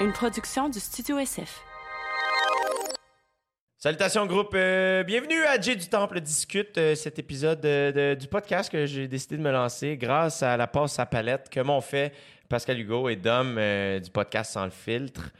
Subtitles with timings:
[0.00, 1.62] une production du Studio SF.
[3.78, 8.26] Salutations groupe, Euh, bienvenue à Jay du Temple discute euh, cet épisode de- de- du
[8.26, 11.80] podcast que j'ai décidé de me lancer grâce à la passe à palette que m'ont
[11.80, 12.12] fait
[12.48, 15.30] Pascal Hugo et Dom euh, du podcast Sans le filtre.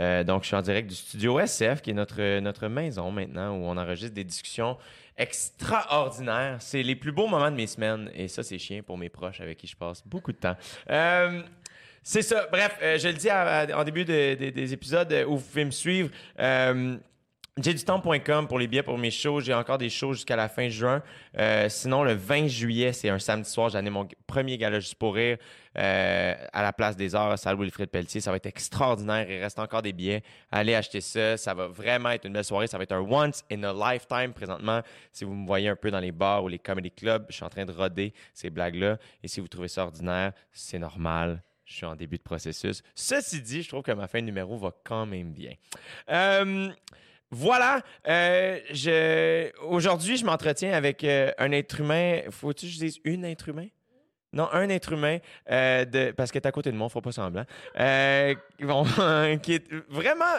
[0.00, 3.50] Euh, donc je suis en direct du studio SF qui est notre, notre maison maintenant
[3.56, 4.78] où on enregistre des discussions
[5.16, 6.58] extraordinaires.
[6.60, 9.40] C'est les plus beaux moments de mes semaines et ça c'est chiant pour mes proches
[9.40, 10.54] avec qui je passe beaucoup de temps.
[12.10, 12.46] C'est ça.
[12.50, 15.66] Bref, euh, je le dis en début de- de- des épisodes euh, où vous pouvez
[15.66, 16.08] me suivre.
[16.40, 16.96] Euh,
[17.60, 19.40] Jdutemps.com pour les billets pour mes shows.
[19.40, 21.02] J'ai encore des shows jusqu'à la fin juin.
[21.36, 23.68] Euh, sinon, le 20 juillet, c'est un samedi soir.
[23.68, 25.36] J'anime mon premier gala juste pour rire
[25.74, 28.22] à la place des Arts, à salle Wilfrid Pelletier.
[28.22, 29.28] Ça va être extraordinaire.
[29.30, 30.22] Il reste encore des billets.
[30.50, 31.36] Allez acheter ça.
[31.36, 32.68] Ça va vraiment être une belle soirée.
[32.68, 34.80] Ça va être un once in a lifetime présentement.
[35.12, 37.44] Si vous me voyez un peu dans les bars ou les comedy clubs, je suis
[37.44, 38.96] en train de roder ces blagues-là.
[39.22, 41.42] Et si vous trouvez ça ordinaire, c'est normal.
[41.68, 42.82] Je suis en début de processus.
[42.94, 45.52] Ceci dit, je trouve que ma fin de numéro va quand même bien.
[46.10, 46.70] Euh,
[47.30, 52.22] voilà, euh, aujourd'hui, je m'entretiens avec euh, un être humain.
[52.30, 53.66] Faut-tu que je dise une être humain?
[54.32, 56.10] Non, un être humain, de...
[56.12, 57.44] parce que t'es à côté de moi, faut pas semblant.
[57.74, 58.34] Vraiment,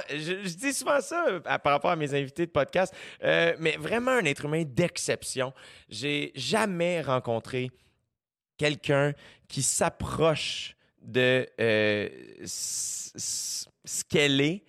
[0.09, 4.25] je, dis souvent ça à- par rapport à mes invités de podcast, mais vraiment un
[4.25, 5.53] être humain d'exception.
[5.89, 7.71] J'ai jamais rencontré
[8.57, 9.13] quelqu'un
[9.47, 12.09] qui s'approche de euh,
[12.45, 14.63] ce qu'elle est.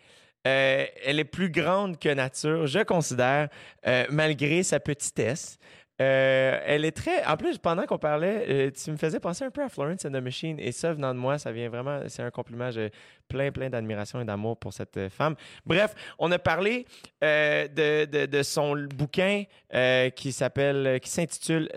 [0.47, 3.49] Euh, elle est plus grande que nature, je considère,
[3.87, 5.59] euh, malgré sa petitesse.
[5.99, 7.23] Elle est très.
[7.27, 10.23] En plus, pendant qu'on parlait, tu me faisais penser un peu à Florence and the
[10.23, 10.59] Machine.
[10.59, 12.01] Et ça, venant de moi, ça vient vraiment.
[12.09, 12.71] C'est un compliment.
[13.31, 15.37] Plein, plein d'admiration et d'amour pour cette euh, femme.
[15.65, 16.85] Bref, on a parlé
[17.23, 21.01] euh, de, de, son bouquin euh, qui s'appelle.
[21.01, 21.69] qui s'intitule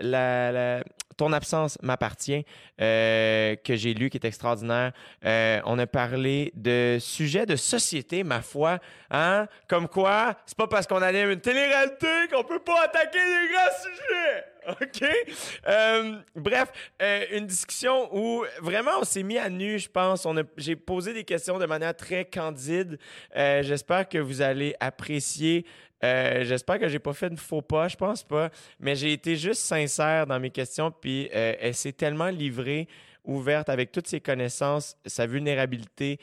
[1.16, 2.44] Ton absence m'appartient,
[2.76, 4.92] que j'ai lu, qui est extraordinaire.
[5.22, 8.80] On a parlé de sujets de société, ma foi.
[9.10, 9.46] Hein?
[9.68, 13.76] Comme quoi, c'est pas parce qu'on anime une télé-réalité qu'on peut pas attaquer des grands
[13.80, 14.53] sujets.
[14.80, 15.04] OK?
[15.66, 20.26] Euh, bref, euh, une discussion où vraiment on s'est mis à nu, je pense.
[20.56, 22.98] J'ai posé des questions de manière très candide.
[23.36, 25.64] Euh, J'espère que vous allez apprécier.
[26.02, 28.50] J'espère que j'ai pas fait de faux pas, je pense pas.
[28.78, 32.88] Mais j'ai été juste sincère dans mes questions, puis elle s'est tellement livrée,
[33.24, 36.18] ouverte avec toutes ses connaissances, sa vulnérabilité.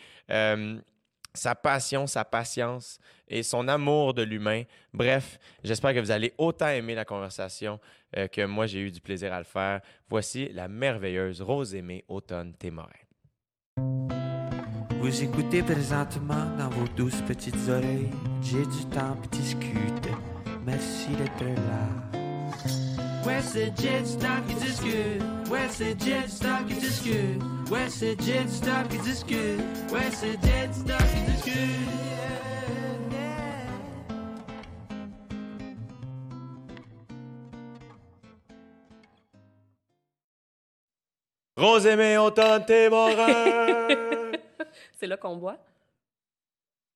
[1.34, 4.64] Sa passion, sa patience et son amour de l'humain.
[4.94, 7.80] Bref, j'espère que vous allez autant aimer la conversation
[8.18, 9.82] euh, que moi j'ai eu du plaisir à le faire.
[10.10, 12.90] Voici la merveilleuse Rose-Aimée Automne Témorin.
[15.00, 18.12] Vous écoutez présentement dans vos douces petites oreilles.
[18.42, 20.12] J'ai du temps pour discuter.
[20.64, 22.11] Merci d'être là.
[23.26, 25.22] Ouais, c'est Jet Stop qui discute.
[25.50, 27.42] Ouais, c'est Jet Stop qui discute.
[27.70, 29.60] Ouais, c'est Jet Stop qui discute.
[29.92, 31.56] Ouais, c'est Jet Stop qui discute.
[33.12, 33.68] Yeah, yeah.
[41.58, 43.88] Rose-Aimée Automne Témorin!
[45.00, 45.58] C'est là qu'on boit.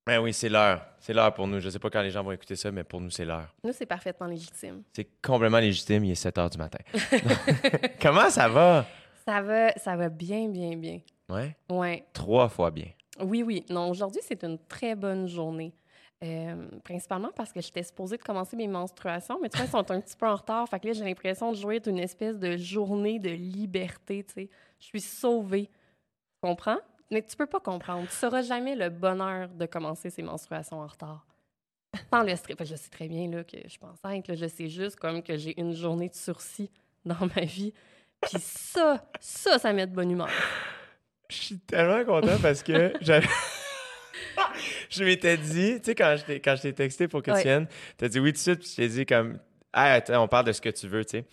[0.05, 0.85] Ben oui, c'est l'heure.
[0.99, 1.59] C'est l'heure pour nous.
[1.59, 3.53] Je sais pas quand les gens vont écouter ça, mais pour nous, c'est l'heure.
[3.63, 4.83] Nous, c'est parfaitement légitime.
[4.93, 6.79] C'est complètement légitime, il est 7 heures du matin.
[8.01, 8.85] Comment ça va?
[9.27, 10.99] Ça va, ça va bien, bien, bien.
[11.29, 12.05] Ouais, Ouais.
[12.13, 12.87] trois fois bien.
[13.19, 13.65] Oui, oui.
[13.69, 15.73] Non, aujourd'hui, c'est une très bonne journée.
[16.23, 19.91] Euh, principalement parce que j'étais supposée de commencer mes menstruations, mais tu vois, elles sont
[19.91, 20.67] un petit peu en retard.
[20.69, 24.49] Fait que là, j'ai l'impression de jouer une espèce de journée de liberté, tu sais.
[24.79, 25.65] Je suis sauvée.
[25.65, 26.77] Tu comprends?
[27.11, 28.07] Mais tu peux pas comprendre.
[28.07, 31.25] Tu sauras jamais le bonheur de commencer ces menstruations en retard.
[32.11, 32.57] Le stress.
[32.67, 34.27] Je sais très bien là, que je suis enceinte.
[34.27, 36.69] Là, je sais juste comme que j'ai une journée de sursis
[37.05, 37.73] dans ma vie.
[38.21, 40.29] Puis ça, ça, ça met de bonne humeur.
[41.29, 43.27] Je suis tellement content parce que j'avais.
[44.89, 47.41] je m'étais dit, tu sais, quand je t'ai, quand je t'ai texté pour que Ouais.
[47.41, 47.67] tu viennes,
[47.97, 49.39] t'as dit oui tout de suite, puis je t'ai dit comme,
[49.73, 51.25] ah, attends, on parle de ce que tu veux, tu sais.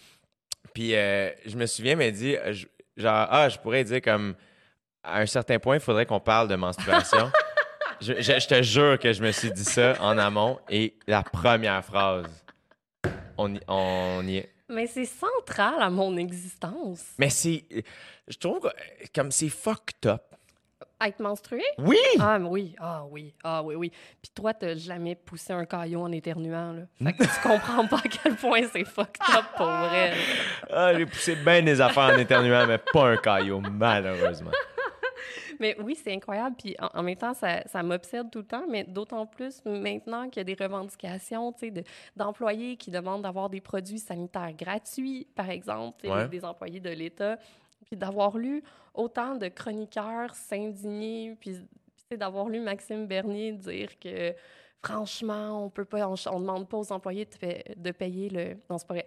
[0.75, 2.53] Puis euh, je me souviens, mais dit, euh,
[2.97, 4.35] genre, ah, je pourrais dire comme,
[5.05, 7.31] à un certain point, il faudrait qu'on parle de menstruation.
[8.01, 11.23] je, je- je te jure que je me suis dit ça en amont et la
[11.23, 12.27] première phrase,
[13.37, 14.53] on y, on y est.
[14.69, 17.05] Mais c'est central à mon existence.
[17.19, 17.65] Mais c'est,
[18.29, 18.69] je trouve que,
[19.15, 20.23] comme c'est fucked up.
[21.05, 21.65] Être menstruée?
[21.79, 21.99] Oui!
[22.21, 23.91] Ah oui, ah oui, ah oui, oui.
[24.23, 26.83] Puis toi, t'as jamais poussé un caillot en éternuant, là.
[27.05, 30.13] Fait que tu comprends pas à quel point c'est fucked up pour vrai.
[30.71, 34.53] Ah, j'ai poussé bien des affaires en éternuant, mais pas un caillot, malheureusement.
[35.63, 36.57] Mais oui, c'est incroyable.
[36.59, 40.29] Puis en, en même temps, ça, ça m'obsède tout le temps, mais d'autant plus maintenant
[40.29, 41.85] qu'il y a des revendications, de-
[42.17, 46.29] d'employés qui demandent d'avoir des produits sanitaires gratuits, par exemple, Ouais.
[46.29, 47.39] des employés de l'État.
[47.87, 48.63] Puis d'avoir lu
[48.95, 51.57] autant de chroniqueurs s'indigner, puis
[52.11, 54.35] d'avoir lu Maxime Bernier dire que
[54.83, 58.55] franchement, on peut pas, on, on demande pas aux employés de, de payer le.
[58.69, 59.07] Non, c'est pas vrai.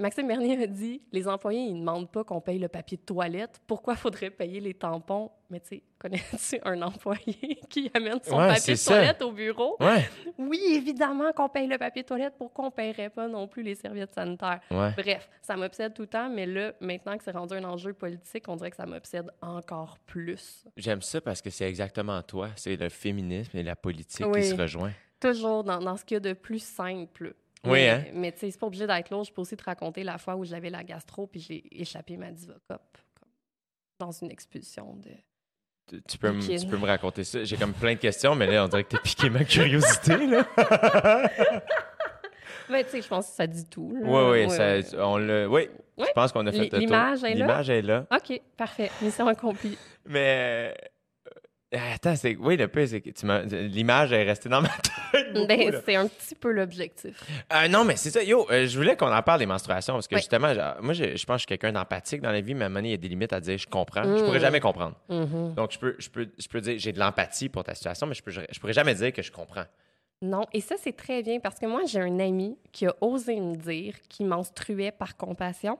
[0.00, 3.02] Maxime Bernier a dit les employés, ils ne demandent pas qu'on paye le papier de
[3.02, 3.60] toilette.
[3.68, 5.30] Pourquoi faudrait payer les tampons?
[5.48, 8.94] Mais tu sais, connais-tu un employé qui amène son Ouais, papier de ça.
[8.94, 9.76] toilette au bureau?
[9.78, 10.08] Ouais.
[10.38, 13.62] Oui, évidemment qu'on paye le papier de toilette pour qu'on ne paierait pas non plus
[13.62, 14.60] les serviettes sanitaires.
[14.70, 14.90] Ouais.
[14.96, 18.48] Bref, ça m'obsède tout le temps, mais là, maintenant que c'est rendu un enjeu politique,
[18.48, 20.64] on dirait que ça m'obsède encore plus.
[20.76, 22.48] J'aime ça parce que c'est exactement toi.
[22.56, 24.94] C'est le féminisme et la politique qui se rejoignent.
[25.20, 27.34] Toujours dans, dans ce qu'il y a de plus simple.
[27.64, 28.04] Oui, mais, hein?
[28.14, 29.24] Mais tu sais, c'est pas obligé d'être lourd.
[29.24, 32.30] Je peux aussi te raconter la fois où j'avais la gastro puis j'ai échappé ma
[32.32, 32.82] Divocop
[34.00, 35.10] dans une expulsion de...
[35.88, 36.60] Tu- Tu peux, me, Liquide.
[36.60, 37.44] tu peux me raconter ça?
[37.44, 40.16] J'ai comme plein de questions, mais là, on dirait que t'as piqué ma curiosité.
[40.26, 40.44] Là.
[42.70, 43.92] Mais tu sais, je pense que ça dit tout.
[43.94, 44.00] là.
[44.04, 44.84] Oui, oui, ça, ouais.
[44.98, 45.68] on le, oui.
[45.98, 46.06] Ouais.
[46.06, 47.46] Je pense qu'on a fait l'image est là?
[47.46, 48.06] L'image est là.
[48.10, 48.90] OK, parfait.
[49.02, 49.76] Mission accomplie.
[50.06, 50.74] Mais
[51.72, 54.68] attends, c'est oui, le pire, c'est que tu m'as- l'image est restée dans ma
[55.12, 55.32] tête.
[55.32, 57.16] beaucoup, Ben, c'est un petit peu l'objectif.
[57.52, 58.22] Euh, non, mais c'est ça.
[58.22, 60.20] Yo, euh, je voulais qu'on en parle des menstruations parce que Oui.
[60.20, 62.64] justement, genre, moi, je, je pense que je suis quelqu'un d'empathique dans la vie, mais
[62.64, 64.02] à un moment donné, il y a des limites à dire je comprends.
[64.04, 64.24] Je Mm.
[64.24, 64.96] pourrais jamais comprendre.
[65.08, 65.54] Mhm.
[65.54, 68.14] Donc, je peux, je peux, je peux dire j'ai de l'empathie pour ta situation, mais
[68.14, 69.64] je, peux, je pourrais jamais dire que je comprends.
[70.20, 73.40] Non, et ça, c'est très bien parce que moi, j'ai un ami qui a osé
[73.40, 75.78] me dire qu'il menstruait par compassion,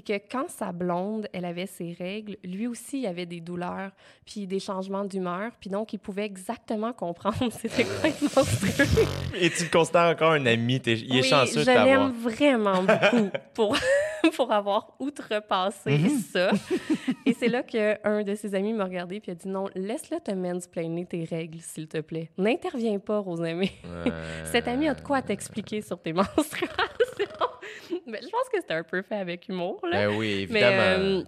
[0.00, 3.90] puis que quand sa blonde, elle avait ses règles, lui aussi, il avait des douleurs,
[4.24, 9.04] puis des changements d'humeur, puis donc, il pouvait exactement comprendre c'était quoi être menstrué.
[9.40, 10.76] Et tu le considères encore un ami?
[10.86, 11.84] il est Oui, chanceux de je t'avoir.
[11.86, 13.76] l'aime vraiment beaucoup pour,
[14.36, 16.18] pour avoir outrepassé Mhm.
[16.32, 16.50] ça.
[17.26, 20.30] Et c'est là qu'un de ses amis m'a regardé puis a dit non, laisse-le te
[20.30, 22.30] mansplainer tes règles, s'il te plaît.
[22.38, 23.72] N'interviens pas, Rosemary.
[23.84, 26.68] Euh, Cet ami a de quoi t'expliquer sur tes menstruations?
[28.06, 30.08] mais je pense que c'était un peu fait avec humour, là.
[30.08, 30.76] Ben oui, mais, évidemment.
[31.04, 31.22] euh,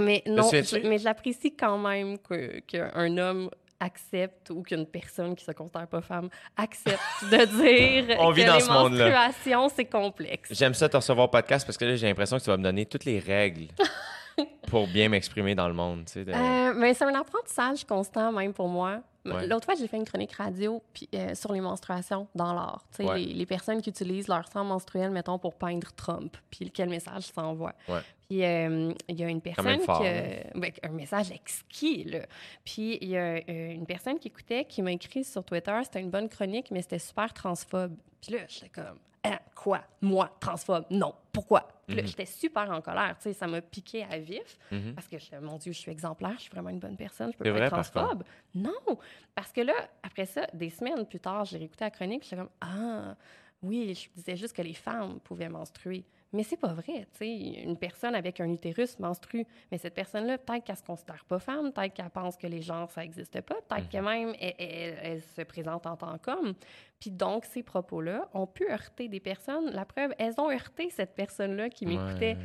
[0.00, 0.82] mais non, souviens-tu?
[0.82, 3.50] je- mais j'apprécie quand même que- qu'un homme
[3.80, 6.98] accepte ou qu'une personne qui se considère pas femme accepte
[7.30, 10.48] de dire On que vit dans les ce menstruations, c'est complexe.
[10.52, 12.62] J'aime ça te recevoir au podcast parce que là, j'ai l'impression que tu vas me
[12.64, 13.68] donner toutes les règles
[14.68, 16.04] pour bien m'exprimer dans le monde.
[16.06, 19.00] Tu sais, de- Euh, mais c'est un apprentissage constant, même pour moi.
[19.24, 19.46] Ouais.
[19.46, 22.84] L'autre fois, j'ai fait une chronique radio puis, euh, sur les menstruations dans l'art.
[22.92, 23.18] Tu sais, Ouais.
[23.18, 27.24] Les, les personnes qui utilisent leur sang menstruel, mettons, pour peindre Trump, puis quel message
[27.24, 27.74] ça envoie.
[27.88, 28.00] Ouais.
[28.28, 30.06] Puis euh, il y a une personne fort, qui...
[30.06, 32.20] a- ben, un message exquis, là.
[32.64, 36.10] Puis il y a une personne qui écoutait, qui m'a écrit sur Twitter, c'était une
[36.10, 37.94] bonne chronique, mais c'était super transphobe.
[38.22, 38.98] Puis là, j'étais comme...
[39.24, 39.80] Hein, quoi?
[40.00, 40.84] Moi, transphobe?
[40.90, 41.12] Non.
[41.32, 41.68] Pourquoi?
[41.88, 42.08] Puis là, Mhm.
[42.08, 43.16] j'étais super en colère.
[43.16, 44.58] Tu sais, ça m'a piqué à vif.
[44.70, 44.94] Mhm.
[44.94, 47.36] Parce que, je- mon Dieu, je suis exemplaire, je suis vraiment une bonne personne, je
[47.38, 48.24] peux pas vrai, être par transphobe.
[48.54, 48.98] Non,
[49.34, 52.50] parce que là, après ça, des semaines plus tard, j'ai réécouté la chronique, j'étais comme,
[52.60, 53.16] ah,
[53.62, 56.04] oui, je disais juste que les femmes pouvaient menstruer.
[56.34, 57.36] Mais c'est pas vrai, tu sais.
[57.62, 61.72] Une personne avec un utérus menstrue, mais cette personne-là, peut-être qu'elle se considère pas femme,
[61.72, 63.88] peut-être qu'elle pense que les genres, ça n'existe pas, peut-être Mhm.
[63.88, 66.52] que même elle, elle- elle se présente en tant qu'homme.
[67.00, 69.70] Puis donc, ces propos-là ont pu heurter des personnes.
[69.70, 72.36] La preuve, elles ont heurté cette personne-là qui m'écoutait.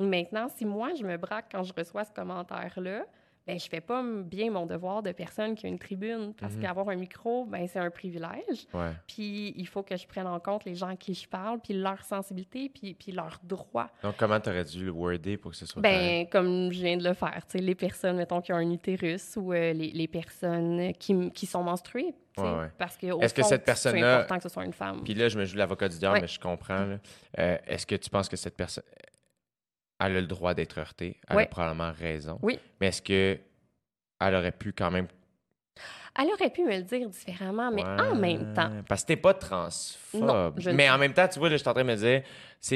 [0.00, 0.06] Ouais.
[0.06, 3.04] Maintenant, si moi, je me braque quand je reçois ce commentaire-là,
[3.46, 6.34] ben, je fais pas bien mon devoir de personne qui a une tribune.
[6.40, 6.62] Parce Mhm.
[6.62, 8.66] qu'avoir un micro, ben, c'est un privilège.
[8.74, 8.90] Ouais.
[9.06, 11.74] Puis il faut que je prenne en compte les gens à qui je parle, puis
[11.74, 13.88] leur sensibilité, puis, puis leurs droits.
[14.02, 15.80] Donc, comment tu aurais dû le worder pour que ce soit?
[15.82, 18.70] Ben, comme je viens de le faire, tu sais, les personnes, mettons, qui ont un
[18.70, 22.70] utérus ou euh, les, les personnes qui, qui sont menstruées, Ouais, ouais.
[22.76, 25.02] parce que Est-ce que cette c'est personne-là- important que ce soit une femme.
[25.04, 26.86] Puis là, je me joue l'avocat du diable, mais je comprends.
[27.38, 28.84] Euh, Est-ce que tu penses que cette personne
[29.98, 31.20] elle a le droit d'être heurtée?
[31.28, 32.38] Elle a probablement raison.
[32.42, 32.58] Oui.
[32.80, 33.38] Mais est-ce que
[34.20, 35.08] elle aurait pu quand même.
[36.18, 39.34] Elle aurait pu me le dire différemment, mais en même temps, Parce que t'es pas
[39.34, 40.22] transphobe.
[40.22, 41.96] Non, je mais en même temps, tu vois, là, je suis en train de me
[41.96, 42.22] dire,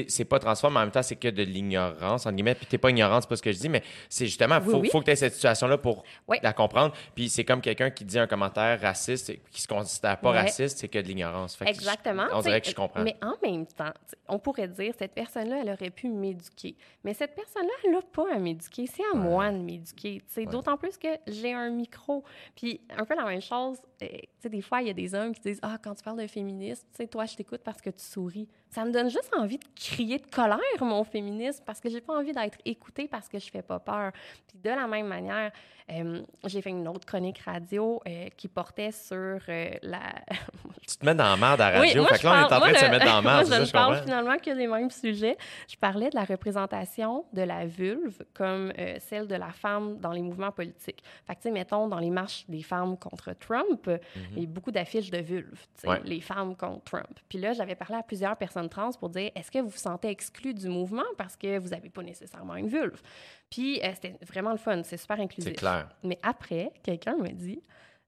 [0.08, 2.54] c'est pas transphobe, mais en même temps, c'est que de l'ignorance, entre guillemets.
[2.54, 4.78] Puis t'es pas ignorante, c'est pas ce que je dis, mais c'est justement, Oui, faut,
[4.78, 4.88] oui.
[4.90, 6.38] faut que tu aies cette situation-là pour Oui.
[6.42, 6.94] la comprendre.
[7.14, 10.88] Puis c'est comme quelqu'un qui dit un commentaire raciste, qui se considère pas raciste, c'est
[10.88, 11.56] que de l'ignorance.
[11.60, 12.26] Je- Exactement.
[12.32, 13.02] on dirait que je comprends.
[13.02, 13.92] Mais en même temps,
[14.28, 16.76] on pourrait dire cette personne-là, elle aurait pu m'éduquer.
[17.04, 18.86] Mais cette personne-là, elle n'a pas à m'éduquer.
[18.86, 19.22] C'est à Ouais.
[19.24, 20.22] moi de m'éduquer.
[20.36, 20.46] Ouais.
[20.46, 22.22] D'autant plus que j'ai un micro.
[22.54, 24.06] Puis un peu la même chose, euh,
[24.48, 26.86] des fois, il y a des hommes qui disent Ah, quand tu parles de féminisme,
[27.10, 28.48] toi, je t'écoute parce que tu souris.
[28.70, 32.14] Ça me donne juste envie de crier de colère, mon féminisme, parce que j'ai pas
[32.16, 34.12] envie d'être écoutée parce que je fais pas peur.
[34.48, 35.50] Puis de la même manière,
[35.90, 39.16] euh, j'ai fait une autre chronique radio euh, qui portait sur
[39.48, 39.98] euh, la.
[40.88, 42.02] Tu te mets dans la merde à la Oui, radio.
[42.02, 43.22] moi, fait je que là, on est en train de moi, se mettre dans la
[43.22, 43.46] moi, merde.
[43.46, 45.36] je c'est ça, ne je parle finalement que des mêmes sujets.
[45.68, 50.22] Je parlais de la représentation de la vulve comme celle de la femme dans les
[50.22, 51.02] mouvements politiques.
[51.26, 53.98] Fait que, tu sais, mettons, dans les marches des femmes contre Trump, euh,
[54.36, 55.44] il y a beaucoup d'affiches de Mhm.
[55.84, 56.00] Ouais.
[56.04, 57.20] les femmes contre Trump.
[57.28, 60.08] Puis là, j'avais parlé à plusieurs personnes trans pour dire, est-ce que vous vous sentez
[60.08, 63.00] exclu du mouvement parce que vous n'avez pas nécessairement une vulve?
[63.50, 65.52] Puis euh, c'était vraiment le fun, c'est super inclusif.
[65.52, 65.88] C'est clair.
[66.02, 67.62] Mais après, quelqu'un m'a dit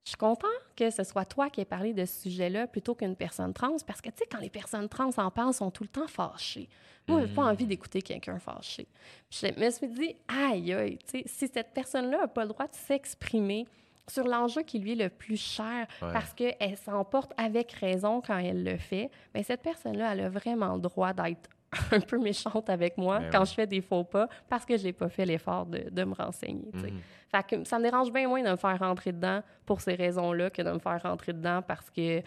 [0.04, 3.16] Je suis contente que ce soit toi qui aies parlé de ce sujet-là plutôt qu'une
[3.16, 5.88] personne trans, parce que, tu sais, quand les personnes trans en parlent, sont tout le
[5.88, 6.68] temps fâchées.
[7.08, 8.86] Moi, j'ai pas envie d'écouter quelqu'un fâché.
[9.28, 12.50] Puis je me suis dit, aïe, aïe, tu sais, si cette personne-là n'a pas le
[12.50, 13.66] droit de s'exprimer
[14.08, 16.12] sur l'enjeu qui lui est le plus cher Ouais.
[16.12, 20.74] parce qu'elle s'emporte avec raison quand elle le fait, bien, cette personne-là, elle a vraiment
[20.74, 21.48] le droit d'être
[21.92, 24.84] un peu méchante avec moi Ben quand je fais des faux pas parce que je
[24.84, 26.70] n'ai pas fait l'effort de, de me renseigner.
[26.74, 27.00] Mhm.
[27.34, 30.50] Fait que ça me dérange bien moins de me faire rentrer dedans pour ces raisons-là
[30.50, 32.20] que de me faire rentrer dedans parce que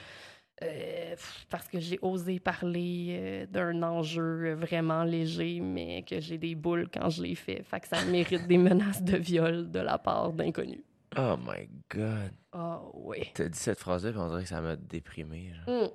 [0.64, 1.16] euh,
[1.50, 6.88] parce que j'ai osé parler euh, d'un enjeu vraiment léger, mais que j'ai des boules
[6.92, 7.62] quand je l'ai fait.
[7.64, 10.82] Fait que ça mérite des menaces de viol de la part d'inconnus.
[11.18, 12.32] Oh my God.
[12.52, 13.32] Ah oui.
[13.34, 15.52] T'as dit cette phrase-là, puis on dirait que ça m'a déprimé.
[15.68, 15.86] Mm.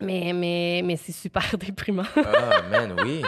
[0.00, 2.04] Mais, mais, mais c'est super déprimant.
[2.16, 3.22] Ah, man, oui.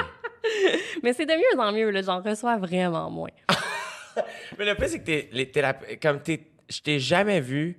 [1.02, 2.02] mais c'est de mieux en mieux, là.
[2.02, 3.30] J'en reçois vraiment moins.
[4.58, 7.78] Mais le pire, c'est que t'es, les- t'es la- comme t'es, je t'ai jamais vu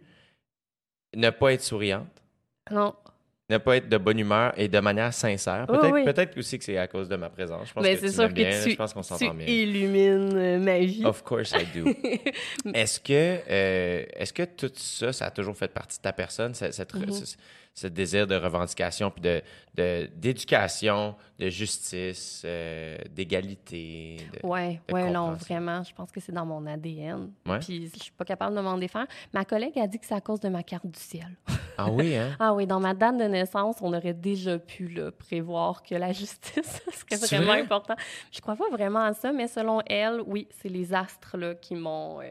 [1.16, 2.22] ne pas être souriante,
[2.70, 2.94] Non.
[3.50, 5.66] Ne pas être de bonne humeur et de manière sincère.
[5.70, 6.04] Oui, Peut-être, oui.
[6.04, 7.70] peut-être aussi que c'est à cause de ma présence.
[7.70, 9.48] Je pense Mais que c'est tu sûr bien, tu, Je pense qu'on s'entend bien.
[9.48, 11.06] illumines euh, ma vie.
[11.06, 11.89] Of course I do.
[12.74, 16.54] est-ce que, euh, est-ce que tout ça, ça a toujours fait partie de ta personne,
[16.54, 17.12] cette- Mhm.
[17.12, 17.36] ce-
[17.80, 24.18] ce désir de revendication, puis de, d'éducation, de justice, euh, d'égalité?
[24.34, 25.84] de- Ouais, non, vraiment.
[25.84, 27.32] Je pense que c'est dans mon ADN.
[27.46, 27.60] Ouais.
[27.60, 29.06] Puis je suis pas capable de m'en défaire.
[29.32, 31.30] Ma collègue a dit que c'est à cause de ma carte du ciel.
[31.78, 32.36] Ah oui, hein?
[32.40, 36.12] Ah oui, dans ma date de naissance, on aurait déjà pu là, prévoir que la
[36.14, 37.62] justice serait C'est vraiment vrai?
[37.62, 37.96] important.
[38.32, 41.76] Je crois pas vraiment à ça, mais selon elle, oui, c'est les astres là, qui
[41.76, 42.26] m'ont euh,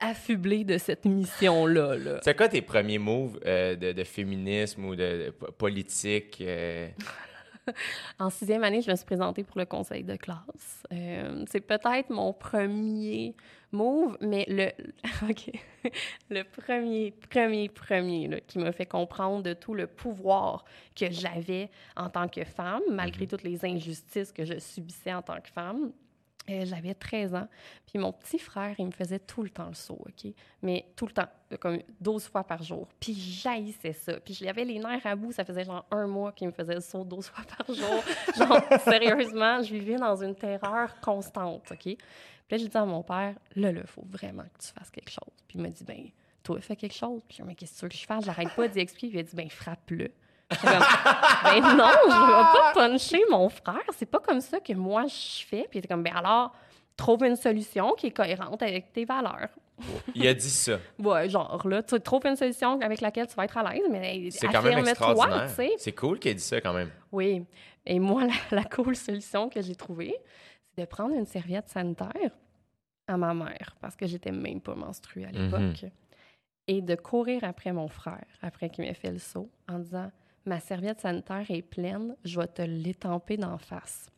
[0.00, 1.96] affublé de cette mission-là.
[1.96, 2.20] Là.
[2.22, 6.38] C'est quoi tes premiers moves euh, de, de féminisme ou de, de po- politique?
[6.40, 6.88] euh?
[8.18, 10.82] En sixième année, je me suis présentée pour le conseil de classe.
[10.92, 13.36] Euh, c'est peut-être mon premier
[13.70, 14.70] move, mais le,
[15.30, 15.52] OK.
[16.30, 20.64] le premier, premier, premier là, qui m'a fait comprendre de tout le pouvoir
[20.98, 25.40] que j'avais en tant que femme, malgré toutes les injustices que je subissais en tant
[25.40, 25.92] que femme.
[26.48, 27.48] Euh, j'avais 13 ans.
[27.86, 30.32] Puis mon petit frère, il me faisait tout le temps le saut, OK?
[30.62, 32.88] Mais tout le temps, euh, comme 12 fois par jour.
[32.98, 34.14] Puis j'haïssais ça.
[34.20, 35.32] Puis je l'avais les nerfs à bout.
[35.32, 38.02] Ça faisait genre un mois qu'il me faisait le saut 12 fois par jour.
[38.36, 41.82] genre, sérieusement, je vivais dans une terreur constante, OK?
[41.82, 41.98] Puis
[42.50, 45.10] là, j'ai dit à mon père, là, là, il faut vraiment que tu fasses quelque
[45.10, 45.34] chose.
[45.46, 46.08] Puis il m'a dit, ben,
[46.42, 47.22] toi, fais quelque chose.
[47.28, 48.24] Puis j'ai dit, mais qu'est-ce que tu veux que je fasse?
[48.24, 49.08] J'arrête pas d'y expliquer.
[49.08, 50.10] Puis il a dit, ben, frappe-le.
[50.60, 50.70] Comme,
[51.44, 53.80] ben non, je vais pas puncher mon frère.
[53.96, 55.66] C'est pas comme ça que moi je fais.
[55.70, 56.52] Puis il était comme, ben alors,
[56.96, 59.48] trouve une solution qui est cohérente avec tes valeurs.
[60.14, 60.78] Il a dit ça.
[60.98, 64.28] Ouais, genre là, tu trouves une solution avec laquelle tu vas être à l'aise, mais
[64.30, 65.46] C'est quand même extraordinaire.
[65.48, 65.70] tu sais.
[65.78, 66.90] C'est cool qu'il ait dit ça quand même.
[67.12, 67.44] Oui.
[67.86, 70.14] Et moi, la, la cool solution que j'ai trouvée,
[70.74, 72.30] c'est de prendre une serviette sanitaire
[73.08, 75.90] à ma mère, parce que j'étais même pas menstruée à l'époque, Mhm.
[76.68, 80.12] et de courir après mon frère, après qu'il m'ait fait le saut, en disant
[80.46, 84.10] Ma serviette sanitaire est pleine, je vais te l'étamper d'en face.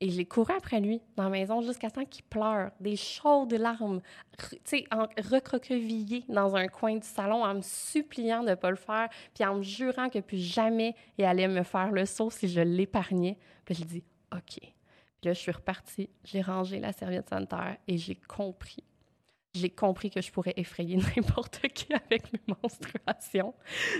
[0.00, 4.00] Et j'ai couru après lui dans la maison jusqu'à temps qu'il pleure, des chaudes larmes,
[4.38, 8.76] tu sais, recroquevillé dans un coin du salon en me suppliant de ne pas le
[8.76, 12.48] faire, puis en me jurant que plus jamais il allait me faire le saut si
[12.48, 13.36] je l'épargnais.
[13.66, 14.58] Puis j'ai dit OK.
[14.58, 18.84] Puis là, je suis repartie, j'ai rangé la serviette sanitaire et j'ai compris.
[19.52, 23.54] J'ai compris que je pourrais effrayer n'importe qui avec mes menstruations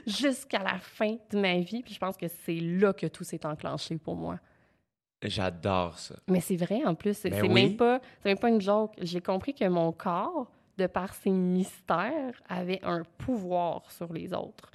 [0.07, 1.83] jusqu'à la fin de ma vie.
[1.83, 4.39] Puis je pense que c'est là que tout s'est enclenché pour moi.
[5.23, 6.15] J'adore ça.
[6.29, 7.55] Mais c'est vrai, en plus, c'est Ben c'est oui.
[7.55, 8.95] même pas, c'est même pas une joke.
[9.03, 14.71] J'ai compris que mon corps, de par ses mystères, avait un pouvoir sur les autres.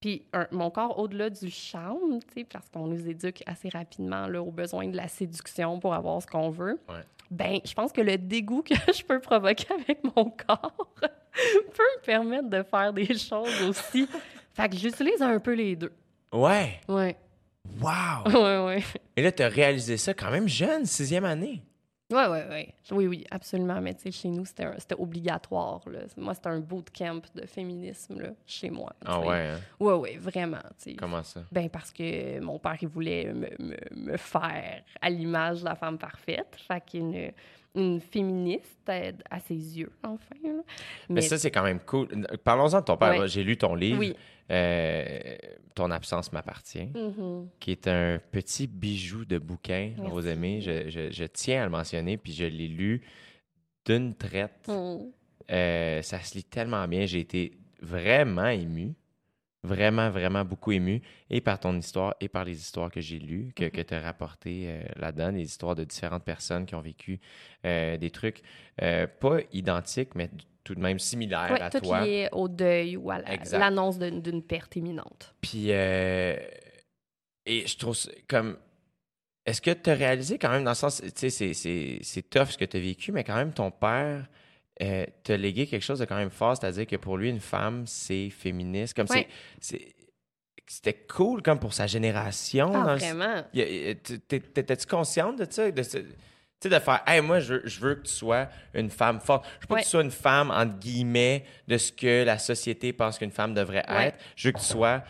[0.00, 4.26] Puis un- mon corps, au-delà du charme, tu sais, parce qu'on nous éduque assez rapidement
[4.28, 7.02] là, aux besoins de la séduction pour avoir ce qu'on veut, Ouais.
[7.30, 12.02] ben, je pense que le dégoût que je peux provoquer avec mon corps peut me
[12.04, 14.08] permettre de faire des choses aussi.
[14.54, 15.92] fait que j'utilise un peu les deux.
[16.32, 16.80] Ouais.
[16.88, 17.16] Ouais,
[17.80, 18.24] Wow.
[18.32, 18.82] ouais, ouais.
[19.16, 21.62] Et là, tu as réalisé ça quand même jeune, sixième année?
[22.10, 22.68] Oui, oui, oui.
[22.90, 23.80] Oui, oui, absolument.
[23.80, 25.80] Mais tu sais, chez nous, c'était obligatoire.
[25.86, 26.00] Là.
[26.16, 28.92] Moi, c'était un bootcamp de féminisme là, chez moi.
[29.04, 29.60] Ah ouais, hein?
[29.78, 30.58] Oui, oui, vraiment.
[30.98, 31.42] Comment ça?
[31.52, 33.76] Ben, parce que mon père, il voulait me, me,
[34.10, 36.56] me faire à l'image de la femme parfaite.
[36.66, 37.32] Fait qu'une
[37.74, 38.90] une féministe
[39.30, 40.34] à ses yeux, enfin.
[40.42, 40.50] là.
[41.08, 42.08] Mais, ça, c'est quand même cool.
[42.42, 43.20] Parlons-en de ton père.
[43.20, 43.28] Ouais.
[43.28, 43.98] J'ai lu ton livre.
[44.00, 44.16] Oui.
[44.50, 45.36] Euh,
[45.74, 47.48] ton absence m'appartient, Mhm.
[47.60, 50.10] qui est un petit bijou de bouquin, Merci.
[50.10, 50.60] Rosemée.
[50.60, 53.02] Je, je- je tiens à le mentionner, puis je l'ai lu
[53.86, 54.66] d'une traite.
[54.68, 55.12] Mhm.
[55.52, 57.06] Euh, ça se lit tellement bien.
[57.06, 58.94] J'ai été vraiment ému.
[59.62, 61.02] Vraiment, vraiment beaucoup ému.
[61.28, 64.00] Et par ton histoire et par les histoires que j'ai lues, que, que tu as
[64.00, 67.20] rapportées euh, là-dedans, des histoires de différentes personnes qui ont vécu
[67.66, 68.42] euh, des trucs
[68.78, 70.30] pas identiques, mais
[70.64, 72.02] tout de même similaires Ouais, à tout toi.
[72.04, 73.20] lié au deuil ou à
[73.52, 75.34] l'annonce d'une d'une perte imminente.
[75.40, 76.36] Puis, euh,
[77.46, 77.96] et je trouve
[78.28, 78.56] comme.
[79.46, 82.58] Est-ce que tu as réalisé quand même, dans le sens, tu sais, c'est- tough ce
[82.58, 84.26] que tu as vécu, mais quand même, ton père
[84.82, 87.86] euh, t'a légué quelque chose de quand même fort, c'est-à-dire que pour lui, une femme,
[87.86, 88.94] c'est féministe.
[88.94, 89.26] Comme Ouais.
[89.60, 89.94] c'est-.
[90.66, 92.70] C'était cool, comme pour sa génération.
[92.74, 93.42] Ah, dans vraiment?
[93.52, 95.68] T'étais-tu consciente de ça?
[95.70, 95.98] De ce-
[96.60, 99.46] tu sais, de faire, hey, moi, je, je veux que tu sois une femme forte.
[99.60, 99.80] Je veux pas Ouais.
[99.80, 103.54] que tu sois une femme, entre guillemets, de ce que la société pense qu'une femme
[103.54, 104.08] devrait Ouais.
[104.08, 104.18] être.
[104.36, 105.02] Je veux que tu sois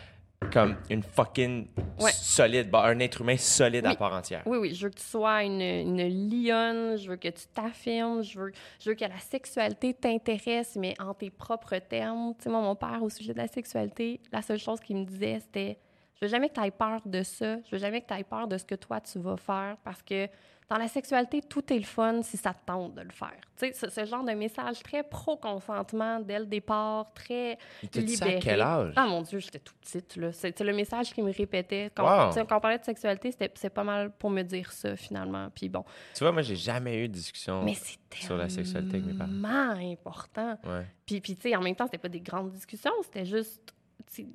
[0.52, 1.66] comme une fucking
[1.98, 2.12] Ouais.
[2.12, 4.42] solide, bah, un être humain solide à part entière.
[4.46, 8.22] Oui, oui, je veux que tu sois une, une lionne, je veux que tu t'affirmes,
[8.22, 8.52] je veux,
[8.82, 12.32] je veux que la sexualité t'intéresse, mais en tes propres termes.
[12.38, 15.04] Tu sais, moi, mon père, au sujet de la sexualité, la seule chose qu'il me
[15.04, 15.78] disait, c'était
[16.20, 18.24] Je veux jamais que tu aies peur de ça, je veux jamais que tu aies
[18.24, 20.28] peur de ce que toi, tu vas faire, parce que
[20.68, 23.34] dans la sexualité, tout est le fun si ça te tente de le faire.
[23.56, 28.16] Tu sais, ce, ce genre de message très pro-consentement dès le départ, très Il dit
[28.16, 28.40] ça à libéré.
[28.44, 28.92] quel âge?
[28.96, 30.14] Ah mon Dieu, j'étais toute petite.
[30.16, 30.30] là.
[30.32, 31.90] C'est le message qu'il me répétait.
[31.94, 32.38] Quand, Wow.
[32.38, 35.48] on parlait de sexualité, c'était c'est pas mal pour me dire ça, finalement.
[35.52, 35.84] Puis bon.
[36.14, 37.64] Tu vois, moi, j'ai jamais eu de discussion.
[37.64, 37.74] Mais
[38.14, 39.80] sur la sexualité avec mes parents.
[39.92, 40.56] important.
[40.64, 40.86] Ouais.
[41.04, 42.92] Puis, puis tu sais, en même temps, c'était pas des grandes discussions.
[43.02, 43.74] C'était juste,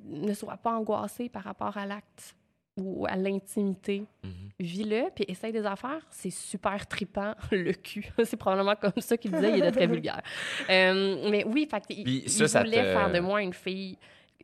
[0.04, 2.34] ne sois pas angoissé par rapport à l'acte
[2.78, 4.04] ou à l'intimité.
[4.22, 4.30] Mhm.
[4.60, 6.06] Vis-le, puis essaye des affaires.
[6.10, 8.06] C'est super tripant, le cul.
[8.24, 9.50] c'est probablement comme ça qu'il disait.
[9.50, 10.20] Il était très vulgaire.
[10.70, 13.52] Euh, mais oui, fait il, Puis il ça, ça voulait te- faire de moi une
[13.54, 13.96] fille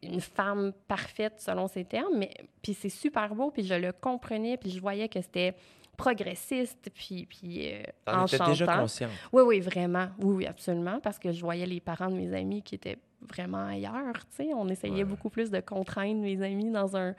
[0.04, 4.56] une femme parfaite selon ses termes, mais puis c'est super beau, puis je le comprenais,
[4.56, 5.54] puis je voyais que c'était
[5.96, 9.10] progressiste, puis, puis euh, T'en étais déjà consciente.
[9.32, 10.08] Oui, oui, vraiment.
[10.20, 11.00] Oui, oui, absolument.
[11.00, 14.14] Parce que je voyais les parents de mes amis qui étaient vraiment ailleurs.
[14.36, 15.04] Tu sais, on essayait Ouais.
[15.04, 17.14] beaucoup plus de contraindre mes amis dans un,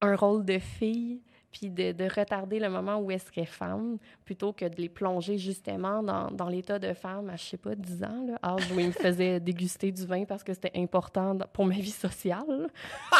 [0.00, 1.20] un rôle de fille,
[1.52, 5.38] puis de, de retarder le moment où elles seraient femmes, plutôt que de les plonger
[5.38, 8.80] justement dans, dans l'état de femme à, je sais pas, 10 ans, là, âge où
[8.80, 12.68] ils me faisaient déguster du vin parce que c'était important pour ma vie sociale.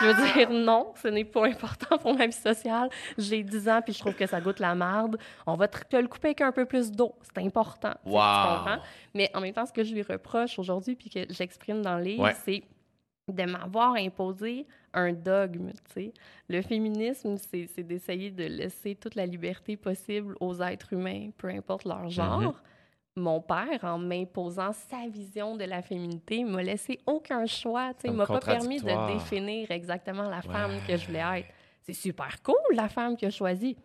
[0.00, 2.88] je veux dire, non, ce n'est pas important pour ma vie sociale.
[3.18, 5.18] J'ai 10 ans, puis je trouve que ça goûte la marde.
[5.46, 7.14] On va te le couper avec un peu plus d'eau.
[7.22, 7.92] C'est important.
[8.04, 8.80] Tu Wow.
[9.14, 12.02] Mais en même temps, ce que je lui reproche aujourd'hui, puis que j'exprime dans le
[12.04, 12.34] livre, Ouais.
[12.44, 12.62] c'est
[13.32, 16.12] de m'avoir imposé un dogme, tu sais.
[16.48, 21.84] Le féminisme, c'est d'essayer de laisser toute la liberté possible aux êtres humains, peu importe
[21.86, 22.40] leur genre.
[22.40, 22.52] Mhm.
[23.16, 28.08] Mon père, en m'imposant sa vision de la féminité, m'a laissé aucun choix, tu.
[28.08, 30.80] Il m'a pas permis de définir exactement la femme Ouais.
[30.86, 31.48] que je voulais être.
[31.82, 33.76] C'est super cool, la femme que j'ai choisie.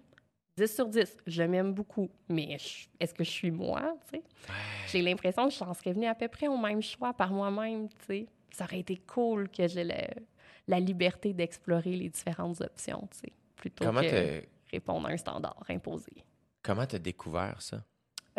[0.57, 4.19] 10 sur 10, je m'aime beaucoup, mais je- est-ce que je suis moi, tu?
[4.87, 8.25] J'ai l'impression que j'en serais venue à peu près au même choix par moi-même, tu.
[8.51, 10.07] Ça aurait été cool que j'ai la,
[10.67, 16.11] la liberté d'explorer les différentes options, tu plutôt Comment que répondre à un standard imposé.
[16.63, 17.83] comment t'as découvert ça?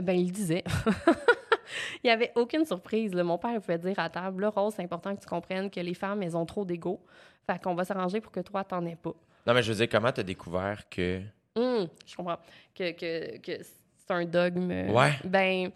[0.02, 0.64] Ben, il disait.
[2.02, 3.14] il n'y avait aucune surprise.
[3.14, 3.22] là.
[3.24, 5.80] Mon père il pouvait dire à table, là, Rose, c'est important que tu comprennes que
[5.80, 7.00] les femmes, elles ont trop d'ego.
[7.46, 9.14] Fait qu'on va s'arranger pour que toi, t'en aies pas.
[9.46, 11.20] Non, mais je veux dire, comment t'as découvert que.
[11.56, 12.38] Hum, je comprends.
[12.74, 14.70] Que, que, que c'est un dogme.
[14.70, 15.12] Ouais.
[15.24, 15.70] Ben,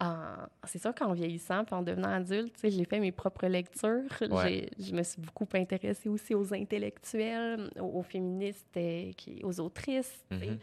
[0.00, 4.02] en- c'est sûr qu'en vieillissant puis en devenant adulte, j'ai fait mes propres lectures.
[4.30, 4.68] Ouais.
[4.78, 10.24] Je me suis beaucoup intéressée aussi aux intellectuels, aux, aux féministes, euh, qui, aux autrices.
[10.30, 10.58] Mhm.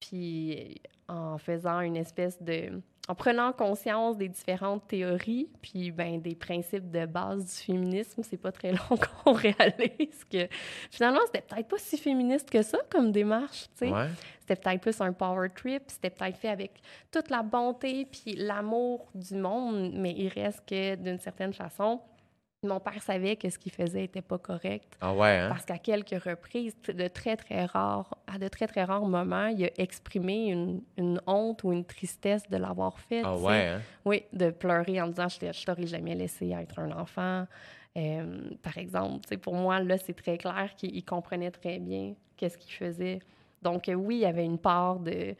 [0.00, 2.80] Puis euh, en faisant une espèce de...
[3.06, 8.38] En prenant conscience des différentes théories, puis ben, des principes de base du féminisme, c'est
[8.38, 10.48] pas très long qu'on réalise que
[10.90, 13.92] finalement, c'était peut-être pas si féministe que ça comme démarche, tu sais.
[13.92, 14.08] Ouais.
[14.40, 19.06] C'était peut-être plus un power trip, c'était peut-être fait avec toute la bonté puis l'amour
[19.14, 22.00] du monde, mais il reste que d'une certaine façon,
[22.66, 24.96] mon père savait que ce qu'il faisait était pas correct.
[25.00, 25.48] Ah ouais, hein?
[25.48, 29.64] Parce qu'à quelques reprises, de très, très rares, à de très, très rares moments, il
[29.64, 33.22] a exprimé une, une honte ou une tristesse de l'avoir fait.
[33.24, 33.80] Ah ouais, hein?
[34.04, 37.46] Oui, de pleurer en disant «je je t'aurais jamais laissé être un enfant
[37.96, 39.36] Euh, par exemple.
[39.38, 43.20] Pour moi, là, c'est très clair qu'il il comprenait très bien qu'est-ce qu'il faisait.
[43.62, 45.36] Donc, euh, oui, il y avait une part de,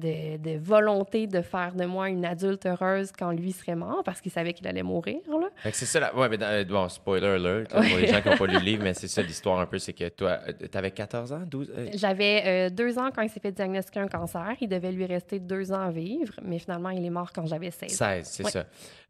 [0.00, 4.20] de, de volonté de faire de moi une adulte heureuse quand lui serait mort, parce
[4.20, 5.18] qu'il savait qu'il allait mourir.
[5.28, 5.48] Là.
[5.72, 6.14] C'est ça, la...
[6.16, 8.58] ouais, mais dans- euh, bon, spoiler alert, pour les gens qui n'ont pas lu le
[8.64, 11.72] livre, mais c'est ça l'histoire un peu, c'est que toi, euh, t'avais 14 ans, 12?
[11.76, 14.56] euh, J'avais euh, deux ans quand il s'est fait diagnostiquer un cancer.
[14.60, 17.70] Il devait lui rester deux ans à vivre, mais finalement, il est mort quand j'avais
[17.70, 18.06] 16 ans.
[18.06, 18.50] 16, c'est Ouais.
[18.50, 18.64] ça.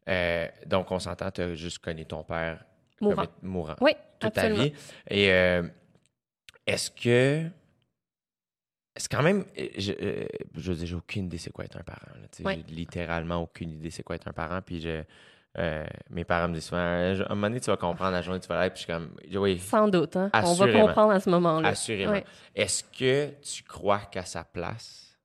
[0.09, 2.63] Euh, donc, on s'entend, tu as juste connu ton père
[2.99, 3.15] Mourant.
[3.15, 4.63] comme mourant Oui, toute ta absolument.
[4.63, 4.73] vie.
[5.09, 5.63] Et euh,
[6.67, 7.47] est-ce que.
[8.95, 9.45] C'est quand même.
[9.57, 10.25] euh, Je, euh,
[10.57, 11.99] je j'ai aucune idée c'est quoi être un parent.
[12.43, 12.59] Ouais.
[12.67, 14.59] J'ai littéralement aucune idée c'est quoi être un parent.
[14.65, 15.03] Puis je,
[15.57, 18.39] euh, mes parents me disent souvent, à un moment donné, tu vas comprendre la journée,
[18.39, 18.73] tu vas l'être.
[18.73, 20.29] Puis je suis comme, oui, Sans doute, hein?
[20.43, 21.69] On va comprendre à ce moment-là.
[21.69, 22.11] assurément.
[22.13, 22.25] Ouais.
[22.55, 25.17] Est-ce que tu crois qu'à sa place,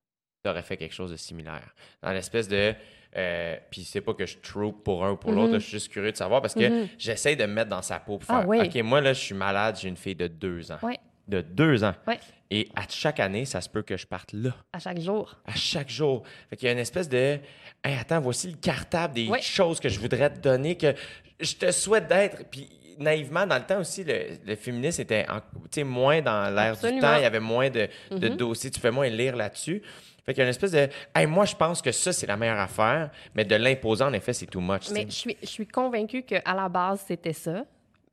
[0.45, 1.75] tu aurais fait quelque chose de similaire?
[2.03, 2.75] Dans l'espèce de.
[3.17, 5.53] Euh, puis c'est pas que je trouve pour un ou pour l'autre, Mhm.
[5.55, 6.89] là, je suis juste curieux de savoir parce que Mhm.
[6.99, 8.61] j'essaie de me mettre dans sa peau pour Ah faire oui.
[8.67, 10.79] OK, moi là, je suis malade, j'ai une fille de deux ans.
[10.83, 10.99] Ouais.
[11.27, 11.95] De deux ans.
[12.07, 12.21] Ouais.
[12.51, 15.35] Et à chaque année, ça se peut que je parte là, À chaque jour.
[15.47, 16.23] à chaque jour.
[16.49, 17.39] Fait qu'il y a une espèce de
[17.85, 20.95] Hey, attends, voici le cartable des choses que je voudrais te donner, que
[21.41, 22.49] je te souhaite d'être.
[22.51, 26.81] Puis naïvement, dans le temps aussi, le, le féminisme était en- moins dans l'air du
[27.01, 27.17] temps.
[27.17, 28.37] Il y avait moins de, de Mhm.
[28.37, 28.71] dossiers.
[28.71, 29.83] Tu fais moins lire là-dessus.
[30.25, 32.37] Fait qu'il y a une espèce de Hey, moi, je pense que ça, c'est la
[32.37, 34.89] meilleure affaire, mais de l'imposer, en effet, c'est too much.
[34.93, 35.07] Mais sais.
[35.09, 37.65] je suis, je suis convaincue qu'à la base, c'était ça.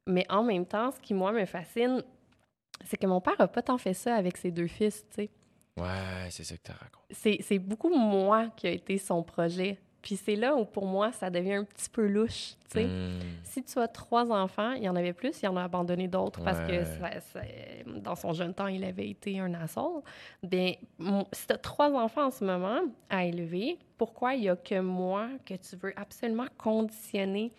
[0.06, 2.04] Mais en même temps, ce qui, moi, me fascine,
[2.86, 5.30] c'est que mon père n'a pas tant fait ça avec ses deux fils, tu sais.
[5.78, 7.42] Ouais, c'est ça que tu racontes.
[7.42, 9.80] C'est beaucoup moi qui a été son projet.
[10.04, 12.86] Puis c'est là où, pour moi, ça devient un petit peu louche, tu sais.
[12.86, 13.20] Hmm.
[13.44, 16.44] Si tu as trois enfants, il y en avait plus, il en a abandonné d'autres
[16.44, 16.84] parce que Ouais.
[17.00, 17.40] ça- ça-
[18.02, 20.04] dans son jeune temps, il avait été un assaut.
[20.44, 20.74] Bien,
[21.32, 24.78] si tu as trois enfants en ce moment à élever, pourquoi il n'y a que
[24.82, 27.54] moi que tu veux absolument conditionner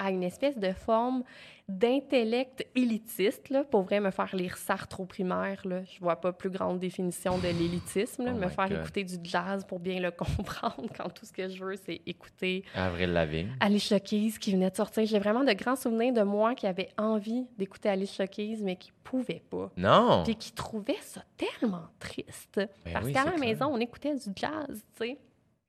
[0.00, 1.22] à une espèce de forme
[1.68, 5.82] d'intellect élitiste, là, pour vrai me faire lire Sartre au primaire, là.
[5.84, 8.80] Je vois pas plus grande définition de l'élitisme, Oh me faire God.
[8.80, 12.64] écouter du jazz pour bien le comprendre quand tout ce que je veux, c'est écouter
[12.74, 13.52] Avril Lavigne.
[13.60, 15.06] Alicia Keys qui venait de sortir.
[15.06, 18.90] J'ai vraiment de grands souvenirs de moi qui avait envie d'écouter Alicia Keys, mais qui
[19.04, 19.70] pouvait pas.
[19.76, 20.22] Non!
[20.24, 22.60] Puis qui trouvait ça tellement triste.
[22.84, 23.40] Ben parce oui, qu'à la clair.
[23.40, 25.18] maison, on écoutait du jazz, tu sais.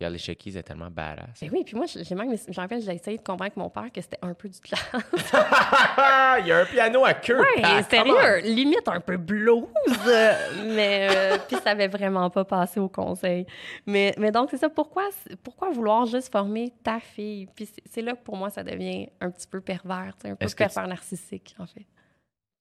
[0.01, 1.41] Puis Alicia Keys est tellement badass.
[1.41, 4.01] Ben oui, puis moi, j'ai même, j'en rappelle, j'ai essayé de convaincre mon père que
[4.01, 4.79] c'était un peu du jazz.
[6.39, 7.39] Il y a un piano à queue!
[7.39, 9.65] Ouais, Ah, sérieux, limite un peu blues.
[10.07, 10.33] euh,
[10.73, 13.45] mais euh, puis ça avait vraiment pas passé au conseil.
[13.85, 14.69] Mais, mais donc, c'est ça.
[14.69, 15.09] Pourquoi,
[15.43, 17.47] pourquoi vouloir juste former ta fille?
[17.55, 20.45] Puis c'est- c'est là que pour moi, ça devient un petit peu pervers, un peu
[20.55, 21.85] pervers narcissique, en fait.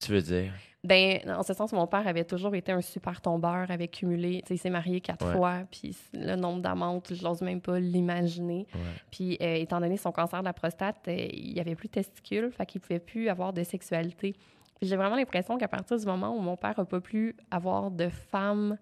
[0.02, 0.52] Tu veux dire?
[0.82, 4.48] Ben, en ce sens, mon père avait toujours été un super tombeur, avait cumulé, tu
[4.48, 5.34] sais, il s'est marié quatre Ouais.
[5.34, 8.66] fois, puis le nombre d'amantes, je n'ose même pas l'imaginer.
[8.74, 8.80] Ouais.
[9.10, 11.92] Puis, euh, étant donné son cancer de la prostate, euh, il n'y avait plus de
[11.92, 14.34] testicules, fait qu'il ne pouvait plus avoir de sexualité.
[14.80, 18.08] J'ai vraiment l'impression qu'à partir du moment où mon père n'a pas pu avoir de
[18.08, 18.78] femme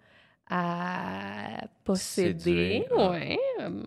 [0.50, 3.10] à posséder, ah.
[3.10, 3.38] ouais,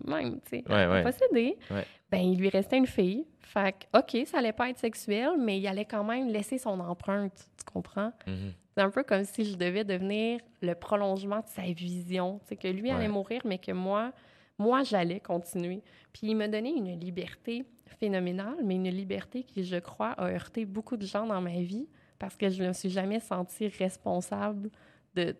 [0.06, 1.02] même, tu sais, Ouais, à ouais.
[1.02, 1.84] posséder, Ouais.
[2.10, 3.26] ben il lui restait une fille.
[3.40, 6.78] Fait que, OK, ça allait pas être sexuel, mais il allait quand même laisser son
[6.80, 8.12] empreinte, tu comprends?
[8.26, 8.52] Mhm.
[8.74, 12.38] C'est un peu comme si je devais devenir le prolongement de sa vision.
[12.44, 14.12] Tu sais, que lui allait mourir, mais que moi,
[14.58, 15.82] moi, j'allais continuer.
[16.14, 17.66] Puis il m'a donné une liberté
[17.98, 21.86] phénoménale, mais une liberté qui, je crois, a heurté beaucoup de gens dans ma vie
[22.18, 24.70] parce que je ne me suis jamais sentie responsable
[25.14, 25.34] de...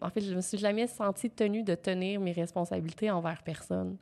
[0.00, 3.98] En fait, je ne me suis jamais sentie tenue de tenir mes responsabilités envers personne.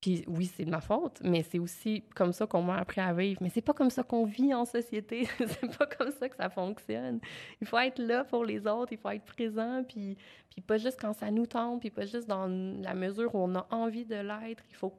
[0.00, 3.12] Puis oui, c'est de ma faute, mais c'est aussi comme ça qu'on m'a appris à
[3.12, 3.42] vivre.
[3.42, 5.26] Mais c'est pas comme ça qu'on vit en société.
[5.38, 7.18] c'est pas comme ça que ça fonctionne.
[7.60, 10.16] Il faut être là pour les autres, il faut être présent, puis,
[10.50, 13.56] puis pas juste quand ça nous tente, puis pas juste dans la mesure où on
[13.56, 14.62] a envie de l'être.
[14.70, 14.94] Il faut,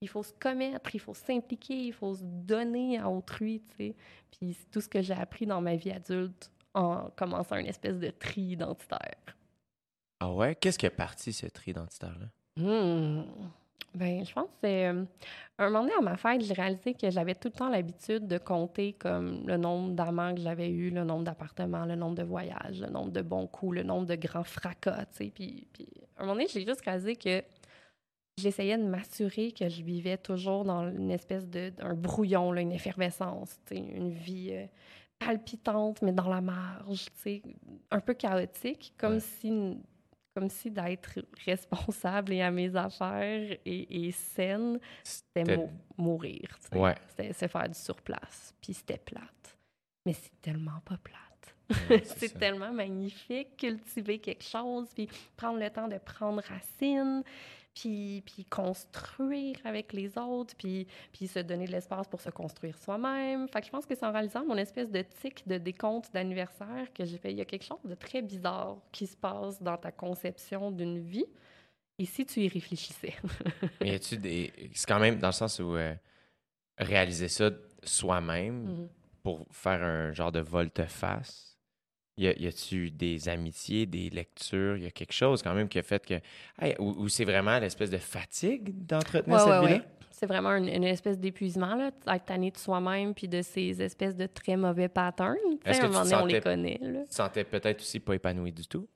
[0.00, 3.96] il faut se commettre, il faut s'impliquer, il faut se donner à autrui, tu sais.
[4.30, 7.98] Puis c'est tout ce que j'ai appris dans ma vie adulte en commençant une espèce
[7.98, 9.16] de tri identitaire.
[10.20, 10.54] Ah ouais?
[10.54, 12.26] Qu'est-ce qui a parti ce tri identitaire-là?
[12.56, 13.22] Hmm.
[13.94, 14.86] Ben, je pense que c'est.
[14.88, 15.04] euh,
[15.58, 18.38] un moment donné, à ma fête, j'ai réalisé que j'avais tout le temps l'habitude de
[18.38, 22.80] compter comme le nombre d'amants que j'avais eu, le nombre d'appartements, le nombre de voyages,
[22.80, 25.30] le nombre de bons coups, le nombre de grands fracas, tu sais.
[25.32, 27.42] Puis, puis, à un moment donné, j'ai juste réalisé que
[28.36, 31.72] j'essayais de m'assurer que je vivais toujours dans une espèce de.
[31.80, 34.50] un brouillon, là, une effervescence, tu sais, une vie.
[34.52, 34.66] euh,
[35.18, 37.06] palpitante, mais dans la marge,
[37.90, 39.20] un peu chaotique, comme Ouais.
[39.20, 39.78] si
[40.36, 46.58] comme si d'être responsable et à mes affaires et, et saine, c'était C'était- mou- mourir.
[46.72, 46.96] Ouais.
[47.10, 48.52] C'était se faire du surplace.
[48.60, 49.56] Puis c'était plate.
[50.04, 51.54] Mais c'est tellement pas plate.
[51.88, 57.22] Ouais, c'est tellement magnifique, cultiver quelque chose, puis prendre le temps de prendre racine,
[57.74, 62.78] puis, puis construire avec les autres, puis, puis se donner de l'espace pour se construire
[62.78, 63.48] soi-même.
[63.48, 66.92] Fait que je pense que c'est en réalisant mon espèce de tic de décompte d'anniversaire
[66.94, 69.76] que j'ai fait, il y a quelque chose de très bizarre qui se passe dans
[69.76, 71.26] ta conception d'une vie.
[71.98, 73.14] Et si tu y réfléchissais?
[73.80, 74.52] Mais y a-tu des.
[74.74, 75.94] C'est quand même dans le sens où euh,
[76.78, 77.50] réaliser ça
[77.84, 78.88] soi-même Mhm.
[79.22, 81.53] pour faire un genre de volte-face?
[82.16, 84.76] Y a- y a-tu des amitiés, des lectures?
[84.76, 86.14] Y a quelque chose quand même qui a fait que.
[86.60, 89.76] Hey, ou, ou c'est vraiment l'espèce de fatigue d'entretenir Ouais, cette ouais, vie-là?
[89.78, 89.82] ouais.
[90.12, 94.14] C'est vraiment une, une espèce d'épuisement, là, être tanné de soi-même puis de ces espèces
[94.14, 95.34] de très mauvais patterns.
[95.64, 96.78] Est-ce que un moment donné, on les connaît.
[96.80, 97.00] Là.
[97.02, 98.86] Tu te sentais peut-être aussi pas épanoui du tout?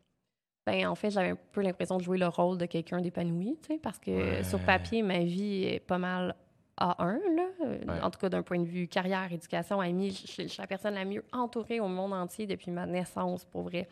[0.65, 3.75] Ben, en fait, j'avais un peu l'impression de jouer le rôle de quelqu'un d'épanoui, tu
[3.75, 6.37] sais, parce que sur papier, ma vie est pas mal
[6.81, 7.47] A1, là.
[7.61, 8.01] Ouais.
[8.03, 11.05] En tout cas, d'un point de vue carrière, éducation, amis, je, suis la personne la
[11.05, 13.89] mieux entourée au monde entier depuis ma naissance, pour vrai.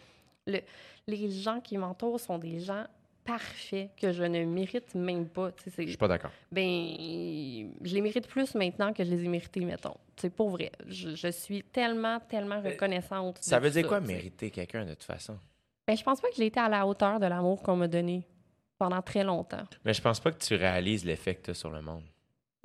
[0.47, 0.61] Le-
[1.07, 2.85] les gens qui m'entourent sont des gens
[3.25, 5.51] parfaits que je ne mérite même pas.
[5.53, 6.31] Tu sais, c'est- Je suis pas d'accord.
[6.53, 6.63] ben,
[7.83, 9.97] je les mérite plus maintenant que je les ai mérités, mettons.
[10.17, 10.71] C'est pour vrai.
[10.87, 13.39] Je, je suis tellement, tellement reconnaissante.
[13.41, 15.37] Ça veut dire quoi, mériter quelqu'un de toute façon?
[15.89, 18.27] Ben, je pense pas que j'ai été à la hauteur de l'amour qu'on m'a donné
[18.79, 19.65] pendant très longtemps.
[19.85, 22.03] Mais je pense pas que tu réalises l'effet que tu as sur le monde.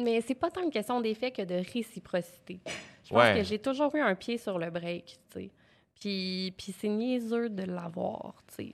[0.04, 2.60] Mais c'est pas tant une question d'effet que de réciprocité.
[3.04, 3.36] Je pense Ouais.
[3.38, 5.52] que j'ai toujours eu un pied sur le break, tu sais.
[6.00, 8.74] Puis, puis c'est niaiseux de l'avoir, tu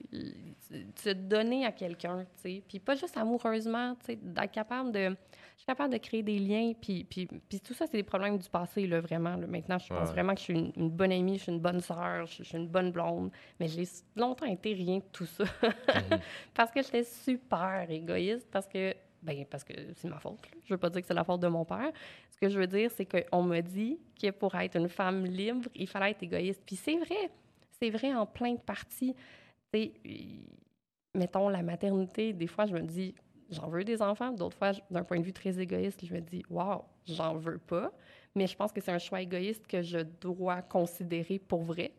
[0.96, 2.62] Se donner à quelqu'un, tu sais.
[2.66, 5.00] Puis pas juste amoureusement, tu sais, d'être capable de...
[5.56, 8.38] Je suis capable de créer des liens, puis, puis, puis tout ça, c'est des problèmes
[8.38, 9.34] du passé, là, vraiment.
[9.36, 9.46] là.
[9.46, 10.14] Maintenant, je pense Ouais.
[10.14, 12.42] vraiment que je suis une, une bonne amie, je suis une bonne sœur, je, je
[12.44, 13.30] suis une bonne blonde.
[13.60, 13.82] Mais j'ai
[14.16, 15.44] longtemps été rien de tout ça.
[16.54, 18.94] parce que j'étais super égoïste, parce que...
[19.28, 20.40] Ben, parce que c'est ma faute.
[20.46, 20.58] là.
[20.64, 21.92] Je veux pas dire que c'est la faute de mon père.
[22.30, 25.68] Ce que je veux dire, c'est qu'on m'a dit que pour être une femme libre,
[25.74, 26.62] il fallait être égoïste.
[26.64, 27.30] Puis c'est vrai.
[27.78, 29.14] C'est vrai en plein de parties.
[31.14, 33.14] Mettons, la maternité, des fois, je me dis,
[33.50, 34.32] j'en veux des enfants.
[34.32, 37.92] D'autres fois, d'un point de vue très égoïste, je me dis, waouh, j'en veux pas.
[38.34, 41.92] Mais je pense que c'est un choix égoïste que je dois considérer pour vrai.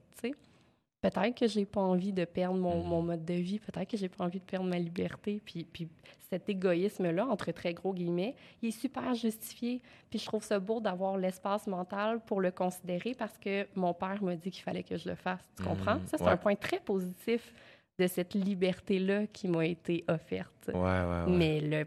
[1.01, 4.09] Peut-être que j'ai pas envie de perdre mon, mon mode de vie, peut-être que j'ai
[4.09, 5.87] pas envie de perdre ma liberté, puis, puis
[6.29, 9.81] cet égoïsme-là, entre très gros guillemets, il est super justifié.
[10.09, 14.21] Puis je trouve ça beau d'avoir l'espace mental pour le considérer parce que mon père
[14.21, 15.41] m'a dit qu'il fallait que je le fasse.
[15.57, 15.95] Tu comprends?
[15.95, 16.31] Mhm, Ça, c'est ouais.
[16.31, 17.53] un point très positif
[17.97, 20.67] de cette liberté-là qui m'a été offerte.
[20.67, 21.31] Ouais, ouais, ouais.
[21.37, 21.85] Mais le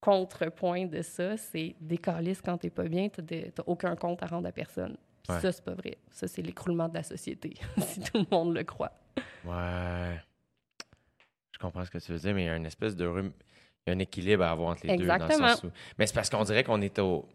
[0.00, 4.52] contrepoint de ça, c'est décaliste quand t'es pas bien, t'as aucun compte à rendre à
[4.52, 4.96] personne.
[5.22, 5.40] Puis Ouais.
[5.40, 5.98] ça, c'est pas vrai.
[6.10, 8.92] Ça, c'est l'écroulement de la société, si tout le monde le croit.
[9.44, 10.20] Ouais.
[11.52, 13.06] Je comprends ce que tu veux dire, mais il y a une espèce de...
[13.86, 15.06] Il y a un équilibre à avoir entre les deux.
[15.06, 15.46] Dans Exactement.
[15.48, 15.70] le sens où...
[15.98, 17.26] Mais c'est parce qu'on dirait qu'on est au...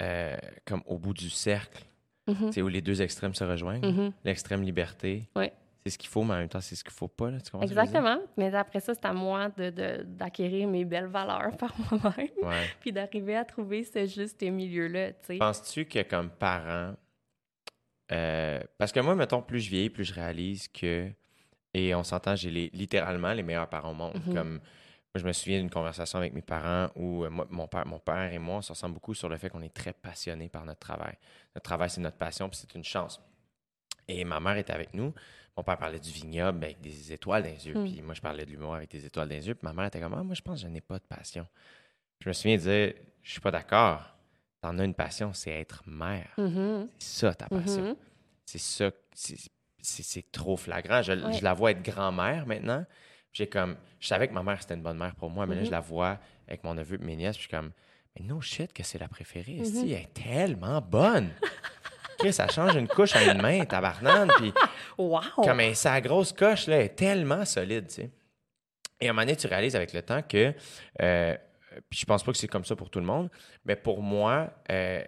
[0.00, 1.82] euh, comme au bout du cercle,
[2.28, 3.84] Mhm, c'est où les deux extrêmes se rejoignent.
[3.84, 4.12] mhm.
[4.24, 5.52] L'extrême liberté, Ouais.
[5.84, 7.30] C'est ce qu'il faut, mais en même temps, c'est ce qu'il faut pas.
[7.30, 7.38] Là.
[7.40, 7.50] Tu?
[7.62, 8.18] Exactement.
[8.36, 12.66] Mais après ça, c'est à moi de- de- d'acquérir mes belles valeurs par moi-même, Ouais.
[12.80, 15.10] puis d'arriver à trouver ce juste milieu-là.
[15.38, 16.94] Penses-tu que comme parent,
[18.12, 21.10] euh, parce que moi, mettons, plus je vieillis, plus je réalise que,
[21.74, 24.20] et on s'entend, j'ai les- littéralement les meilleurs parents au monde.
[24.26, 24.34] Mhm.
[24.34, 24.52] Comme,
[25.14, 27.98] moi, je me souviens d'une conversation avec mes parents où euh, moi- mon, père, mon
[27.98, 30.64] père et moi, on se ressemble beaucoup sur le fait qu'on est très passionnés par
[30.64, 31.14] notre travail.
[31.54, 33.20] Notre travail, c'est notre passion, puis c'est une chance.
[34.08, 35.12] Et ma mère était avec nous.
[35.56, 37.74] Mon père parlait du vignoble avec des étoiles dans les yeux.
[37.78, 37.84] Mm.
[37.84, 39.54] Puis moi, je parlais de l'humour avec des étoiles dans les yeux.
[39.54, 41.46] Puis ma mère était comme, ah, moi, je pense que je n'ai pas de passion.
[42.20, 44.02] Je me souviens de dire, je suis pas d'accord.
[44.62, 46.28] T'en as une passion, c'est être mère.
[46.38, 47.82] Mhm, C'est ça ta passion.
[47.90, 47.96] mhm.
[48.46, 48.90] C'est ça.
[49.14, 51.02] c'est- trop flagrant.
[51.02, 51.32] Je, Ouais.
[51.32, 52.84] je la vois être grand-mère maintenant.
[53.32, 53.76] J'ai comme.
[53.98, 55.80] Je savais que ma mère, c'était une bonne mère pour moi, mais là, je la
[55.80, 57.36] vois avec mon neveu et mes nièces.
[57.36, 57.72] Puis je suis comme,
[58.16, 59.58] mais no shit, que c'est la préférée.
[59.64, 61.30] Elle est tellement bonne.
[62.18, 64.30] Chris, ça change une couche à une main, tabarnane.
[64.38, 64.52] Puis
[64.98, 65.20] Wow!
[65.36, 68.10] comme elle, sa grosse coche, là, est tellement solide, tu sais.
[69.00, 70.54] Et à un moment donné, tu réalises avec le temps que,
[71.00, 71.36] euh,
[71.90, 73.28] puis je pense pas que c'est comme ça pour tout le monde,
[73.64, 75.02] mais pour moi, euh,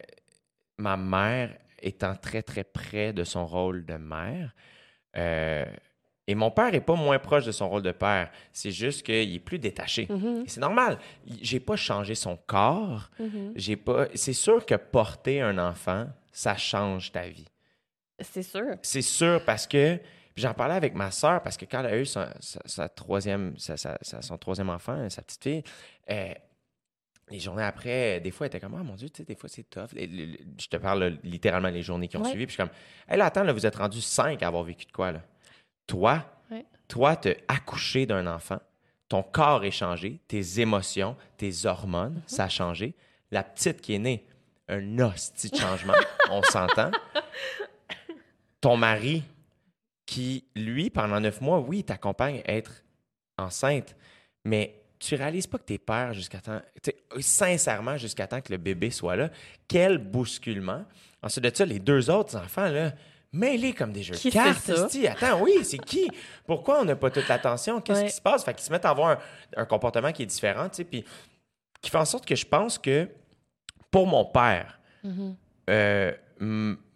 [0.79, 4.53] ma mère étant très, très près de son rôle de mère,
[5.17, 5.64] euh,
[6.27, 9.35] et mon père est pas moins proche de son rôle de père, c'est juste qu'il
[9.35, 10.07] est plus détaché.
[10.11, 10.99] Mhm, Et C'est normal.
[11.43, 13.11] J'ai pas changé son corps.
[13.21, 13.53] mhm.
[13.55, 14.07] J'ai pas.
[14.14, 17.47] C'est sûr que porter un enfant, ça change ta vie.
[18.20, 18.77] C'est sûr.
[18.83, 19.99] C'est sûr parce que
[20.37, 23.57] j'en parlais avec ma soeur parce que quand elle a eu sa, sa- sa troisième,
[23.59, 23.77] sa-
[24.20, 25.62] son troisième enfant, sa petite fille,
[26.11, 26.35] euh,
[27.31, 29.49] les journées après, des fois, elle était comme Ah mon Dieu, tu sais, des fois
[29.49, 29.88] c'est tough.
[29.94, 32.29] Je te parle là, littéralement les journées qui ont Ouais.
[32.31, 32.47] suivi.
[32.47, 32.77] Puis je suis comme
[33.09, 35.23] Hey, là, attends, là, vous êtes rendu cinq à avoir vécu de quoi là?
[35.87, 36.64] Toi, Ouais.
[36.88, 38.61] toi, te accoucher d'un enfant,
[39.09, 42.29] ton corps est changé, tes émotions, tes hormones, Mm-hmm.
[42.35, 42.94] ça a changé.
[43.31, 44.27] La petite qui est née,
[44.68, 45.94] un hostie de changement,
[46.31, 46.90] on s'entend?
[48.61, 49.22] Ton mari,
[50.07, 52.83] qui, lui, pendant neuf mois, oui, t'accompagne à être
[53.38, 53.94] enceinte,
[54.44, 56.61] mais tu réalises pas que t'es père jusqu'à temps,
[57.20, 59.29] sincèrement, jusqu'à temps que le bébé soit là.
[59.68, 60.85] Quel bousculement.
[61.22, 62.92] Ensuite de ça, les deux autres enfants, là,
[63.33, 64.70] mêlés comme des jeux Qui de cartes.
[64.70, 66.09] Attends, oui, c'est qui?
[66.46, 67.81] Pourquoi on n'a pas toute l'attention?
[67.83, 68.07] Qu'est-ce Ouais.
[68.07, 68.44] qui se passe?
[68.44, 69.18] Fait qu'ils se mettent à avoir un,
[69.57, 71.05] un comportement qui est différent, tu sais, puis
[71.83, 73.09] qui fait en sorte que je pense que
[73.95, 75.37] pour mon père, Mhm.
[75.71, 76.13] euh,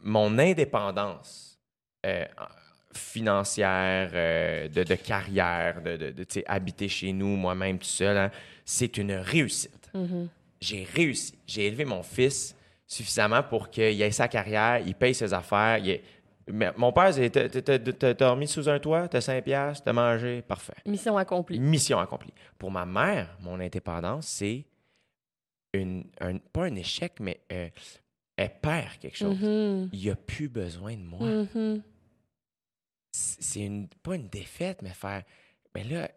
[0.02, 1.56] mon indépendance
[2.04, 2.24] euh,
[2.92, 6.12] financière, euh, de, de carrière, de,
[6.46, 8.30] habiter chez nous moi-même tout seul, hein,
[8.64, 9.90] c'est une réussite.
[9.94, 10.28] Mhm.
[10.60, 11.38] J'ai réussi.
[11.46, 15.78] J'ai élevé mon fils suffisamment pour qu'il ait sa carrière, il paye ses affaires.
[15.78, 16.02] il ait-
[16.50, 20.72] Mais mon père, t'as dormi sous un toit, t'as 5 piastres, t'as mangé, parfait.
[20.86, 21.60] Mission accomplie.
[21.60, 22.32] Mission accomplie.
[22.58, 24.64] Pour ma mère, mon indépendance, c'est
[25.72, 27.68] une, un- pas un échec, mais euh,
[28.36, 29.38] elle perd quelque chose.
[29.38, 29.90] Mhm.
[29.92, 31.26] Il n'y a plus besoin de moi.
[31.26, 31.82] Mhm.
[33.12, 35.22] C'est c'est une, pas une défaite, mais faire.
[35.74, 36.10] Mais là,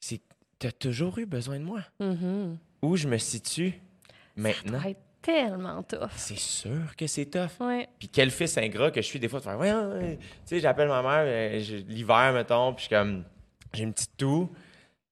[0.00, 0.20] c'est
[0.58, 1.80] tu as toujours eu besoin de moi.
[2.00, 2.58] Mhm.
[2.82, 6.10] Où je me situe Ça maintenant, doit être tellement tough.
[6.16, 7.50] c'est sûr que c'est tough.
[7.60, 7.88] Ouais.
[7.98, 10.60] Puis quel fils ingrat que je suis des fois de faire, voyons, euh, tu sais,
[10.60, 13.24] j'appelle ma mère euh, l'hiver, mettons, puis je comme,
[13.72, 14.50] j'ai une petite toux,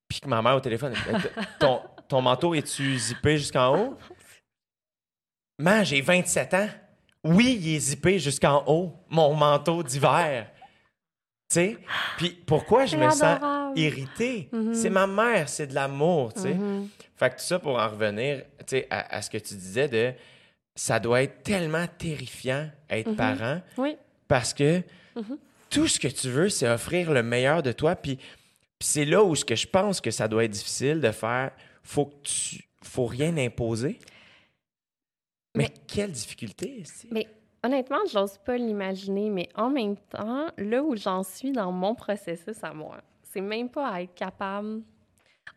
[0.06, 0.94] puis que ma mère au téléphone,
[1.58, 1.80] ton,
[2.12, 3.98] ton manteau, est-tu zippé jusqu'en haut?
[5.58, 6.68] Man, j'ai 27 ans.
[7.24, 10.50] Oui, il est zippé jusqu'en haut, mon manteau d'hiver.
[11.48, 11.78] Tu sais?
[12.18, 13.38] Puis pourquoi je me sens
[13.76, 14.50] irrité?
[14.52, 14.74] Mhm.
[14.74, 16.54] C'est ma mère, c'est de l'amour, tu sais.
[16.54, 16.88] Mhm.
[17.16, 19.88] Fait que tout ça pour en revenir tu sais, à, à ce que tu disais
[19.88, 20.12] de
[20.74, 23.16] ça doit être tellement terrifiant être Mhm.
[23.16, 23.96] parent Oui.
[24.28, 24.82] parce que
[25.70, 27.94] tout ce que tu veux, c'est offrir le meilleur de toi.
[27.96, 31.10] Puis, puis c'est là où ce que je pense que ça doit être difficile de
[31.10, 31.52] faire.
[31.82, 33.98] Faut que tu, faut rien imposer.
[35.54, 37.26] Mais, Mais- quelle difficulté c'est Mais
[37.62, 42.62] honnêtement, j'ose pas l'imaginer, mais en même temps, là où j'en suis dans mon processus
[42.64, 44.82] à moi, c'est même pas à être capable.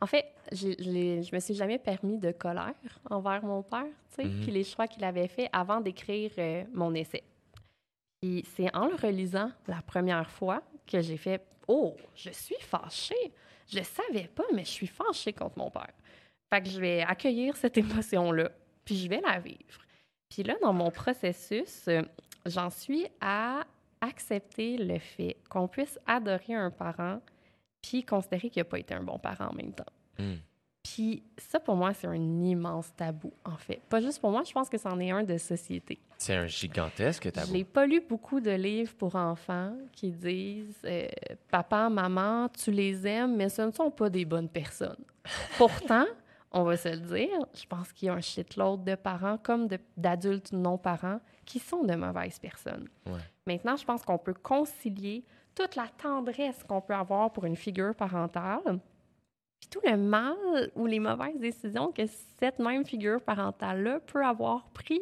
[0.01, 2.73] En fait, je je me suis jamais permis de colère
[3.09, 4.41] envers mon père, tu sais, Mhm.
[4.41, 7.23] puis les choix qu'il avait faits avant d'écrire euh, mon essai.
[8.21, 13.31] Puis c'est en le relisant la première fois que j'ai fait Oh, je suis fâchée.
[13.67, 15.91] Je savais pas, mais je suis fâchée contre mon père.
[16.53, 18.51] Fait que je vais accueillir cette émotion-là,
[18.83, 19.79] puis je vais la vivre.
[20.29, 22.01] Puis là, dans mon processus, euh,
[22.45, 23.65] j'en suis à
[24.01, 27.21] accepter le fait qu'on puisse adorer un parent
[27.81, 29.85] puis considérer qu'il n'a pas été un bon parent en même temps.
[30.17, 30.35] Hmm.
[30.83, 33.81] Puis ça, pour moi, c'est un immense tabou, en fait.
[33.89, 35.99] Pas juste pour moi, je pense que c'en est un de société.
[36.17, 37.53] C'est un gigantesque Je tabou.
[37.53, 41.07] n'ai pas lu beaucoup de livres pour enfants qui disent euh,
[41.49, 45.03] Papa, maman, tu les aimes, mais ce ne sont pas des bonnes personnes.
[45.57, 46.05] Pourtant,
[46.55, 49.67] on va se le dire, je pense qu'il y a un shitload de parents comme
[49.97, 52.87] d'adultes non-parents qui sont de mauvaises personnes.
[53.05, 53.19] Ouais.
[53.45, 57.93] Maintenant, je pense qu'on peut concilier toute la tendresse qu'on peut avoir pour une figure
[57.93, 58.79] parentale,
[59.59, 62.03] puis tout le mal ou les mauvaises décisions que
[62.39, 65.01] cette même figure parentale-là peut avoir pris.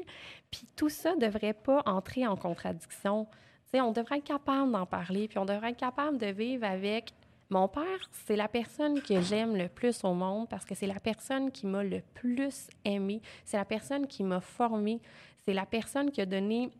[0.49, 3.25] Puis tout ça ne devrait pas entrer en contradiction.
[3.65, 6.65] Tu sais, on devrait être capable d'en parler, puis on devrait être capable de vivre
[6.65, 7.11] avec
[7.49, 10.99] mon père, c'est la personne que j'aime le plus au monde parce que c'est la
[10.99, 15.01] personne qui m'a le plus aimé, c'est la personne qui m'a formé,
[15.45, 16.71] c'est la personne qui a donné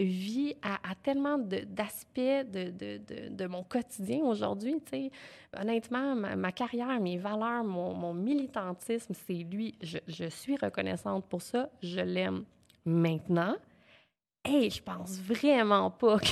[0.00, 4.76] vie à, tellement d'aspects de, de, de, de mon quotidien aujourd'hui.
[5.58, 9.76] Honnêtement, ma, carrière, mes valeurs, mon, mon militantisme, c'est lui.
[9.82, 11.68] Je, je suis reconnaissante pour ça.
[11.82, 12.44] Je l'aime
[12.84, 13.56] maintenant.
[14.48, 16.26] Et je pense vraiment pas que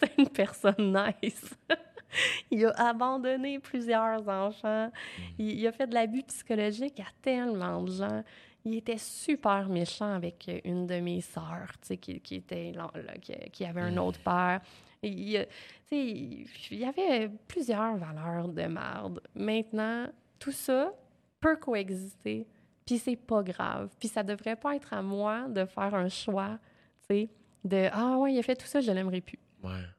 [0.00, 1.54] c'est une personne nice.
[2.50, 4.90] il a abandonné plusieurs enfants.
[5.38, 8.22] Il, il a fait de l'abus psychologique à tellement de gens.
[8.64, 13.14] Il était super méchant avec euh, une de mes sœurs, qui, qui était là- là,
[13.20, 14.60] qui, qui avait un autre père.
[15.02, 15.46] Il,
[15.90, 19.20] il il y avait plusieurs valeurs de merde.
[19.34, 20.06] Maintenant,
[20.38, 20.92] tout ça
[21.40, 22.46] peut coexister,
[22.86, 23.90] puis c'est pas grave.
[23.98, 26.58] Puis ça devrait pas être à moi de faire un choix,
[27.08, 27.28] tu sais,
[27.64, 29.38] de «Ah ouais, il a fait tout ça, je l'aimerais plus».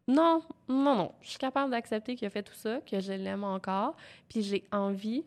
[0.07, 1.11] Non, non, non.
[1.21, 3.95] Je suis capable d'accepter qu'il a fait tout ça, que je l'aime encore,
[4.27, 5.23] puis j'ai envie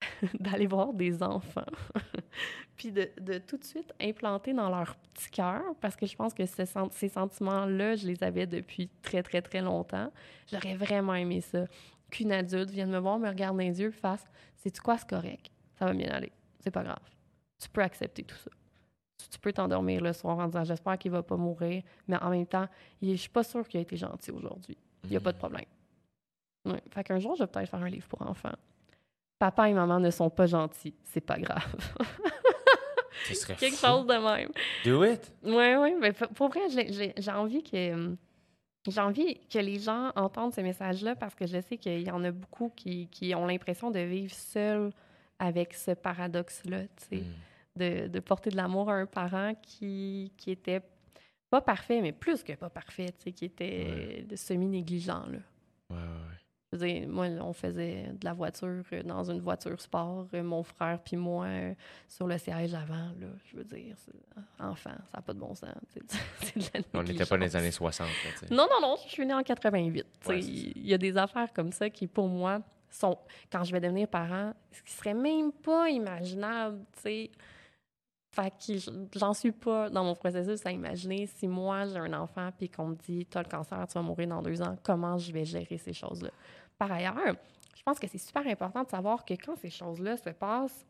[0.40, 1.64] d'aller voir des enfants,
[2.76, 6.34] puis de, de tout de suite implanter dans leur petit cœur, parce que je pense
[6.34, 10.12] que ce ces sentiments-là, je les avais depuis très, très, très longtemps.
[10.50, 11.64] J'aurais vraiment aimé ça.
[12.10, 14.24] Qu'une adulte vienne me voir, me regarde dans les yeux, et fasse
[14.56, 16.98] C'est-tu quoi, c'est correct, ça va bien aller, c'est pas grave.
[17.58, 18.50] Tu peux accepter tout ça.
[19.30, 22.46] Tu, peux t'endormir le soir en disant J'espère qu'il va pas mourir, mais en même
[22.46, 22.66] temps,
[23.02, 24.76] je suis pas sûre qu'il a été gentil aujourd'hui.
[25.04, 25.64] Il n'y a pas de problème.
[26.64, 26.82] Ouais.
[26.90, 28.54] Fait qu'un jour, je vais peut-être faire un livre pour enfants.
[29.38, 30.94] Papa et maman ne sont pas gentils.
[31.04, 31.74] C'est pas grave.
[33.26, 33.86] Ce serait Quelque fou.
[33.86, 34.50] chose de même.
[34.84, 35.32] Do it.
[35.42, 35.94] Oui, oui.
[36.00, 37.92] Mais pour vrai, j'ai- envie que.
[37.92, 38.16] hum,
[38.88, 42.22] J'ai envie que les gens entendent ce message-là parce que je sais qu'il y en
[42.24, 44.90] a beaucoup qui, qui ont l'impression de vivre seuls
[45.38, 47.34] avec ce paradoxe-là, tu sais, Mm.
[47.76, 50.82] De, de porter de l'amour à un parent qui, qui était
[51.50, 55.38] pas parfait, mais plus que pas parfait, tu sais, qui était semi-négligent, là.
[55.90, 56.34] Ouais, ouais, ouais.
[56.72, 60.42] Je veux dire, moi, on faisait de la voiture euh, dans une voiture sport, euh,
[60.42, 61.74] mon frère puis moi euh,
[62.08, 63.28] sur le siège avant, là.
[63.44, 63.94] Je veux dire,
[64.58, 65.70] enfant, ça n'a pas de bon sens.
[66.42, 68.08] C'est de la On n'était pas dans les années 60.
[68.08, 68.54] là, tu sais.
[68.54, 70.02] Non, non, non, je suis née en 88.
[70.02, 70.32] tu sais.
[70.32, 70.72] Ouais, c'est ça.
[70.74, 72.60] Il y a des affaires comme ça qui, pour moi,
[72.90, 73.18] sont,
[73.52, 77.30] quand je vais devenir parent, ce qui serait même pas imaginable, tu sais.
[78.34, 78.72] Fait que
[79.16, 82.88] j'en suis pas dans mon processus à imaginer si moi j'ai un enfant puis qu'on
[82.88, 85.78] me dit t'as le cancer, tu vas mourir dans deux ans, comment je vais gérer
[85.78, 86.30] ces choses-là?
[86.76, 87.14] Par ailleurs,
[87.76, 90.84] je pense que c'est super important de savoir que quand ces choses-là se passent,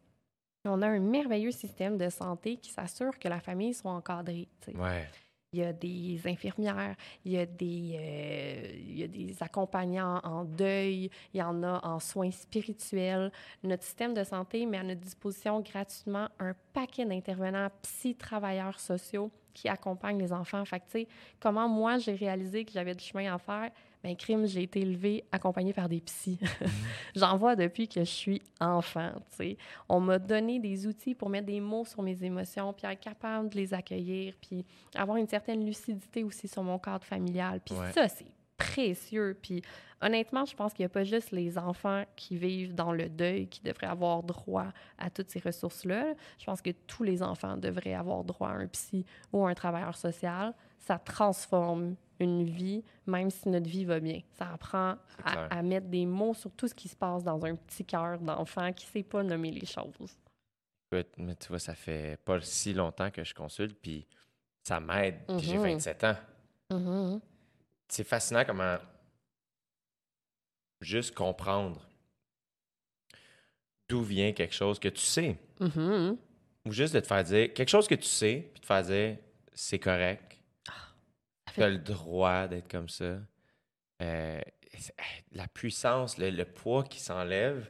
[0.65, 4.49] on a un merveilleux système de santé qui s'assure que la famille soit encadrée.
[4.75, 5.07] Ouais.
[5.55, 10.21] Il y a des infirmières, il y a des, euh, il y a des accompagnants
[10.25, 13.31] en deuil, il y en a en soins spirituels.
[13.63, 19.69] Notre système de santé met à notre disposition gratuitement un paquet d'intervenants psy-travailleurs sociaux qui
[19.69, 20.65] accompagnent les enfants.
[20.65, 20.99] Fait que,
[21.39, 23.71] comment moi j'ai réalisé que j'avais du chemin à faire?
[24.05, 26.39] Ben, crime, j'ai été élevée accompagnée par des psys.
[27.17, 29.57] J'en vois depuis que je suis enfant, tu sais.
[29.89, 33.49] On m'a donné des outils pour mettre des mots sur mes émotions, puis être capable
[33.49, 34.63] de les accueillir, puis
[34.95, 37.61] avoir une certaine lucidité aussi sur mon cadre familial.
[37.65, 37.93] Puis Ouais.
[37.93, 38.27] ça, c'est
[38.59, 39.39] précieux.
[39.41, 39.63] Puis
[40.03, 43.49] honnêtement, je pense qu'il n'y a pas juste les enfants qui vivent dans le deuil
[43.49, 44.67] qui devraient avoir droit
[44.99, 46.13] à toutes ces ressources-là.
[46.39, 49.55] Je pense que tous les enfants devraient avoir droit à un psy ou à un
[49.55, 50.53] travailleur social.
[50.79, 54.21] Ça transforme une vie, même si notre vie va bien.
[54.33, 57.55] Ça apprend à, à mettre des mots sur tout ce qui se passe dans un
[57.57, 60.17] petit cœur d'enfant qui ne sait pas nommer les choses.
[60.93, 64.07] Écoute, mais tu vois, ça fait pas si longtemps que je consulte, puis
[64.63, 65.17] ça m'aide.
[65.27, 65.63] Puis j'ai Mhm.
[65.63, 66.17] 27 ans.
[66.71, 67.21] Mhm.
[67.89, 68.77] C'est fascinant comment
[70.81, 71.81] juste comprendre
[73.89, 76.17] d'où vient quelque chose que tu sais, Mhm.
[76.67, 78.83] ou juste de te faire dire quelque chose que tu sais, puis de te faire
[78.83, 79.19] dire
[79.53, 80.41] c'est correct,
[81.55, 83.19] tu as le droit d'être comme ça.
[84.03, 84.41] Euh,
[84.77, 84.95] c'est-
[85.33, 87.69] la puissance, le, le poids qui s'enlève,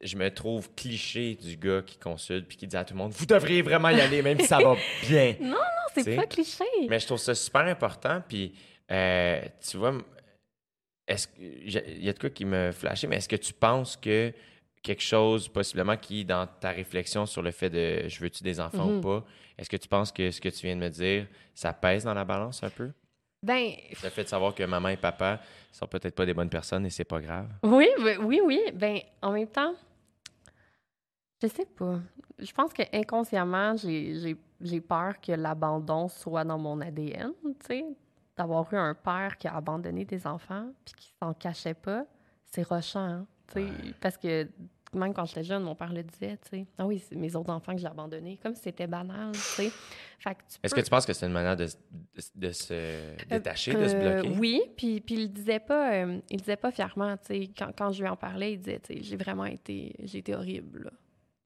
[0.00, 3.12] je me trouve cliché du gars qui consulte puis qui dit à tout le monde
[3.12, 4.76] Vous devriez vraiment y aller, même si ça va
[5.08, 5.36] bien.
[5.40, 5.56] Non,
[5.94, 6.64] c'est T'sais, pas cliché.
[6.88, 8.22] Mais je trouve ça super important.
[8.28, 8.54] Puis,
[8.90, 9.94] euh, tu vois,
[11.06, 14.32] est-ce il y a de quoi qui me flashait, mais est-ce que tu penses que
[14.82, 18.86] quelque chose, possiblement, qui, dans ta réflexion sur le fait de je veux-tu des enfants
[18.88, 19.00] ou Mhm.
[19.00, 19.24] pas,
[19.58, 22.12] est-ce que tu penses que ce que tu viens de me dire, ça pèse dans
[22.14, 22.90] la balance un peu?
[23.44, 23.72] Ben,
[24.02, 25.38] Le fait de savoir que maman et papa
[25.70, 27.46] sont peut-être pas des bonnes personnes et c'est pas grave.
[27.62, 27.88] Oui,
[28.22, 28.62] oui, oui.
[28.72, 29.74] Ben, en même temps,
[31.42, 32.00] je sais pas.
[32.38, 37.84] Je pense que inconsciemment, j'ai peur que l'abandon soit dans mon ADN, tu sais.
[38.34, 42.06] D'avoir eu un père qui a abandonné des enfants puis qui s'en cachait pas,
[42.46, 43.64] c'est rochant, hein, tu sais.
[43.64, 43.94] Ouais.
[44.00, 44.48] Parce que
[44.94, 46.66] même quand j'étais jeune, mon père le disait, tu sais.
[46.78, 49.70] Ah oui, c'est mes autres enfants que j'ai abandonnés, comme si c'était banal, tu sais.
[50.18, 51.78] Fait que tu Est-ce peux- que tu penses que c'est une manière de, s-
[52.34, 54.36] de, de se détacher, de se euh, bloquer?
[54.38, 57.50] oui, puis, puis il le disait pas, euh, il disait pas fièrement, tu sais.
[57.56, 60.34] Quand, quand je lui en parlais, il disait, tu sais, j'ai vraiment été, j'ai été
[60.34, 60.90] horrible, là.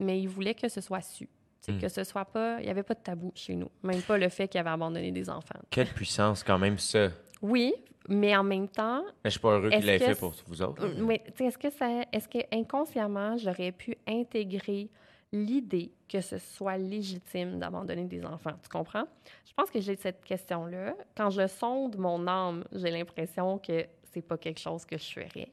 [0.01, 1.78] Mais il voulait que ce soit su, tu sais, Mm.
[1.80, 4.28] que ce soit pas, il y avait pas de tabou chez nous, même pas le
[4.28, 5.59] fait qu'il avait abandonné des enfants.
[5.70, 7.09] Quelle puissance, quand même, ça.
[7.42, 7.74] Oui,
[8.09, 10.87] mais en même temps, Mais je suis pas heureux qu'il l'ait fait pour vous autres.
[10.99, 14.89] mais tu sais, est-ce que ça, est-ce que inconsciemment j'aurais pu intégrer
[15.31, 18.55] l'idée que ce soit légitime d'abandonner des enfants?
[18.63, 19.05] Tu comprends?
[19.47, 20.95] Je pense que j'ai cette question-là.
[21.17, 25.51] Quand je sonde mon âme, j'ai l'impression que c'est pas quelque chose que je ferais.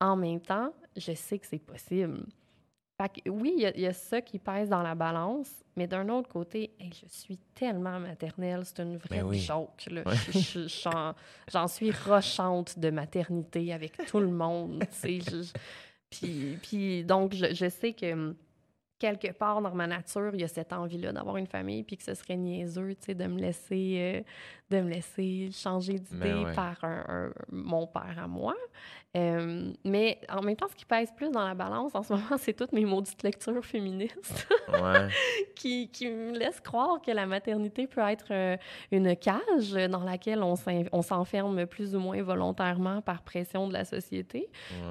[0.00, 2.24] En même temps, je sais que c'est possible.
[3.00, 5.48] Fait que oui, il y a- il y, a ça qui pèse dans la balance,
[5.74, 9.38] mais d'un autre côté, hey, je suis tellement maternelle, c'est une vraie Mais oui.
[9.38, 9.86] joke.
[9.90, 10.02] là.
[10.04, 10.14] Ouais.
[10.32, 11.14] Je- je- j'en-
[11.50, 14.84] J'en suis rochante de maternité avec tout le monde.
[16.10, 18.34] puis, puis donc, je, je sais que hum,
[19.00, 22.04] quelque part dans ma nature, il y a cette envie-là d'avoir une famille, puis que
[22.04, 24.20] ce serait niaiseux, tu sais, de me laisser, euh,
[24.70, 26.54] de me laisser changer d'idée ouais.
[26.54, 28.54] par un- un- mon père à moi.
[29.16, 32.22] Euh, mais en même temps, ce qui pèse plus dans la balance en ce moment,
[32.38, 35.08] c'est toutes mes maudites lectures féministes Ouais.
[35.56, 38.56] qui, qui me laissent croire que la maternité peut être euh,
[38.92, 43.72] une cage dans laquelle on s'en- on s'enferme plus ou moins volontairement par pression de
[43.72, 44.48] la société.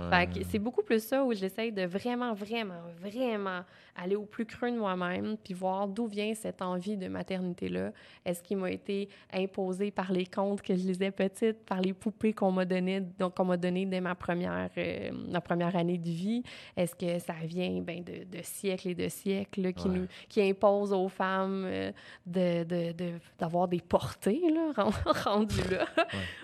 [0.10, 0.46] Fait que ouais.
[0.50, 3.62] c'est beaucoup plus ça où j'essaye de vraiment, vraiment, vraiment
[4.02, 7.92] aller au plus creux de moi-même puis voir d'où vient cette envie de maternité-là.
[8.26, 12.34] Est-ce qu'il m'a été imposé par les contes que je lisais petite, par les poupées
[12.34, 16.10] qu'on m'a donné, donc qu'on m'a donné dès ma première, euh, ma première année de
[16.10, 16.44] vie?
[16.78, 19.96] Est-ce que ça vient ben, de, de siècles et de siècles là, qui, Ouais.
[20.00, 21.92] nous, qui imposent aux femmes euh,
[22.26, 24.92] de, de- de- d'avoir des portées là, ren-
[25.24, 25.86] rendues là?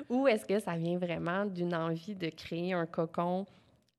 [0.09, 3.45] Ou est-ce que ça vient vraiment d'une envie de créer un cocon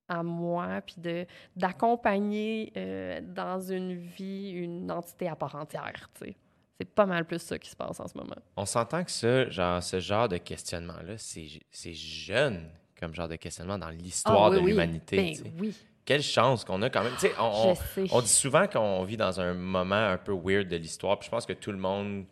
[0.09, 1.27] à moi, puis de,
[1.57, 6.37] d'accompagner euh, dans une vie une entité à part entière, tu sais.
[6.79, 8.37] C'est pas mal plus ça qui se passe en ce moment.
[8.57, 12.69] On s'entend que ça, genre, ce genre de questionnement-là, c'est c'est jeune
[13.01, 14.71] comme genre de questionnement dans l'histoire Ah oui, de oui.
[14.73, 15.17] l'humanité.
[15.17, 15.53] Ben tu sais.
[15.59, 17.15] oui, Quelle chance qu'on a quand même.
[17.15, 17.75] Tu sais, on,
[18.13, 21.31] on dit souvent qu'on vit dans un moment un peu weird de l'histoire, puis je
[21.31, 22.27] pense que tout le monde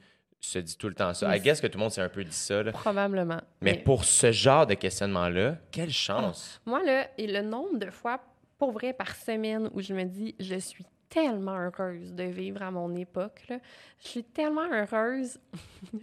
[0.44, 1.28] se dit tout le temps ça.
[1.28, 2.62] Mais I guess que tout le monde s'est un peu dit ça.
[2.62, 2.72] là.
[2.72, 3.40] Probablement.
[3.60, 6.60] Mais pour ce genre de questionnement-là, quelle chance?
[6.66, 8.20] Moi, là, et le nombre de fois,
[8.58, 12.70] pour vrai, par semaine, où je me dis, je suis tellement heureuse de vivre à
[12.70, 13.42] mon époque.
[13.48, 13.58] là.
[14.02, 15.38] Je suis tellement heureuse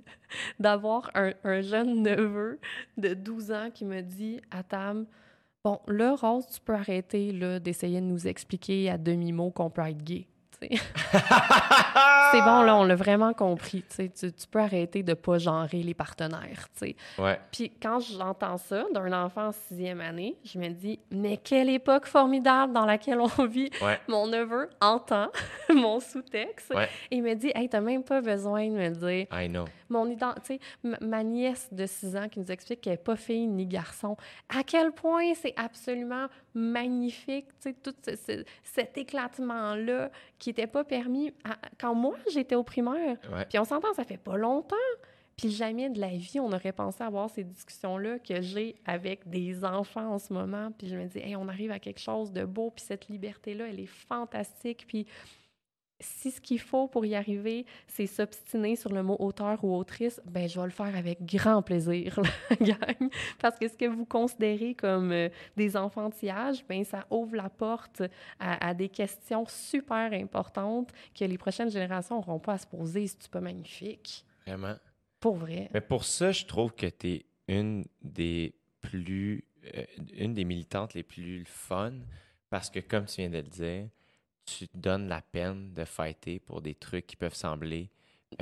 [0.59, 2.59] d'avoir un, un jeune neveu
[2.97, 5.05] de 12 ans qui me dit à Tam,
[5.63, 10.03] bon, là, Rose, tu peux arrêter d'essayer de nous expliquer à demi-mot qu'on peut être
[10.03, 10.27] gay.
[12.31, 14.09] C'est bon, là, on l'a vraiment compris, tu.
[14.09, 16.95] Tu, peux arrêter de pas genrer les partenaires, tu sais.
[17.19, 17.37] Ouais.
[17.51, 22.05] Puis quand j'entends ça d'un enfant en sixième année, je me dis, mais quelle époque
[22.05, 23.69] formidable dans laquelle on vit.
[23.81, 23.99] Ouais.
[24.07, 25.27] Mon neveu entend
[25.73, 26.87] mon sous-texte Ouais.
[27.09, 29.65] et il me dit, hey, t'as même pas besoin de me dire I know.
[29.89, 32.97] mon ident- tu sais, m- ma nièce de 6 ans qui nous explique qu'elle n'est
[32.97, 34.15] pas fille ni garçon,
[34.49, 40.67] à quel point c'est absolument magnifique, tu sais, tout ce- ce- cet éclatement-là qui n'était
[40.67, 43.17] pas permis à- quand moi j'étais au primaire.
[43.31, 43.45] Ouais.
[43.49, 44.75] Puis on s'entend, ça fait pas longtemps.
[45.37, 49.63] Puis jamais de la vie, on aurait pensé avoir ces discussions-là que j'ai avec des
[49.63, 50.71] enfants en ce moment.
[50.77, 53.67] Puis je me dis, hey, on arrive à quelque chose de beau, puis cette liberté-là,
[53.69, 54.85] elle est fantastique.
[54.87, 55.07] Puis
[56.01, 60.19] si ce qu'il faut pour y arriver, c'est s'obstiner sur le mot auteur ou autrice,
[60.25, 63.09] ben je vais le faire avec grand plaisir, la gang.
[63.39, 68.01] Parce que ce que vous considérez comme euh, des enfantillages, ben ça ouvre la porte
[68.39, 73.07] à, à des questions super importantes que les prochaines générations n'auront pas à se poser.
[73.07, 74.25] C'est pas magnifique?
[74.45, 74.75] Vraiment.
[75.19, 75.69] Pour vrai.
[75.73, 79.45] Mais pour ça, je trouve que tu es une des plus.
[79.75, 79.85] euh,
[80.17, 81.93] une des militantes les plus fun
[82.49, 83.87] parce que, comme tu viens de le dire,
[84.45, 87.89] tu te donnes la peine de fighter pour des trucs qui peuvent sembler.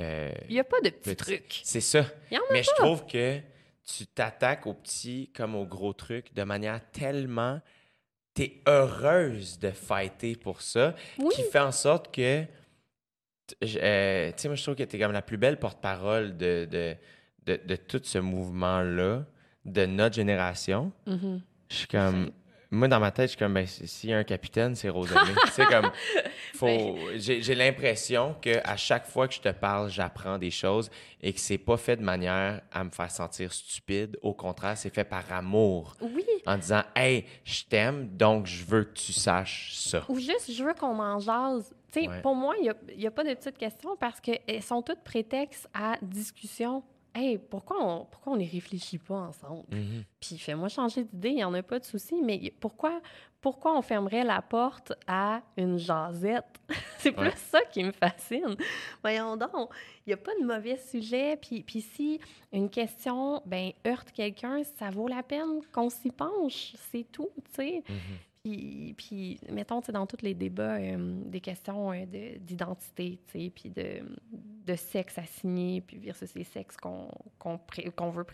[0.00, 1.60] euh, Il n'y a pas de petits trucs.
[1.64, 2.04] C'est ça.
[2.30, 3.40] Il y en a Mais je trouve que
[3.84, 7.60] tu t'attaques aux petits comme aux gros trucs de manière tellement.
[8.34, 11.34] T'es heureuse de fighter pour ça, Oui.
[11.34, 12.44] qui fait en sorte que.
[13.64, 16.96] euh, tu sais, moi, je trouve que t'es comme la plus belle porte-parole de, de,
[17.46, 19.24] de, de tout ce mouvement-là,
[19.64, 20.92] de notre génération.
[21.06, 21.42] Mhm.
[21.68, 22.30] Je suis comme.
[22.72, 25.34] Moi, dans ma tête, je suis comme, ben, s'il y a un capitaine, c'est Rosalie.
[25.50, 25.90] sais, comme.
[26.54, 26.96] Faut...
[27.16, 30.90] J'ai j'ai l'impression qu'à chaque fois que je te parle, j'apprends des choses
[31.20, 34.18] et que c'est pas fait de manière à me faire sentir stupide.
[34.22, 35.96] Au contraire, c'est fait par amour.
[36.00, 36.24] Oui.
[36.46, 40.04] En disant, hey, je t'aime, donc je veux que tu saches ça.
[40.08, 41.74] Ou juste, je veux qu'on en jase.
[41.92, 42.20] Tu sais, Ouais.
[42.22, 45.96] pour moi, il n'y a, pas de petites questions parce qu'elles sont toutes prétextes à
[46.02, 46.84] discussion.
[47.14, 49.64] Hey, pourquoi on pourquoi on n'y réfléchit pas ensemble?
[49.72, 50.04] Mhm.
[50.20, 53.00] Puis fais-moi changer d'idée, il n'y en a pas de souci, mais pourquoi,
[53.40, 56.60] pourquoi on fermerait la porte à une jasette?
[56.98, 57.36] C'est plus Ouais.
[57.36, 58.54] ça qui me fascine.
[59.02, 59.70] Voyons donc,
[60.06, 61.36] il n'y a pas de mauvais sujet.
[61.36, 62.20] Puis, puis si
[62.52, 66.74] une question ben, heurte quelqu'un, ça vaut la peine qu'on s'y penche.
[66.92, 67.82] C'est tout, tu sais.
[67.88, 67.96] Mhm.
[68.42, 74.00] Puis, puis, mettons, dans tous les débats, euh, des questions euh, de- d'identité, puis de,
[74.32, 78.24] de sexe assigné, puis versus les sexes qu'on qu'on veut,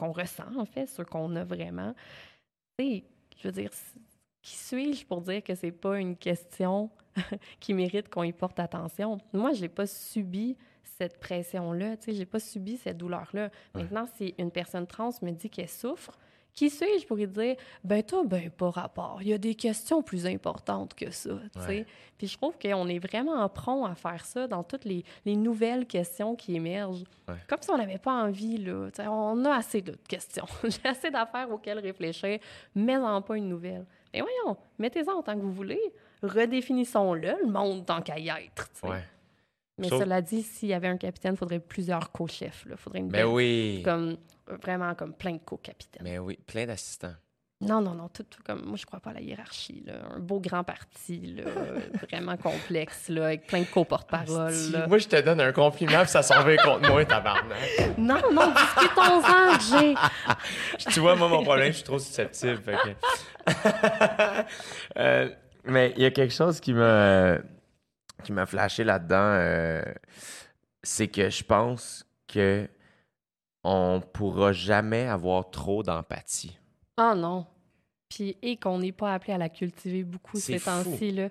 [0.00, 1.94] ressent, en fait, ceux qu'on a vraiment.
[2.78, 3.04] Tu sais,
[3.38, 3.70] je veux dire,
[4.40, 6.88] qui suis-je pour dire que c'est pas une question
[7.58, 9.18] qui mérite qu'on y porte attention?
[9.32, 13.50] Moi, j'ai pas subi cette pression-là, tu sais, j'ai pas subi cette douleur-là.
[13.74, 16.16] Maintenant, si une personne trans me dit qu'elle souffre,
[16.56, 17.54] qui suis-je pour lui dire,
[17.84, 19.18] ben toi, ben pas rapport.
[19.20, 21.66] Il y a des questions plus importantes que ça, tu sais.
[21.66, 21.86] Ouais.
[22.16, 25.86] Puis je trouve qu'on est vraiment prompt à faire ça dans toutes les, les nouvelles
[25.86, 27.04] questions qui émergent.
[27.28, 27.34] Ouais.
[27.46, 28.88] Comme si on n'avait pas envie, là.
[29.06, 30.46] On a assez de questions.
[30.64, 32.38] J'ai assez d'affaires auxquelles réfléchir.
[32.74, 33.84] Mets-en pas une nouvelle.
[34.14, 35.92] Mais voyons, mettez-en autant que vous voulez.
[36.22, 38.88] Redéfinissons-le, le monde tant qu'à y être, tu sais.
[38.88, 39.04] Ouais.
[39.78, 42.64] Mais Sauf- cela dit, s'il y avait un capitaine, il faudrait plusieurs co-chefs.
[42.70, 43.82] Il faudrait une Ben belle- oui.
[43.84, 44.16] comme
[44.62, 46.02] vraiment comme plein de co-capitaines.
[46.02, 47.14] Mais oui, plein d'assistants.
[47.62, 49.82] Non, non, non, tout, tout comme moi, je crois pas à la hiérarchie.
[49.86, 49.94] Là.
[50.14, 51.44] Un beau grand parti, là,
[52.10, 54.52] vraiment complexe, là, avec plein de co-porte-parole.
[54.88, 57.96] Moi, je te donne un compliment puis ça s'en va contre moi, tabarnak.
[57.96, 59.94] Non, non, discutons-en, Jay.
[60.92, 62.60] tu vois, moi, mon problème, je suis trop susceptible.
[62.62, 63.46] que-
[64.98, 65.28] Euh,
[65.64, 67.38] mais il y a quelque chose qui m'a
[68.24, 69.16] qui m'a flashé là-dedans.
[69.40, 69.82] euh,
[70.82, 72.68] c'est que je pense que
[73.64, 76.56] on pourra jamais avoir trop d'empathie.
[76.96, 77.46] Ah non.
[78.08, 81.28] Puis, et qu'on n'est pas appelé à la cultiver beaucoup ces temps-ci, là.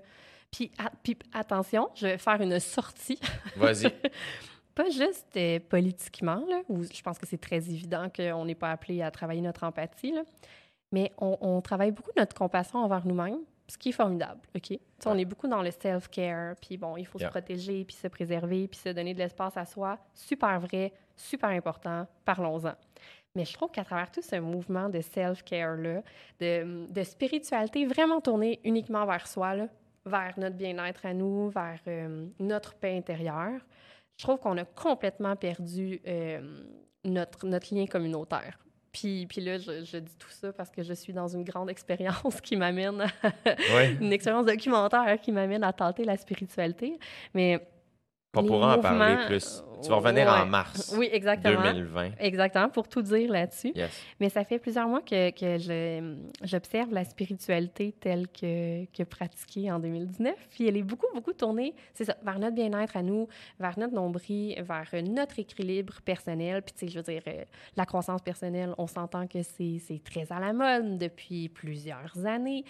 [0.51, 3.19] Puis, a- puis, attention, je vais faire une sortie.
[3.55, 3.89] Vas-y.
[4.75, 8.71] Pas juste euh, politiquement, là, où je pense que c'est très évident qu'on n'est pas
[8.71, 10.23] appelé à travailler notre empathie, là,
[10.91, 14.77] mais on, on travaille beaucoup notre compassion envers nous-mêmes, ce qui est formidable, OK?
[15.05, 17.27] On est beaucoup dans le self-care, puis bon, il faut Yeah.
[17.27, 19.97] se protéger, puis se préserver, puis se donner de l'espace à soi.
[20.13, 22.73] Super vrai, super important, parlons-en.
[23.35, 26.03] Mais je trouve qu'à travers tout ce mouvement de self-care-là,
[26.39, 29.67] de, de spiritualité vraiment tournée uniquement vers soi, là,
[30.05, 33.59] vers notre bien-être à nous, vers euh, notre paix intérieure,
[34.17, 36.63] je trouve qu'on a complètement perdu euh,
[37.03, 38.57] notre, notre lien communautaire.
[38.95, 41.69] Puis, puis là, je, je dis tout ça parce que je suis dans une grande
[41.69, 46.97] expérience qui m'amène à une expérience documentaire qui m'amène à tenter la spiritualité.
[47.33, 47.67] Mais
[48.35, 49.63] On les pourra en parler plus.
[49.85, 51.61] Tu vas revenir en mars Oui, exactement.
[51.61, 52.11] 2020.
[52.19, 53.71] Exactement, pour tout dire là-dessus.
[53.75, 53.91] Yes.
[54.19, 59.79] Mais ça fait plusieurs mois que, que j'observe la spiritualité telle que, que pratiquée en
[59.79, 60.33] 2019.
[60.49, 63.27] Puis elle est beaucoup, beaucoup tournée, c'est ça, vers notre bien-être à nous,
[63.59, 66.61] vers notre nombril, vers notre équilibre personnel.
[66.61, 67.43] Puis, tu sais, je veux dire, euh,
[67.75, 72.65] la croissance personnelle, on s'entend que c'est très à la mode depuis plusieurs années.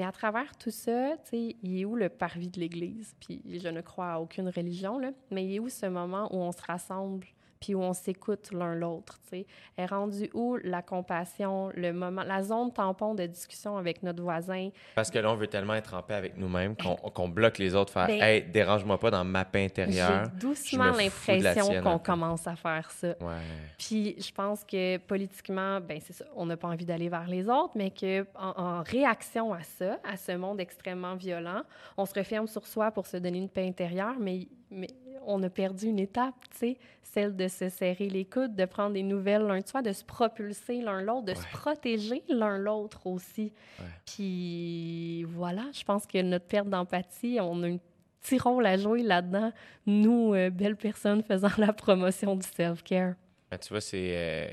[0.00, 3.14] Mais à travers tout ça, tu sais, il où le parvis de l'Église?
[3.20, 6.38] Puis je ne crois à aucune religion, là, mais il est où ce moment où
[6.38, 7.26] on se rassemble
[7.60, 9.46] puis où on s'écoute l'un l'autre, tu sais?
[9.76, 14.70] Est rendu où la compassion, le moment, la zone tampon de discussion avec notre voisin?
[14.94, 17.74] Parce que là, on veut tellement être en paix avec nous-mêmes qu'on qu'on bloque les
[17.74, 20.24] autres, faire Ben, Hey, dérange-moi pas dans ma paix intérieure.
[20.24, 23.08] J'ai doucement l'impression qu'on commence à faire ça.
[23.20, 23.36] Ouais.
[23.78, 27.48] Puis je pense que politiquement, ben c'est ça, on n'a pas envie d'aller vers les
[27.48, 31.62] autres, mais que en, en réaction à ça, à ce monde extrêmement violent,
[31.96, 34.88] on se referme sur soi pour se donner une paix intérieure, mais, mais
[35.26, 38.94] on a perdu une étape, tu sais, celle de se serrer les coudes, de prendre
[38.94, 43.06] des nouvelles l'un de soi, de se propulser l'un l'autre, de se protéger l'un l'autre
[43.06, 43.52] aussi.
[43.80, 43.86] Ouais.
[44.06, 47.78] Puis voilà, je pense que notre perte d'empathie, on a un
[48.22, 49.52] petit rôle à jouer là-dedans,
[49.86, 53.14] nous, euh, belles personnes faisant la promotion du self-care.
[53.50, 54.12] Ben, tu vois, c'est.
[54.14, 54.48] euh,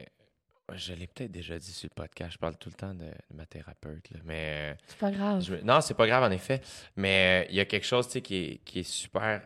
[0.74, 2.32] Je l'ai peut-être déjà dit sur le podcast.
[2.34, 4.10] Je parle tout le temps de, de ma thérapeute.
[4.10, 4.72] là, mais.
[4.72, 5.42] euh, C'est pas grave.
[5.42, 6.62] je Non, c'est pas grave, en effet.
[6.96, 9.42] Mais il y a quelque chose tu sais, qui est, qui est super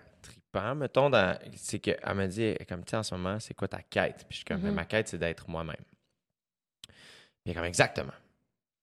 [0.75, 1.09] mettons.
[1.09, 4.17] dans- C'est qu'elle me dit, comme tu sais, en ce moment, c'est quoi ta quête?
[4.27, 4.71] Puis je suis comme, Mhm.
[4.73, 5.75] ma quête, c'est d'être moi-même.
[7.43, 8.13] Puis comme, exactement.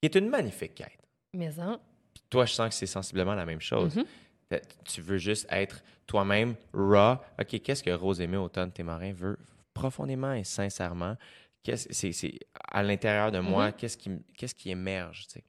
[0.01, 0.99] Qui est une magnifique quête.
[1.35, 1.79] Mais hein,
[2.14, 3.97] Puis toi, je sens que c'est sensiblement la même chose.
[3.97, 4.05] mhm.
[4.49, 7.16] Fait- Tu veux juste être toi-même, raw.
[7.39, 9.39] OK, qu'est-ce que Rose-Aimée Automne Témorin veut
[9.75, 11.16] profondément et sincèrement?
[11.62, 12.39] Qu'est-ce, c'est, c'est
[12.71, 13.73] à l'intérieur de moi, Mhm.
[13.75, 15.27] qu'est-ce, qui, qu'est-ce qui émerge?
[15.27, 15.45] tu sais?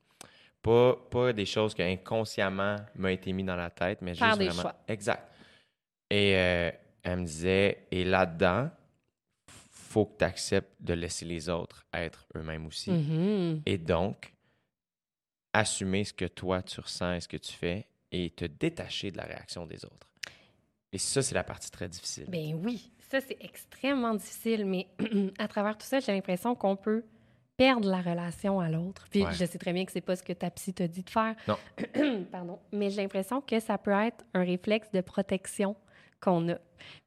[0.61, 4.39] Pas, pas des choses qui inconsciemment m'a été mis dans la tête, mais Faire juste
[4.39, 4.61] des vraiment...
[4.63, 4.75] choix.
[4.89, 5.28] Exact.
[6.09, 6.71] Et euh,
[7.03, 8.69] elle me disait, et là-dedans,
[9.47, 12.91] faut que tu acceptes de laisser les autres être eux-mêmes aussi.
[12.91, 13.61] Mhm.
[13.65, 14.33] Et donc,
[15.53, 19.17] assumer ce que toi tu ressens et ce que tu fais et te détacher de
[19.17, 20.07] la réaction des autres.
[20.91, 22.25] Et ça, c'est la partie très difficile.
[22.29, 24.87] Ben oui, ça c'est extrêmement difficile, mais
[25.39, 27.03] à travers tout ça, j'ai l'impression qu'on peut
[27.57, 29.07] perdre la relation à l'autre.
[29.11, 29.33] Puis Ouais.
[29.33, 31.35] je sais très bien que c'est pas ce que ta psy t'a dit de faire.
[31.47, 31.57] Non.
[32.31, 32.59] Pardon.
[32.71, 35.75] Mais j'ai l'impression que ça peut être un réflexe de protection
[36.19, 36.57] qu'on a.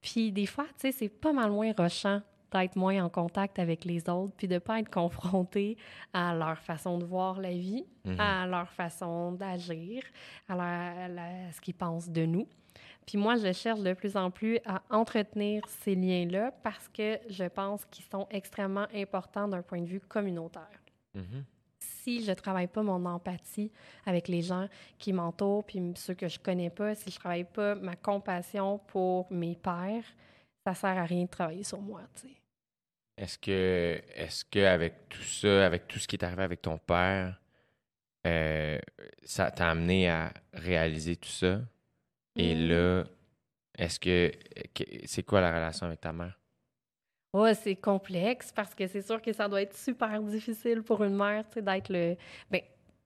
[0.00, 2.20] Puis des fois, tu sais, c'est pas mal moins rochant
[2.52, 5.76] d'être moins en contact avec les autres, puis de pas être confronté
[6.12, 8.20] à leur façon de voir la vie, Mhm.
[8.20, 10.02] à leur façon d'agir,
[10.48, 11.08] à,
[11.52, 12.46] ce qu'ils pensent de nous.
[13.06, 17.44] Puis moi, je cherche de plus en plus à entretenir ces liens-là parce que je
[17.44, 20.80] pense qu'ils sont extrêmement importants d'un point de vue communautaire.
[21.14, 21.44] Mhm.
[22.02, 23.70] Si je travaille pas mon empathie
[24.06, 27.76] avec les gens qui m'entourent, puis ceux que je connais pas, si je travaille pas
[27.76, 30.04] ma compassion pour mes pères,
[30.66, 32.34] ça sert à rien de travailler sur moi, tu sais.
[33.18, 36.78] Est-ce que, est-ce que avec tout ça, avec tout ce qui est arrivé avec ton
[36.78, 37.40] père,
[38.26, 38.78] euh,
[39.22, 41.60] ça t'a amené à réaliser tout ça?
[42.36, 42.68] Et Mm.
[42.68, 43.04] là,
[43.78, 44.32] est-ce que,
[44.74, 46.36] que- c'est quoi la relation avec ta mère?
[47.32, 51.16] Ouais, c'est complexe parce que c'est sûr que ça doit être super difficile pour une
[51.16, 52.16] mère, tu sais, d'être le.
[52.50, 52.60] Ben,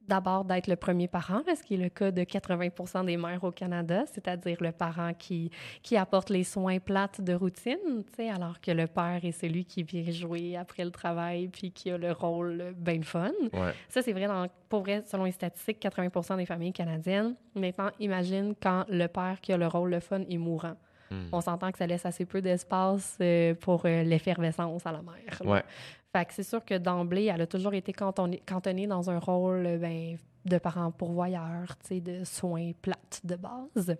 [0.08, 3.50] d'abord, d'être le premier parent, ce qui est le cas de 80% des mères au
[3.50, 5.50] Canada, c'est-à-dire le parent qui,
[5.82, 8.04] qui apporte les soins plates de routine,
[8.34, 11.98] alors que le père est celui qui vient jouer après le travail puis qui a
[11.98, 13.32] le rôle bien fun.
[13.52, 13.72] Ouais.
[13.88, 17.34] Ça, c'est vrai, dans, pour vrai, selon les statistiques, 80% des familles canadiennes.
[17.54, 20.76] Maintenant, imagine quand le père qui a le rôle le fun est mourant.
[21.10, 21.28] Hmm.
[21.32, 25.40] On s'entend que ça laisse assez peu d'espace euh, pour euh, l'effervescence à la mère.
[25.44, 25.50] là.
[25.50, 25.64] Ouais.
[26.12, 29.78] Fait que c'est sûr que d'emblée, elle a toujours été cantonnée, cantonnée dans un rôle
[29.78, 33.96] ben, de parent pourvoyeur, de soins plates de base.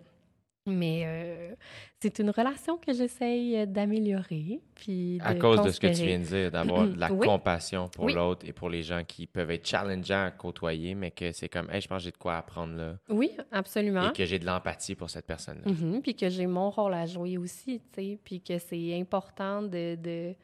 [0.69, 1.55] Mais euh,
[2.01, 4.59] c'est une relation que j'essaye euh, d'améliorer.
[4.75, 7.25] Puis À de cause de ce que tu viens de dire, d'avoir de la Oui.
[7.25, 8.13] compassion pour Oui.
[8.13, 11.69] l'autre et pour les gens qui peuvent être challengeants à côtoyer, mais que c'est comme,
[11.71, 12.97] hey, je pense que j'ai de quoi apprendre là.
[13.09, 14.09] Oui, absolument.
[14.09, 15.71] Et que j'ai de l'empathie pour cette personne-là.
[15.71, 19.61] Mhm, puis que j'ai mon rôle à jouer aussi, tu sais, puis que c'est important
[19.61, 20.35] de, de-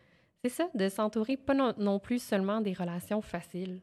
[0.44, 3.82] c'est ça, de s'entourer pas non, non plus seulement des relations faciles.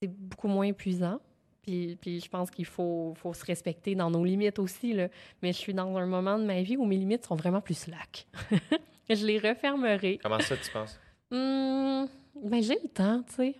[0.00, 1.20] C'est beaucoup moins épuisant.
[1.68, 5.08] Puis, puis je pense qu'il faut, faut se respecter dans nos limites aussi, là.
[5.42, 7.74] Mais je suis dans un moment de ma vie où mes limites sont vraiment plus
[7.76, 8.26] slack.
[9.10, 10.18] je les refermerai.
[10.22, 10.98] Comment ça, tu penses?
[11.30, 12.08] Hum,
[12.42, 13.54] ben j'ai le temps, tu sais.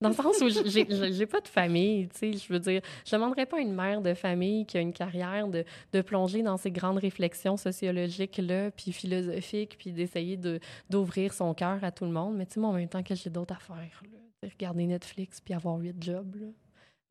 [0.00, 2.32] Dans le sens où j'ai- pas de famille, tu sais.
[2.32, 5.46] Je veux dire, je demanderais pas à une mère de famille qui a une carrière
[5.46, 11.52] de, de plonger dans ces grandes réflexions sociologiques-là, puis philosophiques, puis d'essayer de- d'ouvrir son
[11.52, 12.34] cœur à tout le monde.
[12.34, 14.48] Mais tu sais, moi, en même temps que j'ai d'autres affaires, là.
[14.58, 16.46] Regarder Netflix puis avoir huit jobs, là.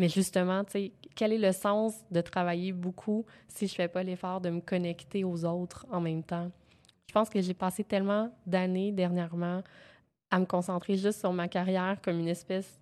[0.01, 4.01] Mais justement, tu sais, quel est le sens de travailler beaucoup si je fais pas
[4.01, 6.49] l'effort de me connecter aux autres en même temps?
[7.07, 9.61] je pense que j'ai passé tellement d'années dernièrement
[10.31, 12.79] à me concentrer juste sur ma carrière comme une espèce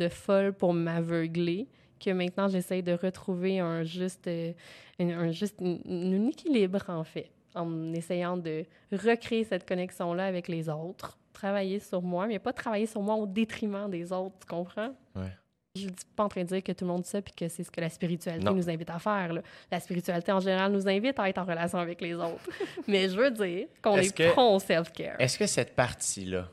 [0.00, 1.68] de folle pour m'aveugler
[2.00, 4.52] que maintenant j'essaye de retrouver un juste, euh,
[4.98, 10.68] un, juste un, un équilibre en fait en essayant de recréer cette connexion-là avec les
[10.68, 14.94] autres, travailler sur moi, mais pas travailler sur moi au détriment des autres, tu comprends?
[15.14, 15.32] Ouais.
[15.80, 17.48] Je ne suis pas en train de dire que tout le monde sait puis que
[17.48, 18.52] c'est ce que la spiritualité Non.
[18.54, 19.32] nous invite à faire.
[19.32, 19.42] là.
[19.70, 22.48] La spiritualité, en général, nous invite à être en relation avec les autres.
[22.88, 25.16] mais je veux dire qu'on Est-ce est, que- pro self-care.
[25.20, 26.48] Est-ce que cette partie-là,